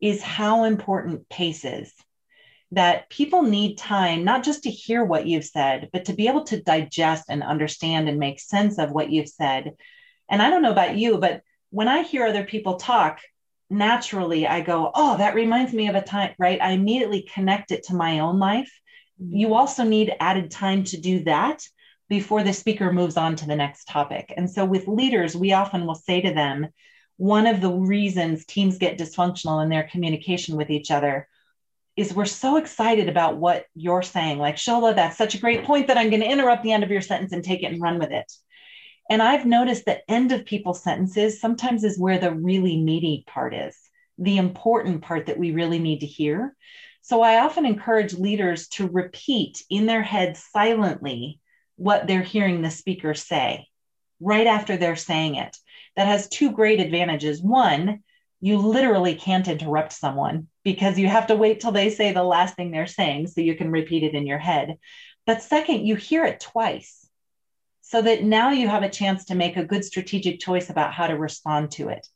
is 0.01 0.23
how 0.23 0.65
important 0.65 1.29
pace 1.29 1.65
is. 1.65 1.93
That 2.73 3.11
people 3.11 3.43
need 3.43 3.79
time, 3.79 4.23
not 4.25 4.45
just 4.45 4.63
to 4.63 4.71
hear 4.71 5.05
what 5.05 5.27
you've 5.27 5.45
said, 5.45 5.91
but 5.93 6.05
to 6.05 6.13
be 6.13 6.29
able 6.29 6.45
to 6.45 6.63
digest 6.63 7.25
and 7.29 7.43
understand 7.43 8.09
and 8.09 8.19
make 8.19 8.39
sense 8.39 8.79
of 8.79 8.93
what 8.93 9.11
you've 9.11 9.29
said. 9.29 9.75
And 10.29 10.41
I 10.41 10.51
don't 10.51 10.63
know 10.63 10.71
about 10.71 10.97
you, 10.97 11.19
but 11.19 11.43
when 11.71 11.89
I 11.89 12.03
hear 12.03 12.27
other 12.27 12.45
people 12.45 12.77
talk, 12.77 13.21
naturally 13.71 14.47
I 14.47 14.61
go, 14.61 14.91
oh, 14.95 15.17
that 15.19 15.35
reminds 15.35 15.73
me 15.73 15.89
of 15.89 15.95
a 15.95 16.03
time, 16.03 16.35
right? 16.39 16.61
I 16.61 16.73
immediately 16.73 17.29
connect 17.33 17.71
it 17.71 17.85
to 17.85 17.95
my 17.95 18.21
own 18.21 18.39
life. 18.39 18.73
You 19.19 19.49
mm-hmm. 19.49 19.55
also 19.55 19.85
need 19.85 20.15
added 20.21 20.51
time 20.51 20.85
to 20.85 21.01
do 21.01 21.25
that 21.25 21.67
before 22.09 22.43
the 22.43 22.53
speaker 22.53 22.93
moves 22.93 23.17
on 23.17 23.37
to 23.37 23.47
the 23.47 23.57
next 23.57 23.85
topic. 23.85 24.35
And 24.37 24.51
so 24.51 24.65
with 24.65 24.89
leaders, 24.89 25.37
we 25.37 25.53
often 25.53 25.87
will 25.87 25.95
say 25.95 26.21
to 26.21 26.35
them, 26.35 26.69
one 27.21 27.47
of 27.47 27.61
the 27.61 27.71
reasons 27.71 28.47
teams 28.47 28.79
get 28.79 28.97
dysfunctional 28.97 29.63
in 29.63 29.69
their 29.69 29.83
communication 29.83 30.57
with 30.57 30.71
each 30.71 30.91
other 30.91 31.29
is 31.95 32.15
we're 32.15 32.25
so 32.25 32.57
excited 32.57 33.11
about 33.11 33.37
what 33.37 33.67
you're 33.75 34.01
saying. 34.01 34.39
Like, 34.39 34.57
Shola, 34.57 34.97
that's 34.97 35.19
such 35.19 35.35
a 35.35 35.39
great 35.39 35.65
point 35.65 35.89
that 35.89 35.99
I'm 35.99 36.09
going 36.09 36.23
to 36.23 36.31
interrupt 36.31 36.63
the 36.63 36.73
end 36.73 36.83
of 36.83 36.91
your 36.91 37.03
sentence 37.03 37.33
and 37.33 37.45
take 37.45 37.63
it 37.63 37.71
and 37.71 37.83
run 37.83 37.99
with 37.99 38.11
it. 38.11 38.33
And 39.11 39.21
I've 39.21 39.45
noticed 39.45 39.85
that 39.85 40.01
end 40.09 40.33
of 40.33 40.47
people's 40.47 40.83
sentences 40.83 41.43
sometimes 41.43 41.85
is 41.85 41.99
where 41.99 42.17
the 42.17 42.33
really 42.33 42.79
meaty 42.79 43.23
part 43.27 43.53
is, 43.53 43.77
the 44.17 44.39
important 44.39 45.03
part 45.03 45.27
that 45.27 45.39
we 45.39 45.51
really 45.51 45.79
need 45.79 46.01
to 46.01 46.07
hear. 46.07 46.57
So 47.03 47.21
I 47.21 47.41
often 47.41 47.67
encourage 47.67 48.15
leaders 48.15 48.67
to 48.69 48.89
repeat 48.89 49.63
in 49.69 49.85
their 49.85 50.03
heads 50.03 50.43
silently 50.51 51.39
what 51.77 52.07
they're 52.07 52.23
hearing 52.23 52.63
the 52.63 52.71
speaker 52.71 53.13
say 53.13 53.67
right 54.21 54.47
after 54.47 54.79
they're 54.79 54.97
saying 54.97 55.35
it. 55.35 55.55
That 56.01 56.07
has 56.07 56.31
two 56.31 56.51
great 56.51 56.81
advantages. 56.81 57.43
One, 57.43 58.03
you 58.41 58.57
literally 58.57 59.15
can't 59.15 59.47
interrupt 59.47 59.93
someone 59.93 60.49
because 60.65 60.99
you 60.99 61.09
have 61.09 61.27
to 61.27 61.37
wait 61.37 61.61
till 61.61 61.73
they 61.73 61.91
say 61.91 62.11
the 62.11 62.23
last 62.23 62.57
thing 62.57 62.71
they're 62.71 62.87
saying 62.87 63.27
so 63.27 63.43
you 63.43 63.55
can 63.55 63.71
repeat 63.71 64.03
it 64.03 64.15
in 64.15 64.27
your 64.27 64.39
head. 64.39 64.79
But 65.27 65.43
second, 65.43 65.87
you 65.87 65.97
hear 65.97 66.25
it 66.25 66.41
twice 66.41 67.07
so 67.83 68.01
that 68.01 68.25
now 68.25 68.51
you 68.51 68.67
have 68.67 68.83
a 68.83 68.89
chance 68.89 69.27
to 69.27 69.35
make 69.35 69.59
a 69.59 69.65
good 69.67 69.85
strategic 69.85 70.41
choice 70.41 70.71
about 70.71 70.95
how 70.95 71.07
to 71.07 71.19
respond 71.19 71.73
to 71.73 71.91
it. 71.91 72.07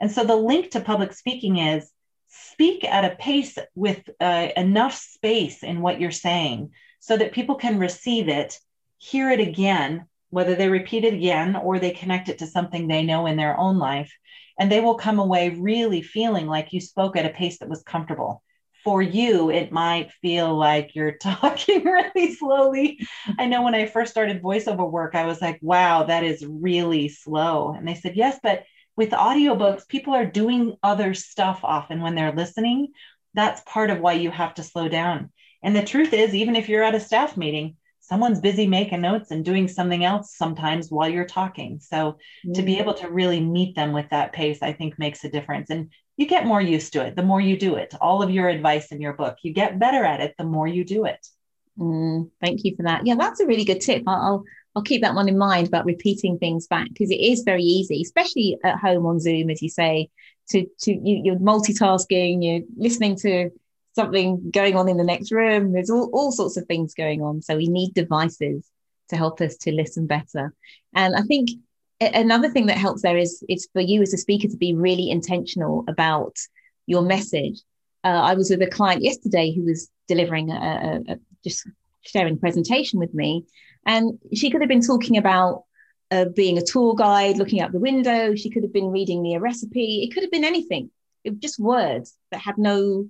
And 0.00 0.10
so 0.10 0.22
the 0.22 0.36
link 0.36 0.72
to 0.72 0.82
public 0.82 1.14
speaking 1.14 1.56
is 1.56 1.90
speak 2.28 2.84
at 2.84 3.10
a 3.10 3.16
pace 3.16 3.56
with 3.74 4.06
uh, 4.20 4.48
enough 4.54 4.94
space 4.94 5.62
in 5.62 5.80
what 5.80 5.98
you're 5.98 6.10
saying 6.10 6.72
so 6.98 7.16
that 7.16 7.32
people 7.32 7.54
can 7.54 7.78
receive 7.78 8.28
it, 8.28 8.58
hear 8.98 9.30
it 9.30 9.40
again, 9.40 10.04
whether 10.30 10.54
they 10.54 10.68
repeat 10.68 11.04
it 11.04 11.14
again 11.14 11.56
or 11.56 11.78
they 11.78 11.90
connect 11.90 12.28
it 12.28 12.38
to 12.38 12.46
something 12.46 12.88
they 12.88 13.02
know 13.02 13.26
in 13.26 13.36
their 13.36 13.58
own 13.58 13.78
life. 13.78 14.12
And 14.58 14.70
they 14.70 14.80
will 14.80 14.96
come 14.96 15.18
away 15.18 15.50
really 15.50 16.02
feeling 16.02 16.46
like 16.46 16.72
you 16.72 16.80
spoke 16.80 17.16
at 17.16 17.26
a 17.26 17.30
pace 17.30 17.58
that 17.58 17.68
was 17.68 17.82
comfortable 17.82 18.42
for 18.84 19.02
you, 19.02 19.50
it 19.50 19.72
might 19.72 20.12
feel 20.22 20.56
like 20.56 20.94
you're 20.94 21.12
talking 21.22 21.84
really 21.84 22.34
slowly. 22.34 23.00
I 23.38 23.46
know 23.46 23.62
when 23.62 23.74
I 23.74 23.86
first 23.86 24.10
started 24.10 24.42
voiceover 24.42 24.90
work, 24.90 25.14
I 25.14 25.26
was 25.26 25.40
like, 25.40 25.58
wow, 25.62 26.04
that 26.04 26.24
is 26.24 26.46
really 26.46 27.08
slow. 27.08 27.74
And 27.76 27.86
they 27.86 27.94
said, 27.94 28.16
yes, 28.16 28.38
but 28.42 28.64
with 28.96 29.10
audiobooks, 29.10 29.88
people 29.88 30.14
are 30.14 30.26
doing 30.26 30.76
other 30.82 31.14
stuff 31.14 31.60
often 31.62 32.00
when 32.00 32.14
they're 32.14 32.32
listening. 32.34 32.88
That's 33.34 33.62
part 33.64 33.90
of 33.90 34.00
why 34.00 34.14
you 34.14 34.30
have 34.30 34.54
to 34.54 34.62
slow 34.62 34.88
down. 34.88 35.30
And 35.62 35.76
the 35.76 35.84
truth 35.84 36.12
is, 36.12 36.34
even 36.34 36.56
if 36.56 36.68
you're 36.68 36.82
at 36.82 36.94
a 36.94 37.00
staff 37.00 37.36
meeting, 37.36 37.76
someone's 38.10 38.40
busy 38.40 38.66
making 38.66 39.00
notes 39.00 39.30
and 39.30 39.44
doing 39.44 39.68
something 39.68 40.04
else 40.04 40.34
sometimes 40.36 40.90
while 40.90 41.08
you're 41.08 41.24
talking. 41.24 41.78
So 41.78 41.96
mm-hmm. 41.96 42.52
to 42.54 42.62
be 42.62 42.74
mm. 42.74 42.80
able 42.80 42.94
to 42.94 43.08
really 43.08 43.40
meet 43.40 43.76
them 43.76 43.92
with 43.92 44.10
that 44.10 44.32
pace, 44.32 44.58
I 44.62 44.72
think 44.72 44.98
makes 44.98 45.22
a 45.22 45.30
difference. 45.30 45.70
And 45.70 45.92
you 46.16 46.26
get 46.26 46.44
more 46.44 46.60
used 46.60 46.92
to 46.94 47.06
it 47.06 47.14
the 47.14 47.22
more 47.22 47.40
you 47.40 47.56
do 47.56 47.76
it. 47.76 47.94
All 48.00 48.20
of 48.20 48.30
your 48.30 48.48
advice 48.48 48.90
in 48.90 49.00
your 49.00 49.12
book, 49.12 49.36
you 49.42 49.52
get 49.52 49.78
better 49.78 50.04
at 50.04 50.20
it 50.20 50.34
the 50.36 50.44
more 50.44 50.66
you 50.66 50.84
do 50.84 51.04
it. 51.04 51.24
Mm, 51.78 52.30
thank 52.40 52.64
you 52.64 52.74
for 52.76 52.82
that. 52.82 53.06
Yeah, 53.06 53.14
that's 53.14 53.38
a 53.38 53.46
really 53.46 53.64
good 53.64 53.80
tip. 53.80 54.02
I'll 54.08 54.42
I'll 54.74 54.82
keep 54.82 55.02
that 55.02 55.14
one 55.14 55.28
in 55.28 55.38
mind 55.38 55.68
about 55.68 55.86
repeating 55.86 56.36
things 56.36 56.66
back 56.66 56.88
because 56.88 57.10
it 57.10 57.20
is 57.20 57.42
very 57.44 57.62
easy, 57.62 58.02
especially 58.02 58.58
at 58.64 58.78
home 58.78 59.06
on 59.06 59.20
Zoom, 59.20 59.50
as 59.50 59.62
you 59.62 59.68
say, 59.68 60.10
to 60.50 60.66
to 60.80 60.92
you, 60.92 61.22
you're 61.24 61.36
multitasking, 61.36 62.44
you're 62.44 62.66
listening 62.76 63.16
to 63.18 63.50
something 63.92 64.50
going 64.50 64.76
on 64.76 64.88
in 64.88 64.96
the 64.96 65.04
next 65.04 65.32
room. 65.32 65.72
There's 65.72 65.90
all, 65.90 66.10
all 66.12 66.32
sorts 66.32 66.56
of 66.56 66.66
things 66.66 66.94
going 66.94 67.22
on. 67.22 67.42
So 67.42 67.56
we 67.56 67.68
need 67.68 67.94
devices 67.94 68.68
to 69.08 69.16
help 69.16 69.40
us 69.40 69.56
to 69.58 69.72
listen 69.72 70.06
better. 70.06 70.54
And 70.94 71.16
I 71.16 71.22
think 71.22 71.50
another 72.00 72.48
thing 72.48 72.66
that 72.66 72.78
helps 72.78 73.02
there 73.02 73.18
is 73.18 73.44
it's 73.48 73.68
for 73.72 73.80
you 73.80 74.02
as 74.02 74.14
a 74.14 74.18
speaker 74.18 74.48
to 74.48 74.56
be 74.56 74.74
really 74.74 75.10
intentional 75.10 75.84
about 75.88 76.36
your 76.86 77.02
message. 77.02 77.60
Uh, 78.02 78.08
I 78.08 78.34
was 78.34 78.50
with 78.50 78.62
a 78.62 78.66
client 78.66 79.02
yesterday 79.02 79.52
who 79.54 79.64
was 79.64 79.90
delivering 80.08 80.50
a, 80.50 80.54
a, 80.54 81.12
a, 81.12 81.18
just 81.44 81.68
sharing 82.02 82.38
presentation 82.38 82.98
with 82.98 83.12
me, 83.12 83.44
and 83.84 84.18
she 84.34 84.50
could 84.50 84.62
have 84.62 84.68
been 84.68 84.80
talking 84.80 85.18
about 85.18 85.64
uh, 86.10 86.26
being 86.34 86.56
a 86.56 86.64
tour 86.64 86.94
guide, 86.94 87.36
looking 87.36 87.60
out 87.60 87.72
the 87.72 87.78
window. 87.78 88.34
She 88.34 88.50
could 88.50 88.62
have 88.62 88.72
been 88.72 88.90
reading 88.90 89.22
me 89.22 89.34
a 89.34 89.40
recipe. 89.40 90.02
It 90.02 90.14
could 90.14 90.22
have 90.22 90.32
been 90.32 90.44
anything. 90.44 90.90
It 91.24 91.30
was 91.30 91.40
just 91.40 91.58
words 91.58 92.16
that 92.30 92.40
had 92.40 92.56
no 92.56 93.08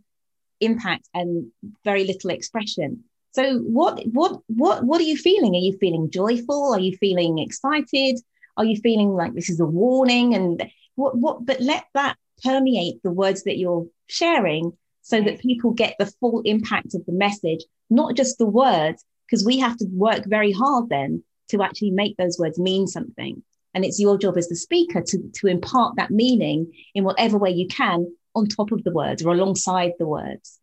impact 0.61 1.08
and 1.14 1.50
very 1.84 2.04
little 2.04 2.30
expression. 2.30 3.04
So 3.32 3.58
what 3.58 4.02
what 4.06 4.40
what 4.48 4.84
what 4.84 5.00
are 5.00 5.04
you 5.04 5.16
feeling? 5.16 5.54
Are 5.54 5.58
you 5.58 5.76
feeling 5.78 6.11
joyful? 6.11 6.72
Are 6.74 6.80
you 6.80 6.96
feeling 6.96 7.38
excited? 7.38 8.18
Are 8.56 8.64
you 8.64 8.76
feeling 8.76 9.11
like 9.11 9.34
this 9.34 9.48
is 9.48 9.61
a 9.61 9.66
warning? 9.66 10.34
And 10.34 10.70
what, 10.94 11.16
what, 11.16 11.46
but 11.46 11.61
let 11.61 11.84
that 11.94 12.16
permeate 12.42 13.02
the 13.02 13.12
words 13.12 13.44
that 13.44 13.58
you're 13.58 13.86
sharing 14.08 14.72
so 15.02 15.20
that 15.20 15.38
mm-hmm. 15.38 15.48
people 15.48 15.70
get 15.72 15.96
the 15.98 16.12
full 16.20 16.42
impact 16.44 16.94
of 16.94 17.04
the 17.06 17.12
message, 17.12 17.64
not 17.88 18.16
just 18.16 18.38
the 18.38 18.46
words, 18.46 19.04
because 19.26 19.44
we 19.44 19.58
have 19.58 19.76
to 19.78 19.86
work 19.92 20.24
very 20.26 20.52
hard 20.52 20.88
then 20.88 21.22
to 21.48 21.62
actually 21.62 21.90
make 21.90 22.16
those 22.16 22.38
words 22.38 22.58
mean 22.58 22.86
something. 22.86 23.42
And 23.72 23.84
it's 23.84 24.00
your 24.00 24.18
job 24.18 24.36
as 24.36 24.48
the 24.48 24.56
speaker 24.56 25.00
to, 25.00 25.18
to 25.36 25.46
impart 25.46 25.96
that 25.96 26.11
meaning 26.11 26.72
in 26.94 27.04
whatever 27.04 27.38
way 27.38 27.50
you 27.50 27.68
can 27.68 28.12
on 28.35 28.47
top 28.47 28.72
of 28.72 28.85
the 28.85 28.93
words 28.93 29.24
or 29.24 29.33
alongside 29.33 29.93
the 29.99 30.07
words. 30.07 30.59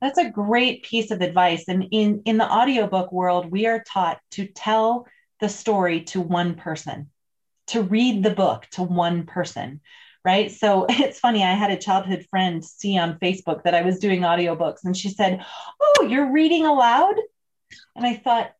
That's 0.00 0.18
a 0.18 0.30
great 0.30 0.82
piece 0.82 1.10
of 1.10 1.20
advice. 1.20 1.64
And 1.68 1.86
in, 1.90 2.22
in 2.24 2.38
the 2.38 2.50
audiobook 2.50 3.12
world, 3.12 3.50
we 3.50 3.66
are 3.66 3.84
taught 3.86 4.18
to 4.32 4.46
tell 4.46 5.06
the 5.40 5.48
story 5.48 6.02
to 6.04 6.20
one 6.20 6.54
person, 6.54 7.10
to 7.68 7.82
read 7.82 8.22
the 8.22 8.30
book 8.30 8.66
to 8.72 8.82
one 8.82 9.26
person, 9.26 9.80
right? 10.24 10.50
So 10.50 10.86
it's 10.88 11.18
funny, 11.18 11.44
I 11.44 11.52
had 11.52 11.70
a 11.70 11.76
childhood 11.76 12.26
friend 12.30 12.64
see 12.64 12.96
on 12.98 13.18
Facebook 13.18 13.64
that 13.64 13.74
I 13.74 13.82
was 13.82 13.98
doing 13.98 14.20
audiobooks 14.20 14.84
and 14.84 14.96
she 14.96 15.10
said, 15.10 15.44
Oh, 15.80 16.06
you're 16.08 16.32
reading 16.32 16.64
aloud? 16.64 17.14
And 17.94 18.06
I 18.06 18.14
thought, 18.14 18.52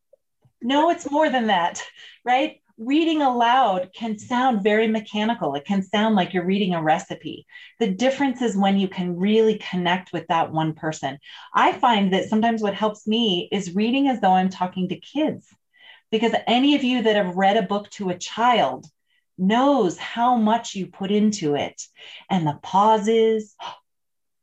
no, 0.63 0.91
it's 0.91 1.11
more 1.11 1.31
than 1.31 1.47
that, 1.47 1.83
right? 2.25 2.60
Reading 2.81 3.21
aloud 3.21 3.91
can 3.95 4.19
sound 4.19 4.65
very 4.65 4.89
mechanical. 4.89 5.55
It 5.55 5.67
can 5.67 5.83
sound 5.83 6.15
like 6.17 6.33
you're 6.33 6.47
reading 6.47 6.75
a 6.75 6.83
recipe. 6.83 7.47
The 7.79 7.91
difference 7.91 8.41
is 8.41 8.57
when 8.57 8.79
you 8.79 8.89
can 8.89 9.19
really 9.19 9.59
connect 9.59 10.15
with 10.15 10.27
that 10.29 10.51
one 10.51 10.73
person. 10.73 11.19
I 11.55 11.73
find 11.73 12.15
that 12.15 12.31
sometimes 12.31 12.63
what 12.63 12.73
helps 12.75 13.07
me 13.07 13.51
is 13.53 13.75
reading 13.75 14.09
as 14.09 14.21
though 14.21 14.33
I'm 14.33 14.49
talking 14.49 14.89
to 14.89 14.97
kids. 14.97 15.47
Because 16.11 16.33
any 16.47 16.75
of 16.75 16.83
you 16.83 17.03
that 17.03 17.17
have 17.17 17.37
read 17.37 17.59
a 17.59 17.63
book 17.63 17.91
to 17.91 18.09
a 18.09 18.19
child 18.19 18.87
knows 19.37 19.99
how 19.99 20.37
much 20.37 20.75
you 20.75 20.87
put 20.87 21.11
into 21.11 21.55
it 21.55 21.81
and 22.31 22.47
the 22.47 22.59
pauses. 22.63 23.55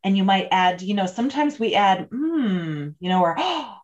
And 0.03 0.15
you 0.15 0.23
might 0.23 0.47
add, 0.51 0.81
you 0.81 0.93
know, 0.93 1.05
sometimes 1.05 1.59
we 1.59 1.75
add, 1.75 2.07
hmm, 2.09 2.89
you 2.99 3.09
know, 3.09 3.19
or 3.21 3.35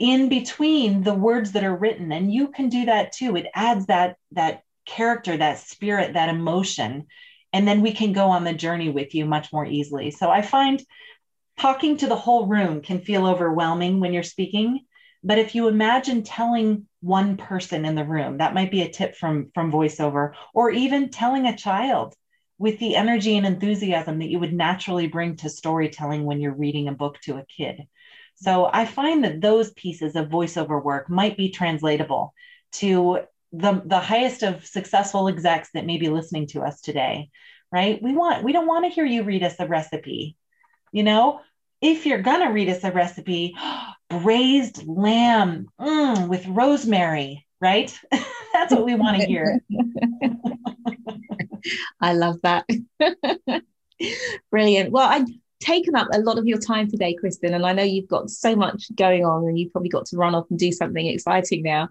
in 0.00 0.30
between 0.30 1.02
the 1.02 1.14
words 1.14 1.52
that 1.52 1.62
are 1.62 1.76
written 1.76 2.10
and 2.10 2.32
you 2.32 2.48
can 2.48 2.70
do 2.70 2.86
that 2.86 3.12
too. 3.12 3.36
It 3.36 3.46
adds 3.54 3.86
that 3.86 4.16
that 4.32 4.62
character 4.86 5.36
that 5.36 5.58
spirit 5.58 6.14
that 6.14 6.30
emotion 6.30 7.06
and 7.52 7.68
then 7.68 7.82
we 7.82 7.92
can 7.92 8.12
go 8.12 8.28
on 8.28 8.42
the 8.42 8.54
journey 8.54 8.88
with 8.88 9.14
you 9.14 9.26
much 9.26 9.52
more 9.52 9.66
easily. 9.66 10.10
So 10.10 10.30
i 10.30 10.42
find 10.42 10.82
talking 11.58 11.98
to 11.98 12.06
the 12.06 12.16
whole 12.16 12.46
room 12.46 12.80
can 12.80 13.00
feel 13.00 13.26
overwhelming 13.26 14.00
when 14.00 14.12
you're 14.14 14.22
speaking 14.22 14.80
but 15.22 15.38
if 15.38 15.54
you 15.54 15.68
imagine 15.68 16.22
telling 16.22 16.86
one 17.02 17.36
person 17.36 17.84
in 17.84 17.94
the 17.94 18.04
room 18.04 18.38
that 18.38 18.54
might 18.54 18.70
be 18.70 18.80
a 18.80 18.88
tip 18.88 19.14
from 19.14 19.50
from 19.54 19.70
voiceover 19.70 20.32
or 20.54 20.70
even 20.70 21.10
telling 21.10 21.46
a 21.46 21.56
child 21.56 22.14
with 22.58 22.78
the 22.78 22.96
energy 22.96 23.36
and 23.36 23.46
enthusiasm 23.46 24.18
that 24.18 24.30
you 24.30 24.38
would 24.38 24.54
naturally 24.54 25.06
bring 25.06 25.36
to 25.36 25.50
storytelling 25.50 26.24
when 26.24 26.40
you're 26.40 26.54
reading 26.54 26.88
a 26.88 26.92
book 26.92 27.20
to 27.20 27.36
a 27.36 27.44
kid 27.54 27.82
so 28.42 28.70
I 28.72 28.86
find 28.86 29.24
that 29.24 29.40
those 29.40 29.72
pieces 29.72 30.16
of 30.16 30.28
voiceover 30.28 30.82
work 30.82 31.10
might 31.10 31.36
be 31.36 31.50
translatable 31.50 32.34
to 32.72 33.20
the, 33.52 33.82
the 33.84 33.98
highest 33.98 34.42
of 34.42 34.64
successful 34.64 35.28
execs 35.28 35.70
that 35.74 35.84
may 35.84 35.98
be 35.98 36.08
listening 36.08 36.46
to 36.48 36.62
us 36.62 36.80
today, 36.80 37.30
right? 37.72 38.02
We 38.02 38.14
want 38.14 38.44
we 38.44 38.52
don't 38.52 38.66
want 38.66 38.86
to 38.86 38.90
hear 38.90 39.04
you 39.04 39.24
read 39.24 39.42
us 39.42 39.56
a 39.58 39.66
recipe. 39.66 40.36
You 40.92 41.02
know, 41.02 41.40
if 41.80 42.06
you're 42.06 42.22
gonna 42.22 42.52
read 42.52 42.68
us 42.68 42.84
a 42.84 42.92
recipe, 42.92 43.56
braised 44.10 44.86
lamb 44.86 45.66
mm, 45.80 46.28
with 46.28 46.46
rosemary, 46.46 47.46
right? 47.60 47.92
That's 48.52 48.72
what 48.72 48.84
we 48.84 48.94
want 48.94 49.20
to 49.20 49.26
hear. 49.26 49.60
I 52.00 52.14
love 52.14 52.36
that. 52.42 52.64
Brilliant. 54.50 54.92
Well, 54.92 55.06
I 55.06 55.24
taken 55.60 55.94
up 55.94 56.08
a 56.12 56.20
lot 56.20 56.38
of 56.38 56.46
your 56.46 56.58
time 56.58 56.90
today, 56.90 57.16
Kristin, 57.22 57.54
and 57.54 57.64
I 57.66 57.72
know 57.72 57.82
you've 57.82 58.08
got 58.08 58.30
so 58.30 58.56
much 58.56 58.84
going 58.94 59.24
on 59.24 59.44
and 59.44 59.58
you've 59.58 59.72
probably 59.72 59.90
got 59.90 60.06
to 60.06 60.16
run 60.16 60.34
off 60.34 60.46
and 60.50 60.58
do 60.58 60.72
something 60.72 61.06
exciting 61.06 61.62
now. 61.62 61.88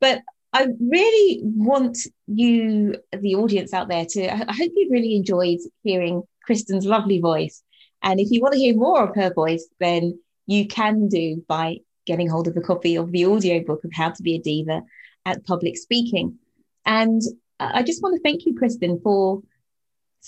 But 0.00 0.22
I 0.52 0.68
really 0.80 1.40
want 1.42 1.98
you, 2.26 2.96
the 3.12 3.34
audience 3.34 3.74
out 3.74 3.88
there, 3.88 4.06
to 4.06 4.32
I 4.32 4.52
hope 4.54 4.72
you 4.74 4.88
really 4.90 5.16
enjoyed 5.16 5.58
hearing 5.82 6.22
Kristin's 6.48 6.86
lovely 6.86 7.20
voice. 7.20 7.62
And 8.02 8.20
if 8.20 8.30
you 8.30 8.40
want 8.40 8.54
to 8.54 8.60
hear 8.60 8.74
more 8.74 9.02
of 9.02 9.16
her 9.16 9.32
voice, 9.34 9.68
then 9.80 10.18
you 10.46 10.66
can 10.66 11.08
do 11.08 11.44
by 11.48 11.78
getting 12.06 12.28
hold 12.28 12.48
of 12.48 12.56
a 12.56 12.60
copy 12.60 12.96
of 12.96 13.12
the 13.12 13.26
audiobook 13.26 13.84
of 13.84 13.90
How 13.92 14.10
to 14.10 14.22
Be 14.22 14.36
a 14.36 14.38
Diva 14.40 14.82
at 15.26 15.44
Public 15.44 15.76
Speaking. 15.76 16.38
And 16.86 17.20
I 17.60 17.82
just 17.82 18.02
want 18.02 18.16
to 18.16 18.22
thank 18.22 18.46
you, 18.46 18.54
Kristin, 18.54 19.02
for 19.02 19.42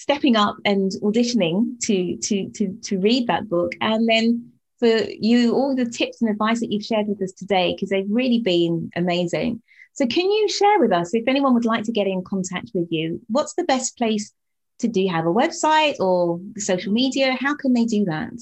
stepping 0.01 0.34
up 0.34 0.57
and 0.64 0.92
auditioning 1.03 1.78
to 1.78 2.16
to 2.16 2.48
to 2.51 2.74
to 2.82 2.98
read 2.98 3.26
that 3.26 3.51
book. 3.51 3.72
And 3.82 4.09
then 4.09 4.51
for 4.78 4.88
you 4.88 5.55
all 5.55 5.76
the 5.76 5.84
tips 5.84 6.22
and 6.22 6.30
advice 6.30 6.61
that 6.61 6.72
you've 6.72 6.84
shared 6.84 7.07
with 7.07 7.20
us 7.22 7.32
today 7.32 7.74
because 7.74 7.90
they've 7.90 8.07
really 8.09 8.40
been 8.40 8.90
amazing. 8.96 9.61
So 9.92 10.07
can 10.07 10.30
you 10.30 10.48
share 10.48 10.80
with 10.80 10.92
us 10.92 11.12
if 11.12 11.28
anyone 11.28 11.53
would 11.53 11.66
like 11.66 11.84
to 11.84 11.92
get 11.92 12.07
in 12.07 12.24
contact 12.24 12.70
with 12.72 12.88
you 12.90 13.20
what's 13.28 13.53
the 13.55 13.64
best 13.64 13.98
place 13.98 14.32
to 14.78 14.88
do 14.88 15.03
you 15.03 15.11
have 15.11 15.26
a 15.26 15.34
website 15.42 16.01
or 16.01 16.40
social 16.57 16.94
media? 16.94 17.36
How 17.38 17.55
can 17.55 17.74
they 17.74 17.84
do 17.84 18.07
that? 18.07 18.32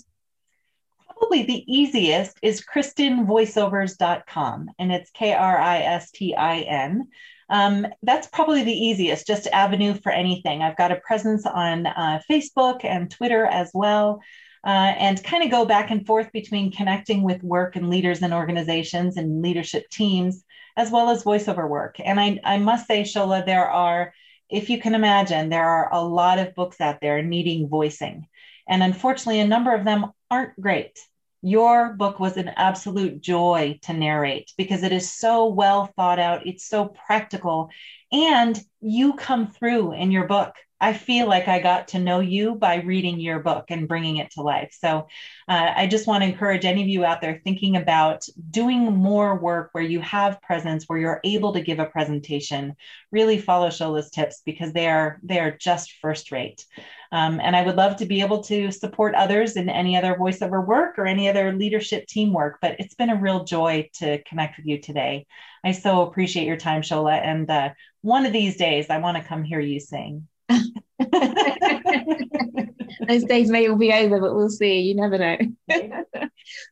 Probably 1.09 1.43
the 1.43 1.65
easiest 1.67 2.39
is 2.41 2.65
kristinvoiceovers.com 2.73 4.71
and 4.79 4.93
it's 4.93 5.11
k-r-i-s-t-i-n 5.11 7.09
um, 7.51 7.87
that's 8.03 8.27
probably 8.29 8.63
the 8.63 8.73
easiest, 8.73 9.27
just 9.27 9.47
avenue 9.49 9.95
for 9.95 10.13
anything. 10.13 10.63
I've 10.63 10.77
got 10.77 10.93
a 10.93 11.01
presence 11.07 11.47
on 11.47 11.87
uh, 11.87 12.21
Facebook 12.31 12.85
and 12.85 13.11
Twitter 13.11 13.47
as 13.47 13.71
well. 13.75 14.21
Uh, 14.67 14.93
and 14.99 15.23
kind 15.23 15.45
of 15.45 15.51
go 15.53 15.65
back 15.65 15.91
and 15.93 16.05
forth 16.05 16.31
between 16.33 16.73
connecting 16.73 17.23
with 17.23 17.43
work 17.45 17.77
and 17.77 17.89
leaders 17.89 18.23
and 18.23 18.35
organizations 18.35 19.17
and 19.17 19.41
leadership 19.41 19.89
teams, 19.89 20.45
as 20.77 20.91
well 20.91 21.09
as 21.11 21.23
voiceover 21.23 21.69
work. 21.69 21.97
And 22.05 22.19
I, 22.19 22.41
I 22.45 22.59
must 22.59 22.89
say, 22.89 23.03
Shola, 23.03 23.47
there 23.47 23.71
are, 23.71 24.13
if 24.51 24.69
you 24.69 24.81
can 24.81 24.97
imagine, 24.97 25.49
there 25.49 25.65
are 25.69 25.95
a 25.95 26.03
lot 26.03 26.41
of 26.41 26.57
books 26.57 26.81
out 26.81 27.01
there 27.01 27.23
needing 27.23 27.69
voicing. 27.69 28.27
And 28.69 28.83
unfortunately, 28.83 29.41
a 29.41 29.47
number 29.47 29.73
of 29.73 29.85
them 29.85 30.07
aren't 30.29 30.61
great. 30.61 30.99
Your 31.41 31.95
book 31.95 32.19
was 32.19 32.37
an 32.37 32.49
absolute 32.49 33.21
joy 33.21 33.79
to 33.83 33.93
narrate 33.93 34.53
because 34.57 34.83
it 34.83 34.93
is 34.93 35.13
so 35.13 35.47
well 35.47 35.87
thought 35.97 36.19
out. 36.19 36.47
It's 36.47 36.67
so 36.67 36.87
practical. 37.07 37.71
And 38.11 38.61
you 38.81 39.15
come 39.15 39.49
through 39.49 39.93
in 39.93 40.11
your 40.11 40.27
book. 40.27 40.55
I 40.81 40.93
feel 40.93 41.27
like 41.27 41.49
I 41.49 41.59
got 41.59 41.89
to 41.89 41.99
know 41.99 42.21
you 42.21 42.55
by 42.55 42.77
reading 42.77 43.19
your 43.19 43.41
book 43.41 43.65
and 43.69 43.89
bringing 43.89 44.19
it 44.19 44.31
to 44.33 44.43
life. 44.43 44.77
So 44.79 45.09
uh, 45.49 45.73
I 45.77 45.89
just 45.89 46.07
want 46.07 46.23
to 46.23 46.29
encourage 46.29 46.65
any 46.65 46.83
of 46.83 46.89
you 46.89 47.05
out 47.05 47.21
there 47.21 47.41
thinking 47.43 47.77
about 47.77 48.25
doing 48.51 48.85
more 48.95 49.39
work 49.39 49.71
where 49.73 49.85
you 49.85 50.01
have 50.01 50.41
presence, 50.41 50.85
where 50.87 50.99
you're 50.99 51.21
able 51.25 51.53
to 51.55 51.63
give 51.63 51.81
a 51.81 51.87
presentation. 51.87 52.77
Really 53.11 53.39
follow 53.39 53.69
Shola's 53.69 54.11
tips 54.11 54.43
because 54.47 54.73
they 54.73 54.89
are 54.89 55.19
they 55.25 55.41
are 55.41 55.57
just 55.57 55.95
first 56.01 56.31
rate. 56.31 56.65
Um, 57.11 57.41
and 57.41 57.57
I 57.57 57.63
would 57.63 57.77
love 57.77 57.97
to 57.97 58.07
be 58.07 58.21
able 58.21 58.43
to 58.45 58.71
support 58.71 59.15
others 59.15 59.57
in 59.57 59.69
any 59.69 59.97
other 59.97 60.15
voiceover 60.15 60.65
work 60.65 60.99
or 60.99 61.07
any 61.07 61.29
other 61.29 61.53
leadership 61.53 62.07
teamwork. 62.07 62.59
But 62.61 62.77
it's 62.79 62.95
been 62.95 63.11
a 63.11 63.21
real 63.21 63.45
joy 63.45 63.89
to 63.95 64.23
connect 64.25 64.59
with 64.59 64.67
you 64.67 64.81
today. 64.81 65.27
I 65.65 65.73
so 65.73 66.03
appreciate 66.03 66.47
your 66.47 66.57
time, 66.57 66.83
Shola. 66.83 67.21
And 67.21 67.51
uh, 67.51 67.71
one 68.03 68.27
of 68.27 68.33
these 68.33 68.57
days, 68.57 68.91
I 68.91 68.99
want 68.99 69.17
to 69.17 69.25
come 69.25 69.43
hear 69.43 69.61
you 69.61 69.81
sing. 69.81 70.29
Those 73.09 73.25
days 73.25 73.51
may 73.51 73.69
all 73.69 73.77
be 73.77 73.93
over, 73.93 74.19
but 74.21 74.35
we'll 74.35 74.49
see. 74.49 74.81
You 74.81 74.97
never 74.97 75.19
know. 75.19 75.37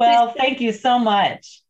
well, 0.01 0.33
thank 0.37 0.61
you 0.61 0.73
so 0.73 0.99
much. 0.99 1.63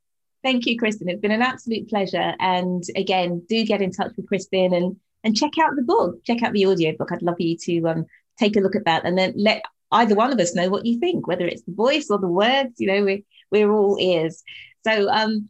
Thank 0.42 0.64
you, 0.66 0.78
Kristin. 0.78 1.08
It's 1.08 1.20
been 1.20 1.32
an 1.32 1.42
absolute 1.42 1.88
pleasure. 1.88 2.34
And 2.38 2.84
again, 2.94 3.42
do 3.48 3.64
get 3.64 3.82
in 3.82 3.90
touch 3.90 4.12
with 4.16 4.28
Kristin 4.28 4.76
and 4.76 4.96
and 5.24 5.36
check 5.36 5.58
out 5.60 5.74
the 5.74 5.82
book. 5.82 6.22
Check 6.24 6.42
out 6.42 6.52
the 6.52 6.66
audio 6.66 6.94
book. 6.96 7.10
I'd 7.10 7.22
love 7.22 7.40
you 7.40 7.56
to 7.62 7.88
um, 7.88 8.06
take 8.38 8.56
a 8.56 8.60
look 8.60 8.76
at 8.76 8.84
that 8.84 9.04
and 9.04 9.18
then 9.18 9.34
let 9.36 9.64
either 9.90 10.14
one 10.14 10.32
of 10.32 10.38
us 10.38 10.54
know 10.54 10.68
what 10.68 10.86
you 10.86 11.00
think, 11.00 11.26
whether 11.26 11.46
it's 11.46 11.62
the 11.62 11.74
voice 11.74 12.08
or 12.10 12.18
the 12.18 12.28
words. 12.28 12.74
You 12.78 12.86
know, 12.86 13.02
we're 13.02 13.22
we're 13.50 13.72
all 13.72 13.96
ears. 13.98 14.44
So 14.86 15.10
um, 15.10 15.48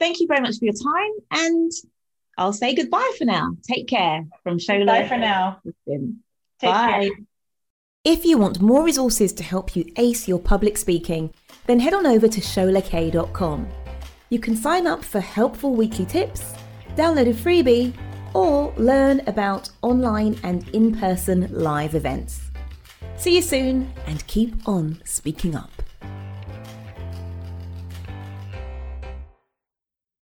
thank 0.00 0.18
you 0.18 0.26
very 0.26 0.40
much 0.40 0.58
for 0.58 0.64
your 0.64 0.74
time, 0.74 1.12
and 1.30 1.70
I'll 2.38 2.52
say 2.52 2.74
goodbye 2.74 3.12
for 3.18 3.24
now. 3.24 3.56
Take 3.62 3.88
care 3.88 4.24
from 4.42 4.58
Shola. 4.58 4.86
Bye 4.86 5.08
for 5.08 5.16
now. 5.16 5.60
Bye. 6.60 7.08
Care. 7.08 7.10
If 8.04 8.24
you 8.24 8.38
want 8.38 8.60
more 8.60 8.84
resources 8.84 9.32
to 9.32 9.42
help 9.42 9.74
you 9.74 9.84
ace 9.96 10.28
your 10.28 10.38
public 10.38 10.76
speaking, 10.76 11.32
then 11.66 11.80
head 11.80 11.94
on 11.94 12.06
over 12.06 12.28
to 12.28 12.40
sholakaye.com. 12.40 13.68
You 14.30 14.38
can 14.38 14.54
sign 14.56 14.86
up 14.86 15.04
for 15.04 15.20
helpful 15.20 15.74
weekly 15.74 16.04
tips, 16.06 16.54
download 16.94 17.28
a 17.28 17.34
freebie, 17.34 17.92
or 18.34 18.72
learn 18.76 19.22
about 19.26 19.70
online 19.82 20.38
and 20.42 20.68
in 20.68 20.94
person 20.96 21.48
live 21.50 21.94
events. 21.94 22.42
See 23.16 23.36
you 23.36 23.42
soon 23.42 23.92
and 24.06 24.26
keep 24.26 24.68
on 24.68 25.00
speaking 25.04 25.54
up. 25.54 25.70